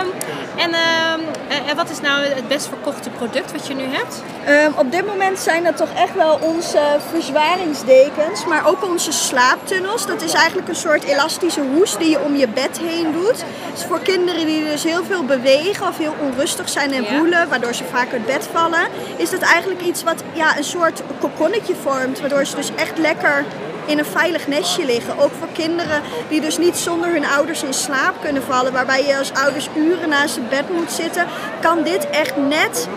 um, 0.00 0.10
en, 0.64 0.74
um, 0.74 1.20
en 1.68 1.76
wat 1.76 1.90
is 1.90 2.00
nou 2.00 2.24
het 2.24 2.48
best 2.48 2.66
verkochte 2.66 3.10
product 3.10 3.52
wat 3.52 3.66
je 3.66 3.74
nu 3.74 3.82
hebt? 3.82 4.22
Um, 4.48 4.72
op 4.76 4.90
dit 4.90 5.06
moment 5.06 5.38
zijn 5.38 5.64
dat 5.64 5.76
toch 5.76 5.88
echt 5.96 6.14
wel 6.14 6.38
onze 6.42 6.80
verzwaringsdekens, 7.10 8.44
maar 8.46 8.66
ook 8.66 8.84
onze 8.84 9.12
slaaptunnels. 9.12 10.06
Dat 10.06 10.22
is 10.22 10.32
eigenlijk 10.32 10.68
een 10.68 10.76
soort 10.76 11.04
elastische 11.04 11.60
hoes 11.60 11.96
die 11.96 12.10
je 12.10 12.20
om 12.20 12.36
je 12.36 12.48
bed 12.48 12.78
heen 12.78 13.12
doet. 13.12 13.44
Dus 13.72 13.84
voor 13.84 14.00
kinderen 14.00 14.46
die 14.46 14.64
dus 14.64 14.84
heel 14.84 15.04
veel 15.04 15.24
bewegen 15.24 15.88
of 15.88 15.98
heel 15.98 16.14
onrustig 16.20 16.68
zijn 16.68 16.92
en 16.92 17.02
ja. 17.02 17.18
woelen, 17.18 17.48
waardoor 17.48 17.74
ze 17.74 17.84
vaak 17.84 18.12
uit 18.12 18.26
bed 18.26 18.48
vallen, 18.52 18.88
is 19.16 19.30
dat 19.30 19.40
eigenlijk 19.40 19.82
iets 19.82 20.02
wat 20.02 20.22
ja, 20.32 20.56
een 20.56 20.64
soort 20.64 21.02
kokonnetje 21.20 21.74
vormt, 21.82 22.20
waardoor 22.20 22.44
ze 22.44 22.56
dus 22.56 22.70
echt 22.76 22.98
lekker 22.98 23.44
in 23.86 23.98
een 23.98 24.04
veilig 24.04 24.46
nestje 24.46 24.84
liggen. 24.84 25.18
Ook 25.18 25.30
voor 25.38 25.48
kinderen 25.52 26.02
die 26.28 26.40
dus 26.40 26.58
niet 26.58 26.76
zonder 26.76 27.10
hun 27.10 27.26
ouders 27.26 27.62
in 27.62 27.74
slaap 27.74 28.14
kunnen 28.20 28.42
vallen. 28.42 28.72
Waarbij 28.72 29.06
je 29.06 29.18
als 29.18 29.32
ouders 29.32 29.68
uren 29.76 30.08
naast 30.08 30.34
het 30.34 30.48
bed 30.48 30.70
moet 30.70 30.92
zitten. 30.92 31.26
Kan 31.60 31.82
dit 31.82 32.10
echt 32.10 32.36
net 32.36 32.88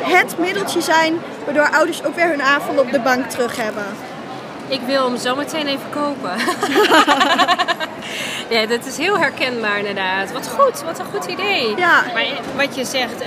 het 0.00 0.38
middeltje 0.38 0.80
zijn 0.80 1.14
waardoor 1.44 1.70
ouders 1.70 2.04
ook 2.04 2.14
weer 2.14 2.28
hun 2.28 2.42
avond 2.42 2.80
op 2.80 2.90
de 2.90 3.00
bank 3.00 3.30
terug 3.30 3.56
hebben. 3.56 3.84
Ik 4.68 4.80
wil 4.86 5.04
hem 5.04 5.16
zo 5.16 5.36
meteen 5.36 5.66
even 5.66 5.90
kopen. 5.90 6.32
ja, 8.54 8.66
dat 8.66 8.86
is 8.86 8.96
heel 8.96 9.18
herkenbaar 9.18 9.78
inderdaad. 9.78 10.32
Wat 10.32 10.48
goed, 10.48 10.82
wat 10.82 10.98
een 10.98 11.04
goed 11.04 11.24
idee. 11.24 11.76
Ja. 11.76 12.04
Maar 12.14 12.26
wat 12.56 12.74
je 12.74 12.84
zegt, 12.84 13.24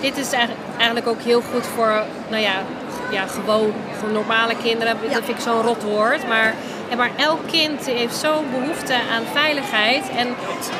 dit 0.00 0.16
is 0.16 0.28
eigenlijk 0.76 1.06
ook 1.06 1.20
heel 1.20 1.42
goed 1.52 1.66
voor, 1.74 2.02
nou 2.28 2.42
ja, 2.42 2.54
ja, 3.12 3.26
gewoon, 3.26 3.72
gewoon 3.98 4.12
normale 4.12 4.56
kinderen. 4.62 4.96
Ja. 5.02 5.14
Dat 5.14 5.24
vind 5.24 5.38
ik 5.38 5.44
zo'n 5.44 5.62
rot 5.62 5.82
woord. 5.82 6.28
Maar, 6.28 6.54
maar 6.96 7.10
elk 7.16 7.40
kind 7.46 7.86
heeft 7.86 8.16
zo'n 8.16 8.44
behoefte 8.50 8.94
aan 8.94 9.22
veiligheid. 9.32 10.02
En, 10.16 10.28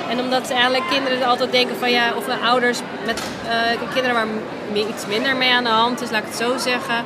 en 0.09 0.21
omdat 0.21 0.51
eigenlijk 0.51 0.89
kinderen 0.91 1.27
altijd 1.27 1.53
denken 1.53 1.77
van 1.77 1.91
ja, 1.91 2.13
of 2.17 2.25
de 2.25 2.39
ouders 2.45 2.79
met 3.07 3.23
uh, 3.47 3.93
kinderen 3.93 4.15
waar 4.15 4.27
iets 4.77 5.07
minder 5.07 5.37
mee 5.37 5.53
aan 5.53 5.65
de 5.65 5.71
hand 5.71 6.01
is, 6.01 6.11
laat 6.11 6.23
ik 6.23 6.29
het 6.29 6.37
zo 6.37 6.59
zeggen. 6.59 7.05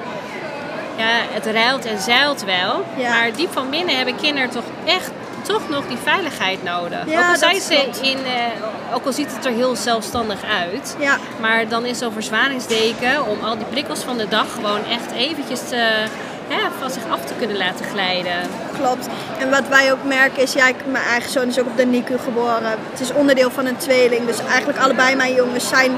Ja, 0.97 1.09
het 1.33 1.47
ruilt 1.47 1.85
en 1.85 1.99
zeilt 1.99 2.45
wel. 2.45 2.85
Ja. 2.97 3.09
Maar 3.09 3.33
diep 3.37 3.53
van 3.53 3.71
binnen 3.71 3.97
hebben 3.97 4.17
kinderen 4.17 4.51
toch 4.51 4.65
echt 4.85 5.11
toch 5.47 5.69
nog 5.69 5.87
die 5.89 5.97
veiligheid 5.97 6.63
nodig. 6.63 7.07
Ja, 7.07 7.19
ook, 7.19 7.31
al 7.31 7.37
zijn 7.37 7.61
ze 7.61 7.75
in, 8.03 8.19
uh, 8.19 8.95
ook 8.95 9.07
al 9.07 9.13
ziet 9.13 9.35
het 9.35 9.45
er 9.45 9.53
heel 9.53 9.77
zelfstandig 9.77 10.45
uit. 10.45 10.97
Ja. 10.99 11.19
Maar 11.41 11.69
dan 11.69 11.85
is 11.85 11.99
zo'n 11.99 12.13
verzwaringsdeken 12.13 13.27
om 13.27 13.45
al 13.45 13.57
die 13.57 13.67
prikkels 13.67 14.01
van 14.01 14.19
de 14.19 14.29
dag 14.29 14.53
gewoon 14.55 14.85
echt 14.85 15.11
eventjes 15.13 15.69
te, 15.69 16.05
hè, 16.49 16.69
van 16.79 16.91
zich 16.91 17.03
af 17.11 17.25
te 17.25 17.35
kunnen 17.39 17.57
laten 17.57 17.85
glijden. 17.85 18.37
Klopt. 18.79 19.09
En 19.39 19.51
wat 19.51 19.69
wij 19.69 19.93
ook 19.93 20.05
merken 20.05 20.43
is, 20.43 20.53
ja, 20.53 20.69
ik, 20.69 20.77
mijn 20.87 21.05
eigen 21.05 21.31
zoon 21.31 21.49
is 21.49 21.59
ook 21.59 21.67
op 21.67 21.77
de 21.77 21.87
NICU 21.87 22.19
geboren. 22.19 22.79
Het 22.91 23.01
is 23.01 23.13
onderdeel 23.13 23.51
van 23.51 23.67
een 23.67 23.77
tweeling. 23.77 24.27
Dus 24.27 24.39
eigenlijk 24.49 24.79
allebei 24.79 25.17
mijn 25.17 25.35
jongens 25.35 25.69
zijn 25.69 25.93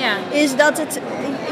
Ja. 0.00 0.38
Is 0.38 0.56
dat 0.56 0.78
het, 0.78 1.00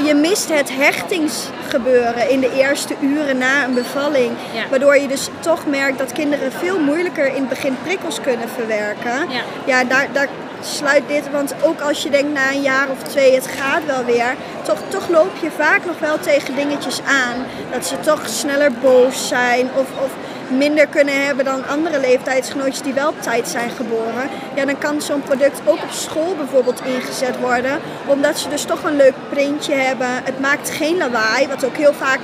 je 0.05 0.15
mist 0.15 0.49
het 0.49 0.71
hechtingsgebeuren 0.77 2.31
in 2.31 2.41
de 2.41 2.53
eerste 2.57 2.95
uren 3.01 3.39
na 3.39 3.65
een 3.65 3.75
bevalling. 3.75 4.31
Ja. 4.55 4.69
Waardoor 4.71 4.97
je 4.97 5.09
dus 5.09 5.29
toch 5.41 5.67
merkt 5.67 5.99
dat 5.99 6.13
kinderen 6.13 6.53
veel 6.53 6.79
moeilijker 6.79 7.27
in 7.27 7.41
het 7.41 7.49
begin 7.49 7.77
prikkels 7.83 8.21
kunnen 8.21 8.49
verwerken. 8.49 9.31
Ja. 9.31 9.43
ja 9.67 9.85
daar, 9.85 10.09
daar 10.13 10.29
sluit 10.65 11.03
dit, 11.07 11.31
want 11.31 11.55
ook 11.63 11.81
als 11.81 12.03
je 12.03 12.11
denkt 12.11 12.33
na 12.33 12.53
een 12.53 12.63
jaar 12.63 12.89
of 12.91 13.03
twee 13.03 13.35
het 13.35 13.47
gaat 13.47 13.87
wel 13.87 14.05
weer, 14.05 14.35
toch, 14.63 14.79
toch 14.89 15.09
loop 15.09 15.37
je 15.43 15.51
vaak 15.51 15.85
nog 15.85 15.99
wel 15.99 16.19
tegen 16.19 16.55
dingetjes 16.55 17.01
aan. 17.07 17.45
Dat 17.71 17.87
ze 17.87 18.01
toch 18.01 18.29
sneller 18.29 18.73
boos 18.73 19.29
zijn 19.29 19.69
of, 19.77 19.87
of 20.05 20.11
minder 20.59 20.87
kunnen 20.87 21.25
hebben 21.27 21.45
dan 21.45 21.67
andere 21.69 22.01
leeftijdsgenootjes 22.01 22.83
die 22.83 22.93
wel 22.93 23.09
op 23.09 23.23
tijd 23.23 23.49
zijn 23.49 23.71
geboren. 23.71 24.29
Ja, 24.55 24.65
dan 24.65 24.79
kan 24.79 25.01
zo'n 25.03 25.23
product 25.23 25.61
ook 25.65 25.83
op 25.83 25.91
school 25.91 26.35
bijvoorbeeld 26.37 26.83
ingezet 26.85 27.39
worden. 27.41 27.79
Omdat 28.07 28.39
ze 28.39 28.49
dus 28.49 28.65
toch 28.65 28.83
een 28.85 28.97
leuk 28.97 29.15
printje 29.31 29.75
hebben. 29.75 30.09
Het 30.25 30.41
maakt 30.41 30.71
geen 30.71 30.97
lawaai, 30.97 31.49
wat 31.49 31.65
ook 31.65 31.77
heel 31.77 31.93
vaak 31.95 32.21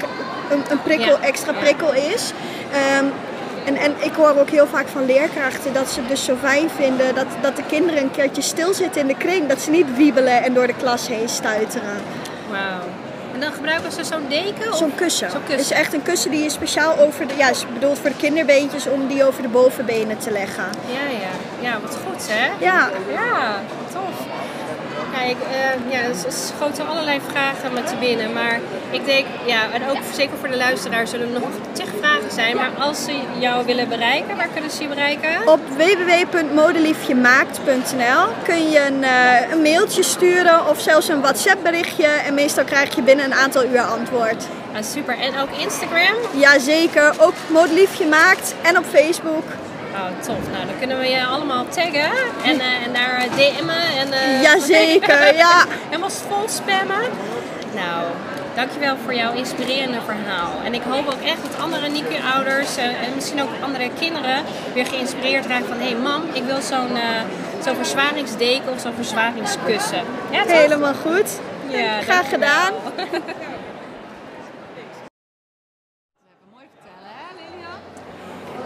een, 0.51 0.62
een 0.70 0.83
prikkel, 0.83 1.18
Ja. 1.20 1.26
extra 1.26 1.53
prikkel 1.53 1.93
is. 1.95 2.33
Ehm, 2.72 3.05
En, 3.64 3.76
en 3.76 3.95
ik 3.99 4.14
hoor 4.14 4.37
ook 4.39 4.51
heel 4.51 4.66
vaak 4.66 4.89
van 4.89 5.07
leerkrachten 5.07 5.72
dat 5.72 5.89
ze 5.91 6.01
het 6.01 6.09
dus 6.09 6.24
zo 6.24 6.35
fijn 6.43 6.70
vinden 6.76 7.14
dat, 7.14 7.26
dat 7.41 7.57
de 7.57 7.62
kinderen 7.68 8.03
een 8.03 8.11
keertje 8.11 8.43
stilzitten 8.43 9.01
in 9.01 9.07
de 9.07 9.16
kring. 9.16 9.49
Dat 9.49 9.61
ze 9.61 9.70
niet 9.70 9.97
wiebelen 9.97 10.43
en 10.43 10.55
door 10.55 10.66
de 10.66 10.74
klas 10.74 11.09
heen 11.09 11.29
stuiteren. 11.29 11.97
Wauw. 12.51 13.07
Dan 13.41 13.53
gebruiken 13.53 13.93
ze 13.93 14.05
zo'n 14.05 14.26
deken? 14.28 14.70
of- 14.72 14.76
Zo'n 14.78 14.95
kussen. 14.95 15.30
Zo'n 15.30 15.41
Het 15.41 15.49
kussen. 15.55 15.74
is 15.76 15.80
echt 15.82 15.93
een 15.95 16.03
kussen 16.03 16.30
die 16.30 16.43
je 16.43 16.51
speciaal 16.51 16.99
over 16.99 17.26
de, 17.26 17.34
ja, 17.36 17.49
is 17.51 17.64
bedoeld 17.72 17.99
voor 17.99 18.11
de 18.11 18.16
kinderbeentjes 18.16 18.86
om 18.86 19.07
die 19.07 19.24
over 19.26 19.43
de 19.43 19.49
bovenbenen 19.49 20.18
te 20.18 20.30
leggen. 20.30 20.64
Ja, 20.86 21.11
ja. 21.20 21.68
Ja, 21.70 21.80
wat 21.80 21.97
goed 22.07 22.26
hè? 22.28 22.47
Ja. 22.64 22.91
Ja, 23.12 23.61
tof. 23.93 24.26
Ik, 25.28 25.36
eh, 25.51 25.93
ja, 25.93 25.99
er 25.99 26.14
schoten 26.28 26.89
allerlei 26.89 27.20
vragen 27.30 27.72
me 27.72 27.82
te 27.82 27.95
binnen. 28.01 28.32
Maar 28.32 28.61
ik 28.91 29.05
denk, 29.05 29.26
ja, 29.47 29.61
en 29.72 29.89
ook 29.91 29.97
zeker 30.14 30.36
voor 30.39 30.49
de 30.49 30.57
luisteraars 30.57 31.11
zullen 31.11 31.32
nog 31.32 31.43
tig 31.72 31.86
zijn. 32.33 32.57
Maar 32.57 32.70
als 32.79 33.05
ze 33.05 33.20
jou 33.39 33.66
willen 33.66 33.89
bereiken, 33.89 34.37
waar 34.37 34.49
kunnen 34.53 34.70
ze 34.70 34.83
je 34.83 34.89
bereiken? 34.89 35.49
Op 35.49 35.61
www.modeliefjemaakt.nl 35.76 38.26
kun 38.45 38.70
je 38.70 38.87
een, 38.87 39.05
eh, 39.05 39.51
een 39.51 39.62
mailtje 39.62 40.03
sturen 40.03 40.68
of 40.68 40.81
zelfs 40.81 41.09
een 41.09 41.20
WhatsApp 41.20 41.62
berichtje. 41.62 42.07
En 42.07 42.35
meestal 42.35 42.64
krijg 42.64 42.95
je 42.95 43.03
binnen 43.03 43.24
een 43.24 43.35
aantal 43.35 43.64
uur 43.64 43.81
antwoord. 43.81 44.45
Ah, 44.74 44.83
super. 44.83 45.18
En 45.18 45.39
ook 45.41 45.51
Instagram? 45.51 46.14
Jazeker, 46.33 47.14
ook 47.20 47.35
Modeliefje 47.47 48.07
Maakt 48.07 48.55
en 48.62 48.79
op 48.79 48.85
Facebook. 48.85 49.45
Oh, 49.95 50.05
tof. 50.26 50.37
Nou, 50.53 50.66
dan 50.66 50.79
kunnen 50.79 50.99
we 50.99 51.09
je 51.09 51.26
allemaal 51.26 51.68
taggen 51.68 52.11
en, 52.45 52.61
eh, 52.61 52.87
en 52.87 52.93
daar 52.93 53.26
DM'en. 53.37 53.97
En, 53.99 54.12
eh, 54.12 54.43
Jazeker, 54.43 55.37
ja. 55.37 55.64
Helemaal 55.89 56.11
vol 56.11 56.49
spammen. 56.49 57.11
Nou, 57.74 58.05
dankjewel 58.59 58.96
voor 59.04 59.14
jouw 59.14 59.32
inspirerende 59.32 60.00
verhaal. 60.04 60.52
En 60.64 60.74
ik 60.74 60.82
hoop 60.82 61.06
ook 61.06 61.22
echt 61.22 61.42
dat 61.42 61.61
andere 61.61 61.88
NICU-ouders 61.88 62.76
eh, 62.76 62.84
en 62.84 63.14
misschien 63.14 63.42
ook 63.42 63.48
andere 63.62 63.90
kinderen 63.98 64.44
weer 64.74 64.86
geïnspireerd 64.86 65.46
raken 65.46 65.66
van... 65.66 65.78
hé 65.78 65.88
hey 65.88 65.96
mam, 65.96 66.22
ik 66.32 66.42
wil 66.42 66.61
zo'n 66.61 66.96
eh, 66.96 67.20
zo'n 67.64 67.76
verzwaringsdeken 67.76 68.72
of 68.72 68.80
zo'n 68.80 68.94
verzwaringskussen. 68.94 70.02
Ja? 70.30 70.42
Helemaal 70.46 70.94
goed. 70.94 71.40
Ja, 71.68 72.00
Graag 72.00 72.28
gedaan. 72.28 72.72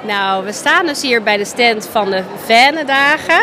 Nou, 0.04 0.44
we 0.44 0.52
staan 0.52 0.86
dus 0.86 1.02
hier 1.02 1.22
bij 1.22 1.36
de 1.36 1.44
stand 1.44 1.86
van 1.86 2.10
de 2.10 2.22
Vanendagen. 2.46 3.42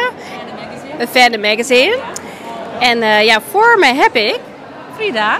De 0.97 1.07
Vanen 1.07 1.39
Magazine. 1.39 1.97
En 2.79 3.01
eh, 3.01 3.23
ja, 3.23 3.41
voor 3.41 3.77
me 3.79 3.85
heb 3.85 4.15
ik... 4.15 4.39
Frida 4.95 5.39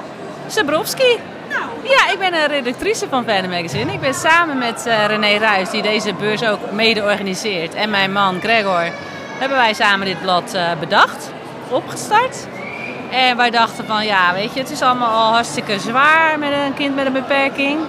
Zabrowski. 0.51 1.19
Ja, 1.83 2.11
ik 2.11 2.19
ben 2.19 2.33
een 2.33 2.47
redactrice 2.47 3.07
van 3.09 3.23
Fan 3.23 3.49
Magazine. 3.49 3.93
Ik 3.93 3.99
ben 3.99 4.13
samen 4.13 4.57
met 4.57 4.85
eh, 4.85 5.05
René 5.05 5.37
Ruijs, 5.37 5.69
die 5.69 5.81
deze 5.81 6.13
beurs 6.13 6.43
ook 6.43 6.71
mede 6.71 7.03
organiseert, 7.03 7.73
en 7.73 7.89
mijn 7.89 8.11
man 8.11 8.39
Gregor, 8.39 8.83
hebben 9.39 9.57
wij 9.57 9.73
samen 9.73 10.05
dit 10.05 10.21
blad 10.21 10.53
eh, 10.53 10.71
bedacht, 10.79 11.31
opgestart. 11.69 12.47
En 13.11 13.37
wij 13.37 13.49
dachten 13.49 13.85
van, 13.85 14.05
ja, 14.05 14.33
weet 14.33 14.53
je, 14.53 14.59
het 14.59 14.71
is 14.71 14.81
allemaal 14.81 15.25
al 15.25 15.31
hartstikke 15.31 15.79
zwaar 15.79 16.39
met 16.39 16.51
een 16.51 16.73
kind 16.73 16.95
met 16.95 17.05
een 17.05 17.13
beperking. 17.13 17.79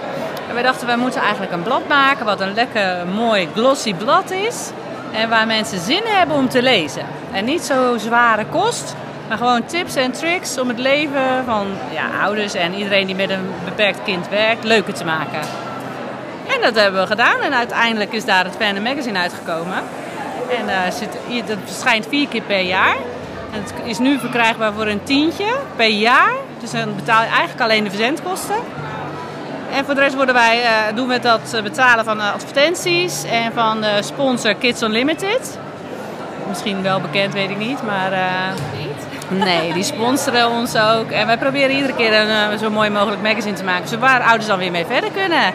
En 0.47 0.53
wij 0.53 0.63
dachten, 0.63 0.87
wij 0.87 0.97
moeten 0.97 1.21
eigenlijk 1.21 1.51
een 1.51 1.63
blad 1.63 1.87
maken 1.87 2.25
wat 2.25 2.41
een 2.41 2.53
lekker 2.53 3.07
mooi 3.07 3.47
glossy 3.53 3.93
blad 3.93 4.31
is. 4.31 4.69
En 5.11 5.29
waar 5.29 5.47
mensen 5.47 5.79
zin 5.79 6.03
hebben 6.05 6.35
om 6.35 6.49
te 6.49 6.61
lezen. 6.61 7.05
En 7.31 7.45
niet 7.45 7.61
zo 7.61 7.97
zware 7.97 8.45
kost, 8.45 8.95
maar 9.31 9.39
gewoon 9.39 9.65
tips 9.65 9.95
en 9.95 10.11
tricks 10.11 10.57
om 10.57 10.67
het 10.67 10.79
leven 10.79 11.43
van 11.45 11.67
ja, 11.93 12.21
ouders 12.21 12.53
en 12.53 12.73
iedereen 12.73 13.05
die 13.05 13.15
met 13.15 13.29
een 13.29 13.51
beperkt 13.65 14.03
kind 14.03 14.29
werkt 14.29 14.63
leuker 14.63 14.93
te 14.93 15.05
maken. 15.05 15.39
En 16.47 16.61
dat 16.61 16.75
hebben 16.75 17.01
we 17.01 17.07
gedaan 17.07 17.41
en 17.41 17.53
uiteindelijk 17.53 18.13
is 18.13 18.25
daar 18.25 18.43
het 18.43 18.55
Fan 18.59 18.83
Magazine 18.83 19.19
uitgekomen. 19.19 19.77
En 20.59 20.69
eh, 20.69 21.47
dat 21.47 21.57
verschijnt 21.65 22.07
vier 22.09 22.27
keer 22.27 22.41
per 22.41 22.61
jaar. 22.61 22.95
En 23.51 23.63
het 23.63 23.73
is 23.83 23.99
nu 23.99 24.19
verkrijgbaar 24.19 24.73
voor 24.73 24.87
een 24.87 25.03
tientje 25.03 25.55
per 25.75 25.89
jaar. 25.89 26.31
Dus 26.59 26.71
dan 26.71 26.95
betaal 26.95 27.21
je 27.21 27.27
eigenlijk 27.27 27.61
alleen 27.61 27.83
de 27.83 27.89
verzendkosten. 27.89 28.57
En 29.73 29.85
voor 29.85 29.95
de 29.95 30.01
rest 30.01 30.15
worden 30.15 30.35
wij, 30.35 30.61
eh, 30.63 30.95
doen 30.95 31.07
we 31.07 31.19
dat 31.19 31.53
eh, 31.53 31.61
betalen 31.61 32.05
van 32.05 32.19
advertenties 32.19 33.23
en 33.23 33.51
van 33.53 33.85
sponsor 33.99 34.55
Kids 34.55 34.81
Unlimited. 34.81 35.59
Misschien 36.47 36.81
wel 36.81 37.01
bekend, 37.01 37.33
weet 37.33 37.49
ik 37.49 37.57
niet, 37.57 37.83
maar... 37.83 38.11
Nee, 39.39 39.73
die 39.73 39.83
sponsoren 39.83 40.49
ons 40.49 40.75
ook. 40.75 41.11
En 41.11 41.27
wij 41.27 41.37
proberen 41.37 41.75
iedere 41.75 41.93
keer 41.93 42.13
een 42.13 42.51
eh, 42.51 42.57
zo 42.57 42.69
mooi 42.69 42.89
mogelijk 42.89 43.21
magazine 43.21 43.55
te 43.55 43.63
maken. 43.63 43.87
Zodat 43.87 44.09
waar 44.09 44.21
ouders 44.21 44.47
dan 44.47 44.59
weer 44.59 44.71
mee 44.71 44.85
verder 44.85 45.11
kunnen. 45.11 45.53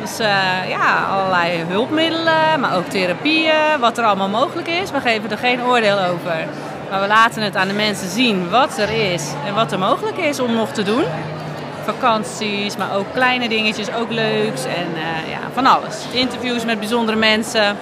Dus 0.00 0.18
eh, 0.18 0.68
ja, 0.68 1.06
allerlei 1.10 1.64
hulpmiddelen, 1.68 2.60
maar 2.60 2.76
ook 2.76 2.86
therapieën, 2.88 3.80
wat 3.80 3.98
er 3.98 4.04
allemaal 4.04 4.28
mogelijk 4.28 4.68
is. 4.68 4.90
We 4.90 5.00
geven 5.00 5.30
er 5.30 5.38
geen 5.38 5.62
oordeel 5.62 5.98
over. 5.98 6.46
Maar 6.90 7.00
we 7.00 7.06
laten 7.06 7.42
het 7.42 7.56
aan 7.56 7.68
de 7.68 7.74
mensen 7.74 8.08
zien 8.08 8.50
wat 8.50 8.78
er 8.78 9.12
is 9.12 9.32
en 9.46 9.54
wat 9.54 9.72
er 9.72 9.78
mogelijk 9.78 10.16
is 10.16 10.40
om 10.40 10.54
nog 10.54 10.70
te 10.70 10.82
doen. 10.82 11.04
Vakanties, 11.84 12.76
maar 12.76 12.96
ook 12.96 13.06
kleine 13.12 13.48
dingetjes, 13.48 13.94
ook 13.94 14.10
leuks 14.10 14.64
en 14.64 14.86
eh, 14.94 15.30
ja, 15.30 15.38
van 15.52 15.66
alles. 15.66 15.96
Interviews 16.12 16.64
met 16.64 16.78
bijzondere 16.78 17.18
mensen. 17.18 17.76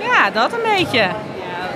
Ja, 0.00 0.30
dat 0.30 0.52
een 0.52 0.76
beetje. 0.76 1.08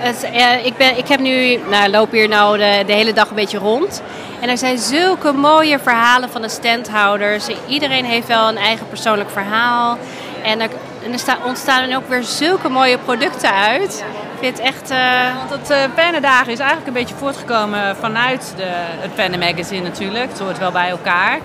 Eh, 0.04 0.66
ik, 0.66 0.76
ben, 0.76 0.98
ik 0.98 1.08
heb 1.08 1.20
nu, 1.20 1.56
nou, 1.70 1.90
loop 1.90 2.10
hier 2.10 2.28
nou 2.28 2.58
de, 2.58 2.82
hele 2.92 3.12
dag 3.12 3.28
een 3.28 3.34
beetje 3.34 3.58
rond. 3.58 4.02
En 4.40 4.48
er 4.48 4.58
zijn 4.58 4.78
zulke 4.78 5.32
mooie 5.32 5.78
verhalen 5.78 6.30
van 6.30 6.42
de 6.42 6.48
standhouders. 6.48 7.46
Iedereen 7.66 8.04
heeft 8.04 8.26
wel 8.26 8.48
een 8.48 8.56
eigen 8.56 8.88
persoonlijk 8.88 9.30
verhaal. 9.30 9.98
En 10.42 10.60
er, 10.60 10.68
er 11.12 11.18
sta- 11.18 11.38
ontstaan 11.44 11.88
dan 11.88 11.96
ook 11.96 12.08
weer 12.08 12.22
zulke 12.22 12.68
mooie 12.68 12.98
producten 12.98 13.54
uit. 13.54 14.04
Ik 14.32 14.40
vind 14.40 14.58
het 14.58 14.66
echt... 14.66 14.90
eh, 14.90 15.36
Want 15.38 15.50
het 15.68 15.70
uh, 15.70 16.52
is 16.52 16.58
eigenlijk 16.58 16.86
een 16.86 16.92
beetje 16.92 17.14
voortgekomen 17.14 17.96
vanuit 17.96 18.52
de, 18.56 18.66
het 18.76 19.14
Pennen 19.14 19.38
Magazine 19.38 19.82
natuurlijk. 19.82 20.28
Het 20.28 20.38
hoort 20.38 20.58
wel 20.58 20.72
bij 20.72 20.88
elkaar. 20.88 21.38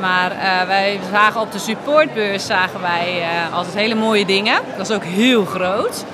Maar 0.00 0.32
wij 0.66 1.00
zagen 1.12 1.40
op 1.40 1.52
de 1.52 1.58
supportbeurs 1.58 2.46
zagen 2.46 2.80
wij 2.80 3.22
altijd 3.52 3.74
hele 3.74 3.94
mooie 3.94 4.24
dingen. 4.24 4.58
Dat 4.76 4.88
is 4.90 4.96
ook 4.96 5.04
heel 5.04 5.44
groot. 5.44 6.04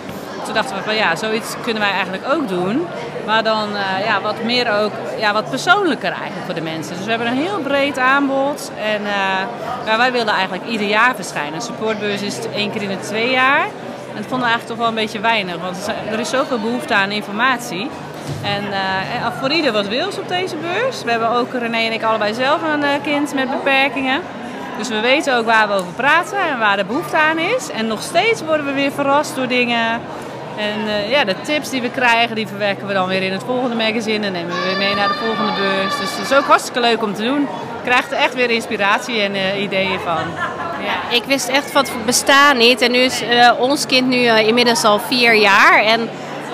Toen 0.49 0.57
dachten 0.57 0.77
we 0.77 0.83
van 0.83 0.97
ja, 0.97 1.17
zoiets 1.17 1.55
kunnen 1.63 1.83
wij 1.83 1.91
eigenlijk 1.91 2.23
ook 2.33 2.49
doen. 2.49 2.87
Maar 3.27 3.43
dan 3.43 3.77
eh, 3.77 4.05
ja, 4.05 4.21
wat 4.21 4.43
meer 4.43 4.73
ook, 4.73 4.93
ja, 5.19 5.33
wat 5.33 5.51
persoonlijker 5.51 6.13
eigenlijk 6.13 6.45
voor 6.45 6.55
de 6.55 6.61
mensen. 6.61 6.97
Dus 6.97 7.05
we 7.05 7.11
hebben 7.11 7.29
een 7.29 7.37
heel 7.37 7.59
breed 7.59 7.99
aanbod. 7.99 8.71
En 8.83 9.07
eh, 9.07 9.87
ja, 9.87 9.97
wij 9.97 10.13
wilden 10.13 10.35
eigenlijk 10.35 10.67
ieder 10.67 10.87
jaar 10.87 11.15
verschijnen. 11.15 11.63
Supportbeurs 11.63 12.23
is 12.23 12.39
één 12.55 12.71
keer 12.71 12.83
in 12.83 12.89
de 12.89 13.01
twee 13.01 13.31
jaar. 13.31 13.61
En 13.61 14.15
dat 14.15 14.27
vonden 14.27 14.39
we 14.39 14.53
eigenlijk 14.53 14.67
toch 14.67 14.77
wel 14.77 14.89
een 14.89 14.95
beetje 14.95 15.21
weinig. 15.21 15.57
Want 15.61 15.91
er 16.11 16.21
is 16.21 16.31
zoveel 16.31 16.59
behoefte 16.59 16.95
aan 16.95 17.11
informatie. 17.11 17.91
En 18.43 18.63
uh, 18.65 19.27
voor 19.41 19.51
ieder 19.51 19.73
wat 19.73 19.89
wils 19.89 20.19
op 20.19 20.29
deze 20.29 20.57
beurs. 20.57 21.03
We 21.03 21.11
hebben 21.11 21.31
ook 21.31 21.53
René 21.53 21.79
en 21.87 21.93
ik 21.93 22.03
allebei 22.03 22.35
zelf 22.35 22.63
een 22.63 22.83
uh, 22.83 22.89
kind 23.03 23.35
met 23.35 23.51
beperkingen. 23.51 24.21
Dus 24.79 24.89
we 24.89 25.01
weten 25.01 25.37
ook 25.37 25.45
waar 25.45 25.69
we 25.69 25.75
over 25.75 25.93
praten 25.93 26.39
en 26.39 26.59
waar 26.59 26.77
de 26.77 26.85
behoefte 26.85 27.17
aan 27.17 27.39
is. 27.39 27.71
En 27.71 27.87
nog 27.87 28.03
steeds 28.03 28.43
worden 28.43 28.67
we 28.67 28.73
weer 28.73 28.93
verrast 28.93 29.37
door 29.37 29.49
dingen. 29.49 30.01
En 30.59 30.81
uh, 30.87 31.11
ja, 31.11 31.25
de 31.25 31.35
tips 31.41 31.71
die 31.71 31.83
we 31.83 31.91
krijgen, 31.91 32.37
die 32.37 32.47
verwerken 32.47 32.87
we 32.87 32.93
dan 32.93 33.09
weer 33.09 33.23
in 33.23 33.33
het 33.33 33.43
volgende 33.43 33.77
magazine. 33.77 34.27
En 34.27 34.33
nemen 34.33 34.57
we 34.57 34.63
weer 34.63 34.77
mee 34.77 34.95
naar 34.95 35.09
de 35.09 35.15
volgende 35.15 35.53
beurs. 35.53 35.99
Dus 35.99 36.17
het 36.17 36.31
is 36.31 36.37
ook 36.37 36.45
hartstikke 36.45 36.81
leuk 36.81 37.03
om 37.03 37.15
te 37.15 37.23
doen. 37.23 37.41
Je 37.41 37.85
krijgt 37.85 38.13
er 38.13 38.19
echt 38.19 38.35
weer 38.35 38.51
inspiratie 38.51 39.21
en 39.21 39.35
uh, 39.35 39.63
ideeën 39.63 40.01
van. 40.01 40.23
Ja, 40.85 41.17
ik 41.17 41.25
wist 41.25 41.49
echt 41.49 41.71
van 41.71 41.85
het 41.85 42.05
bestaan 42.07 42.57
niet. 42.57 42.81
En 42.81 42.91
nu 42.91 42.99
is 42.99 43.23
uh, 43.23 43.53
ons 43.59 43.87
kind 43.87 44.09
nu 44.09 44.27
inmiddels 44.27 44.85
al 44.85 44.99
vier 44.99 45.35
jaar. 45.35 45.85
En 45.85 46.09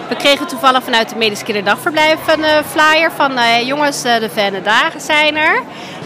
we 0.09 0.17
kregen 0.17 0.47
toevallig 0.47 0.85
vanuit 0.85 1.09
het 1.09 1.19
Medisch 1.19 1.43
Kinderdagverblijf 1.43 2.19
een 2.27 2.65
flyer 2.65 3.13
van 3.13 3.39
jongens, 3.65 4.03
de 4.03 4.31
fijne 4.33 4.63
dagen 4.63 5.01
zijn 5.01 5.37
er. 5.37 5.63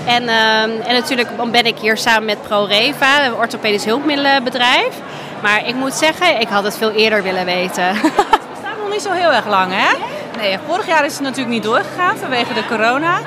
En, 0.07 0.28
ehm, 0.28 0.70
en 0.86 0.94
natuurlijk 0.94 1.28
ben 1.51 1.66
ik 1.66 1.78
hier 1.78 1.96
samen 1.96 2.24
met 2.24 2.42
ProReva, 2.42 3.24
een 3.24 3.34
orthopedisch 3.34 3.84
hulpmiddelenbedrijf. 3.84 4.94
Maar 5.43 5.66
ik 5.66 5.74
moet 5.74 5.95
zeggen, 5.95 6.41
ik 6.41 6.49
had 6.49 6.64
het 6.64 6.76
veel 6.76 6.91
eerder 6.91 7.22
willen 7.22 7.45
weten. 7.45 7.84
Het 7.97 8.51
bestaat 8.51 8.78
nog 8.80 8.91
niet 8.91 9.03
zo 9.03 9.12
heel 9.12 9.32
erg 9.32 9.47
lang, 9.47 9.72
hè? 9.74 9.97
Nee, 10.39 10.59
vorig 10.66 10.86
jaar 10.86 11.05
is 11.05 11.12
het 11.12 11.22
natuurlijk 11.22 11.49
niet 11.49 11.62
doorgegaan 11.62 12.16
vanwege 12.16 12.55
de 12.55 12.66
corona. 12.66 13.18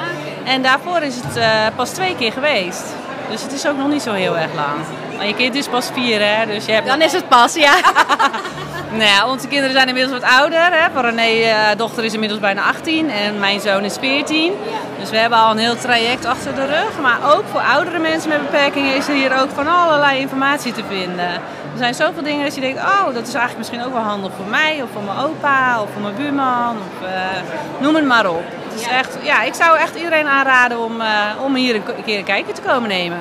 En 0.44 0.62
daarvoor 0.62 1.02
is 1.02 1.16
het 1.16 1.38
uh, 1.38 1.44
pas 1.76 1.90
twee 1.90 2.16
keer 2.16 2.32
geweest. 2.32 2.84
Dus 3.30 3.42
het 3.42 3.52
is 3.52 3.68
ook 3.68 3.78
nog 3.78 3.88
niet 3.88 4.02
zo 4.02 4.14
heel 4.14 4.38
erg 4.38 4.54
lang. 4.54 4.80
Maar 5.18 5.28
je 5.28 5.36
kind 5.36 5.56
is 5.56 5.68
pas 5.68 5.90
vier, 5.94 6.20
hè? 6.22 6.46
Dus 6.46 6.66
je 6.66 6.72
hebt 6.72 6.88
Dan 6.88 7.02
is 7.02 7.12
het 7.12 7.28
pas, 7.28 7.54
ja. 7.54 7.74
nou 8.92 9.04
ja, 9.04 9.28
onze 9.28 9.48
kinderen 9.48 9.74
zijn 9.76 9.88
inmiddels 9.88 10.20
wat 10.20 10.30
ouder. 10.32 10.60
Hè? 10.60 11.02
René, 11.02 11.32
uh, 11.32 11.78
dochter 11.78 12.04
is 12.04 12.14
inmiddels 12.14 12.42
bijna 12.42 12.64
18 12.64 13.10
en 13.10 13.40
mijn 13.40 13.60
zoon 13.60 13.84
is 13.84 13.98
14. 14.00 14.54
Dus 15.00 15.10
we 15.10 15.18
hebben 15.18 15.40
al 15.40 15.52
een 15.52 15.58
heel 15.58 15.78
traject 15.78 16.26
achter 16.26 16.56
de 16.56 16.66
rug. 16.66 17.00
Maar 17.02 17.36
ook 17.36 17.44
voor 17.52 17.62
oudere 17.62 18.00
mensen 18.00 18.30
met 18.30 18.42
beperkingen 18.42 18.96
is 18.96 19.08
er 19.08 19.14
hier 19.16 19.42
ook 19.42 19.50
van 19.54 19.68
allerlei 19.68 20.20
informatie 20.20 20.74
te 20.74 20.84
vinden. 20.90 21.42
Er 21.82 21.94
zijn 21.94 22.08
zoveel 22.08 22.24
dingen 22.24 22.44
dat 22.46 22.56
je 22.56 22.62
denkt, 22.62 22.80
oh, 22.80 23.06
dat 23.06 23.28
is 23.28 23.34
eigenlijk 23.34 23.58
misschien 23.58 23.84
ook 23.84 23.94
wel 23.94 24.02
handig 24.02 24.32
voor 24.36 24.46
mij, 24.46 24.82
of 24.84 24.90
voor 24.94 25.02
mijn 25.02 25.18
opa, 25.18 25.82
of 25.82 25.90
voor 25.94 26.02
mijn 26.02 26.16
buurman, 26.16 26.78
of 26.78 27.08
uh, 27.08 27.10
noem 27.80 27.96
het 27.96 28.06
maar 28.06 28.30
op. 28.30 28.44
Het 28.70 28.82
is 28.82 28.88
echt, 28.88 29.18
ja, 29.22 29.42
ik 29.42 29.54
zou 29.54 29.78
echt 29.78 29.96
iedereen 29.96 30.28
aanraden 30.28 30.80
om, 30.80 31.02
uh, 31.02 31.08
om 31.44 31.56
hier 31.56 31.76
een 31.76 31.84
keer 32.06 32.18
een 32.18 32.24
kijkje 32.24 32.54
te 32.54 32.62
komen 32.62 32.90
nemen. 32.90 33.20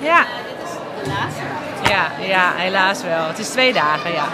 Ja. 0.00 0.18
Dit 0.18 0.68
is 0.68 0.70
de 1.02 1.10
laatste. 1.10 1.42
Ja, 1.92 2.26
ja, 2.26 2.52
helaas 2.56 3.02
wel. 3.02 3.26
Het 3.26 3.38
is 3.38 3.48
twee 3.48 3.72
dagen, 3.72 4.12
ja. 4.12 4.24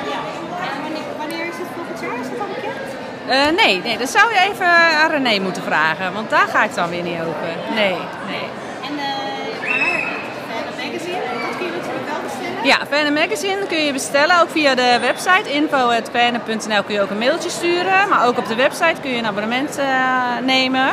Wanneer 1.19 1.47
is 1.47 1.57
het 1.59 1.69
volgend 1.75 2.01
jaar? 2.01 2.21
Is 2.21 2.31
dat 2.31 2.41
al 2.41 2.55
bekend? 2.55 2.77
Eh, 3.29 3.65
nee, 3.65 3.81
nee, 3.83 3.99
dat 3.99 4.11
zou 4.11 4.33
je 4.33 4.41
even 4.41 4.67
aan 4.67 5.11
René 5.11 5.39
moeten 5.39 5.63
vragen, 5.63 6.13
want 6.13 6.31
daar 6.31 6.49
ga 6.49 6.65
ik 6.65 6.75
dan 6.75 6.89
weer 6.89 7.03
niet 7.03 7.21
over. 7.21 7.75
Nee, 7.75 7.97
nee. 8.27 8.47
En 8.87 8.93
uh, 8.93 9.03
maar 10.49 10.63
het 10.69 10.77
magazine, 10.77 11.21
dat 11.43 11.57
kun 11.57 11.67
je 11.67 11.73
natuurlijk 11.73 12.07
wel 12.11 12.23
bestellen. 12.23 12.56
Ja, 12.67 12.79
Verne 12.89 13.11
Magazine 13.11 13.67
kun 13.67 13.85
je 13.85 13.93
bestellen, 13.93 14.41
ook 14.41 14.51
via 14.51 14.75
de 14.75 14.99
website 15.01 15.53
info.verne.nl 15.53 16.83
kun 16.83 16.95
je 16.95 17.01
ook 17.01 17.11
een 17.11 17.19
mailtje 17.19 17.51
sturen. 17.51 18.09
Maar 18.09 18.27
ook 18.27 18.39
op 18.39 18.47
de 18.47 18.55
website 18.55 19.01
kun 19.01 19.11
je 19.11 19.19
een 19.19 19.27
abonnement 19.27 19.79
uh, 19.79 19.85
nemen. 20.45 20.87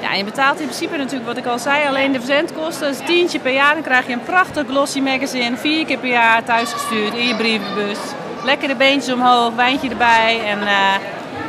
Ja, 0.00 0.14
je 0.14 0.24
betaalt 0.24 0.60
in 0.60 0.64
principe 0.64 0.96
natuurlijk 0.96 1.26
wat 1.26 1.36
ik 1.36 1.46
al 1.46 1.58
zei, 1.58 1.86
alleen 1.86 2.12
de 2.12 2.18
verzendkosten. 2.18 2.88
Dus 2.88 2.98
tientje 3.06 3.38
per 3.38 3.52
jaar, 3.52 3.74
dan 3.74 3.82
krijg 3.82 4.06
je 4.06 4.12
een 4.12 4.22
prachtig 4.22 4.66
glossy 4.66 5.00
magazine, 5.00 5.56
vier 5.56 5.86
keer 5.86 5.98
per 5.98 6.08
jaar 6.08 6.44
thuisgestuurd 6.44 7.14
in 7.14 7.26
je 7.26 7.36
brievenbus. 7.36 7.98
Lekker 8.44 8.68
de 8.68 8.74
beentjes 8.74 9.14
omhoog, 9.14 9.54
wijntje 9.54 9.88
erbij 9.88 10.40
en 10.44 10.58
uh, 10.58 10.94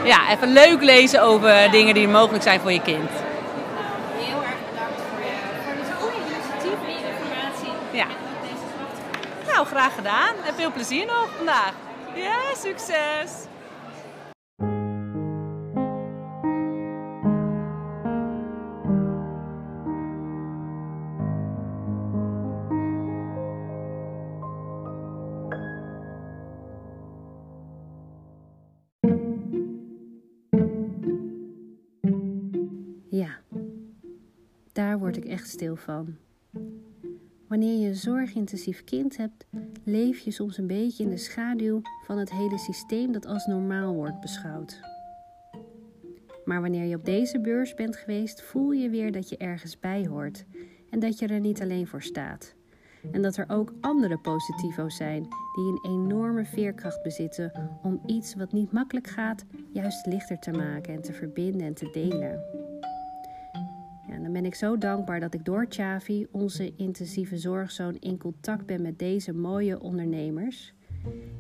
ja, 0.04 0.18
even 0.32 0.54
leuk 0.54 0.82
lezen 0.82 1.22
over 1.22 1.72
dingen 1.72 1.94
die 1.94 2.08
mogelijk 2.08 2.44
zijn 2.44 2.60
voor 2.60 2.72
je 2.72 2.82
kind. 2.82 3.10
Heel 4.18 4.44
erg 4.44 4.60
bedankt 4.72 5.02
voor, 5.10 5.22
je, 5.22 5.34
voor 5.64 5.74
dit 5.74 5.92
goede 6.00 6.18
initiatief 6.30 6.80
en 6.88 6.94
je 6.94 7.14
informatie. 7.14 7.74
Ja. 7.92 8.06
Nou, 9.62 9.74
graag 9.74 9.96
gedaan 9.96 10.36
en 10.36 10.54
veel 10.54 10.72
plezier 10.72 11.06
nog 11.06 11.36
vandaag. 11.36 11.74
Ja, 12.16 12.56
succes! 12.56 13.46
Ja, 33.10 33.40
daar 34.74 35.00
word 35.00 35.18
ik 35.18 35.26
echt 35.26 35.50
stil 35.50 35.76
van. 35.76 36.18
Wanneer 37.52 37.80
je 37.80 37.88
een 37.88 37.96
zorgintensief 37.96 38.84
kind 38.84 39.18
hebt, 39.18 39.46
leef 39.84 40.20
je 40.20 40.32
soms 40.32 40.58
een 40.58 40.68
beetje 40.68 41.04
in 41.04 41.10
de 41.10 41.18
schaduw 41.18 41.82
van 42.06 42.18
het 42.18 42.32
hele 42.32 42.58
systeem 42.58 43.12
dat 43.12 43.26
als 43.26 43.46
normaal 43.46 43.94
wordt 43.94 44.20
beschouwd. 44.20 44.80
Maar 46.46 46.62
wanneer 46.62 46.86
je 46.86 46.96
op 46.96 47.06
deze 47.06 47.40
beurs 47.40 47.74
bent 47.74 47.96
geweest, 47.96 48.42
voel 48.42 48.72
je 48.72 48.90
weer 48.90 49.12
dat 49.12 49.30
je 49.30 49.38
ergens 49.38 49.80
bij 49.80 50.08
hoort 50.08 50.46
en 50.90 51.00
dat 51.00 51.20
je 51.20 51.28
er 51.28 51.40
niet 51.40 51.62
alleen 51.62 51.88
voor 51.88 52.02
staat. 52.02 52.56
En 53.12 53.22
dat 53.22 53.38
er 53.38 53.50
ook 53.50 53.74
andere 53.82 54.18
positivo's 54.18 54.96
zijn 54.96 55.22
die 55.56 55.66
een 55.66 55.92
enorme 55.92 56.46
veerkracht 56.46 57.04
bezitten 57.04 57.52
om 57.84 58.02
iets 58.06 58.36
wat 58.36 58.52
niet 58.52 58.72
makkelijk 58.72 59.08
gaat, 59.08 59.46
juist 59.74 60.06
lichter 60.06 60.40
te 60.40 60.52
maken 60.52 60.94
en 60.94 61.02
te 61.02 61.14
verbinden 61.14 61.68
en 61.68 61.74
te 61.74 61.90
delen. 61.92 62.44
Ja, 64.22 64.28
dan 64.28 64.36
ben 64.36 64.46
ik 64.46 64.56
zo 64.56 64.78
dankbaar 64.78 65.20
dat 65.20 65.34
ik 65.34 65.46
door 65.46 65.66
Chavi, 65.70 66.28
onze 66.32 66.76
intensieve 66.76 67.38
zorgzoon, 67.38 67.98
in 68.00 68.18
contact 68.18 68.66
ben 68.66 68.82
met 68.82 69.00
deze 69.00 69.34
mooie 69.34 69.80
ondernemers. 69.80 70.74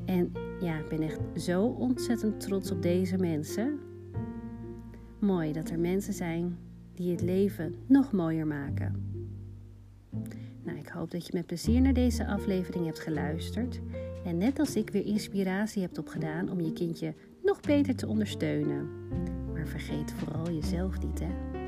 En 0.05 0.31
ja, 0.61 0.77
ik 0.77 0.89
ben 0.89 1.01
echt 1.01 1.19
zo 1.35 1.63
ontzettend 1.63 2.39
trots 2.39 2.71
op 2.71 2.81
deze 2.81 3.17
mensen. 3.17 3.79
Mooi 5.19 5.53
dat 5.53 5.69
er 5.69 5.79
mensen 5.79 6.13
zijn 6.13 6.57
die 6.93 7.11
het 7.11 7.21
leven 7.21 7.75
nog 7.85 8.11
mooier 8.11 8.47
maken. 8.47 9.13
Nou, 10.63 10.77
ik 10.77 10.87
hoop 10.87 11.11
dat 11.11 11.25
je 11.25 11.31
met 11.33 11.45
plezier 11.45 11.81
naar 11.81 11.93
deze 11.93 12.27
aflevering 12.27 12.85
hebt 12.85 12.99
geluisterd. 12.99 13.81
En 14.25 14.37
net 14.37 14.59
als 14.59 14.75
ik 14.75 14.89
weer 14.89 15.05
inspiratie 15.05 15.81
hebt 15.81 15.97
opgedaan 15.97 16.49
om 16.49 16.61
je 16.61 16.73
kindje 16.73 17.13
nog 17.43 17.59
beter 17.59 17.95
te 17.95 18.07
ondersteunen. 18.07 18.89
Maar 19.53 19.67
vergeet 19.67 20.11
vooral 20.11 20.51
jezelf 20.51 21.01
niet, 21.01 21.19
hè? 21.19 21.60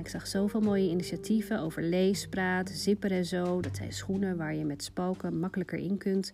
Ik 0.00 0.08
zag 0.08 0.26
zoveel 0.26 0.60
mooie 0.60 0.90
initiatieven 0.90 1.60
over 1.60 1.82
leespraat, 1.82 2.70
zipper 2.70 3.12
en 3.12 3.24
zo. 3.24 3.60
Dat 3.60 3.76
zijn 3.76 3.92
schoenen 3.92 4.36
waar 4.36 4.54
je 4.54 4.64
met 4.64 4.84
spoken 4.84 5.38
makkelijker 5.38 5.78
in 5.78 5.98
kunt. 5.98 6.32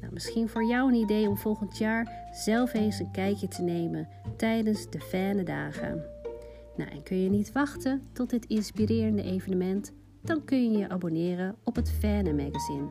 Nou, 0.00 0.12
misschien 0.12 0.48
voor 0.48 0.64
jou 0.64 0.88
een 0.88 1.00
idee 1.00 1.28
om 1.28 1.36
volgend 1.36 1.78
jaar 1.78 2.30
zelf 2.32 2.74
eens 2.74 2.98
een 2.98 3.10
kijkje 3.10 3.48
te 3.48 3.62
nemen 3.62 4.08
tijdens 4.36 4.90
de 4.90 5.00
fijne 5.00 5.42
dagen. 5.42 6.04
Nou, 6.76 6.90
en 6.90 7.02
kun 7.02 7.22
je 7.22 7.30
niet 7.30 7.52
wachten 7.52 8.02
tot 8.12 8.30
dit 8.30 8.46
inspirerende 8.46 9.22
evenement? 9.22 9.92
Dan 10.22 10.44
kun 10.44 10.72
je 10.72 10.78
je 10.78 10.88
abonneren 10.88 11.56
op 11.64 11.76
het 11.76 11.90
Fane 11.90 12.32
Magazine. 12.32 12.86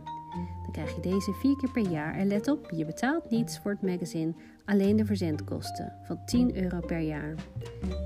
Dan 0.64 0.72
krijg 0.72 0.96
je 0.96 1.02
deze 1.02 1.34
vier 1.34 1.56
keer 1.56 1.72
per 1.72 1.92
jaar. 1.92 2.16
En 2.16 2.28
let 2.28 2.48
op, 2.48 2.72
je 2.76 2.86
betaalt 2.86 3.30
niets 3.30 3.60
voor 3.60 3.72
het 3.72 3.82
magazine, 3.82 4.34
alleen 4.66 4.96
de 4.96 5.06
verzendkosten 5.06 5.94
van 6.04 6.26
10 6.26 6.64
euro 6.64 6.80
per 6.80 7.00
jaar. 7.00 7.36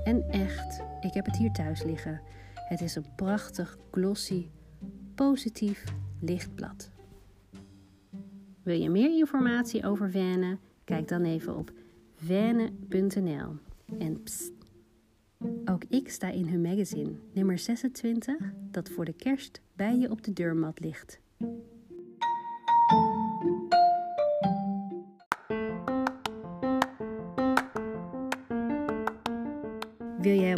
En 0.04 0.28
echt, 0.30 0.82
ik 1.00 1.14
heb 1.14 1.24
het 1.24 1.36
hier 1.36 1.52
thuis 1.52 1.82
liggen. 1.82 2.20
Het 2.54 2.80
is 2.80 2.94
een 2.94 3.14
prachtig, 3.16 3.78
glossy, 3.90 4.48
positief 5.14 5.84
lichtblad. 6.20 6.90
Wil 8.62 8.80
je 8.80 8.90
meer 8.90 9.16
informatie 9.18 9.86
over 9.86 10.10
Vane? 10.10 10.58
Kijk 10.84 11.08
dan 11.08 11.24
even 11.24 11.56
op 11.56 11.72
vane.nl. 12.14 13.54
En 13.98 14.22
pst, 14.22 14.52
ook 15.64 15.84
ik 15.88 16.10
sta 16.10 16.30
in 16.30 16.48
hun 16.48 16.60
magazine, 16.60 17.12
nummer 17.32 17.58
26, 17.58 18.34
dat 18.70 18.88
voor 18.88 19.04
de 19.04 19.12
kerst 19.12 19.60
bij 19.74 19.98
je 19.98 20.10
op 20.10 20.22
de 20.22 20.32
deurmat 20.32 20.80
ligt. 20.80 21.20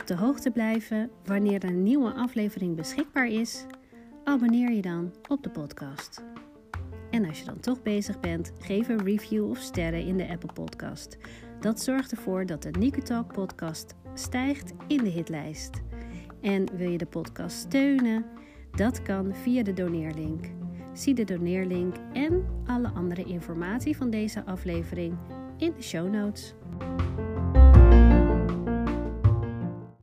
De 0.09 0.17
hoogte 0.17 0.51
blijven 0.51 1.11
wanneer 1.25 1.65
er 1.65 1.69
een 1.69 1.83
nieuwe 1.83 2.13
aflevering 2.13 2.77
beschikbaar 2.77 3.27
is? 3.27 3.67
Abonneer 4.25 4.73
je 4.73 4.83
dan 4.83 5.15
op 5.29 5.43
de 5.43 5.51
podcast. 5.51 6.25
En 7.11 7.27
als 7.27 7.39
je 7.39 7.45
dan 7.45 7.61
toch 7.61 7.83
bezig 7.83 8.21
bent, 8.21 8.53
geef 8.59 8.89
een 8.89 9.05
review 9.05 9.51
of 9.51 9.59
sterren 9.59 10.07
in 10.07 10.17
de 10.17 10.29
Apple 10.29 10.53
Podcast. 10.53 11.19
Dat 11.61 11.81
zorgt 11.81 12.11
ervoor 12.11 12.47
dat 12.47 12.63
de 12.63 12.71
Nico 12.71 13.01
Talk 13.01 13.33
podcast 13.33 13.95
stijgt 14.15 14.73
in 14.87 14.99
de 14.99 15.11
hitlijst. 15.11 15.81
En 16.41 16.77
wil 16.77 16.91
je 16.91 16.99
de 16.99 17.07
podcast 17.07 17.57
steunen? 17.57 18.25
Dat 18.71 19.03
kan 19.03 19.35
via 19.35 19.63
de 19.63 19.73
doneerlink. 19.73 20.47
Zie 20.93 21.15
de 21.15 21.25
doneerlink 21.25 21.97
en 22.13 22.45
alle 22.67 22.89
andere 22.89 23.25
informatie 23.25 23.97
van 23.97 24.11
deze 24.11 24.45
aflevering 24.45 25.19
in 25.57 25.73
de 25.77 25.83
show 25.83 26.11
notes. 26.11 26.55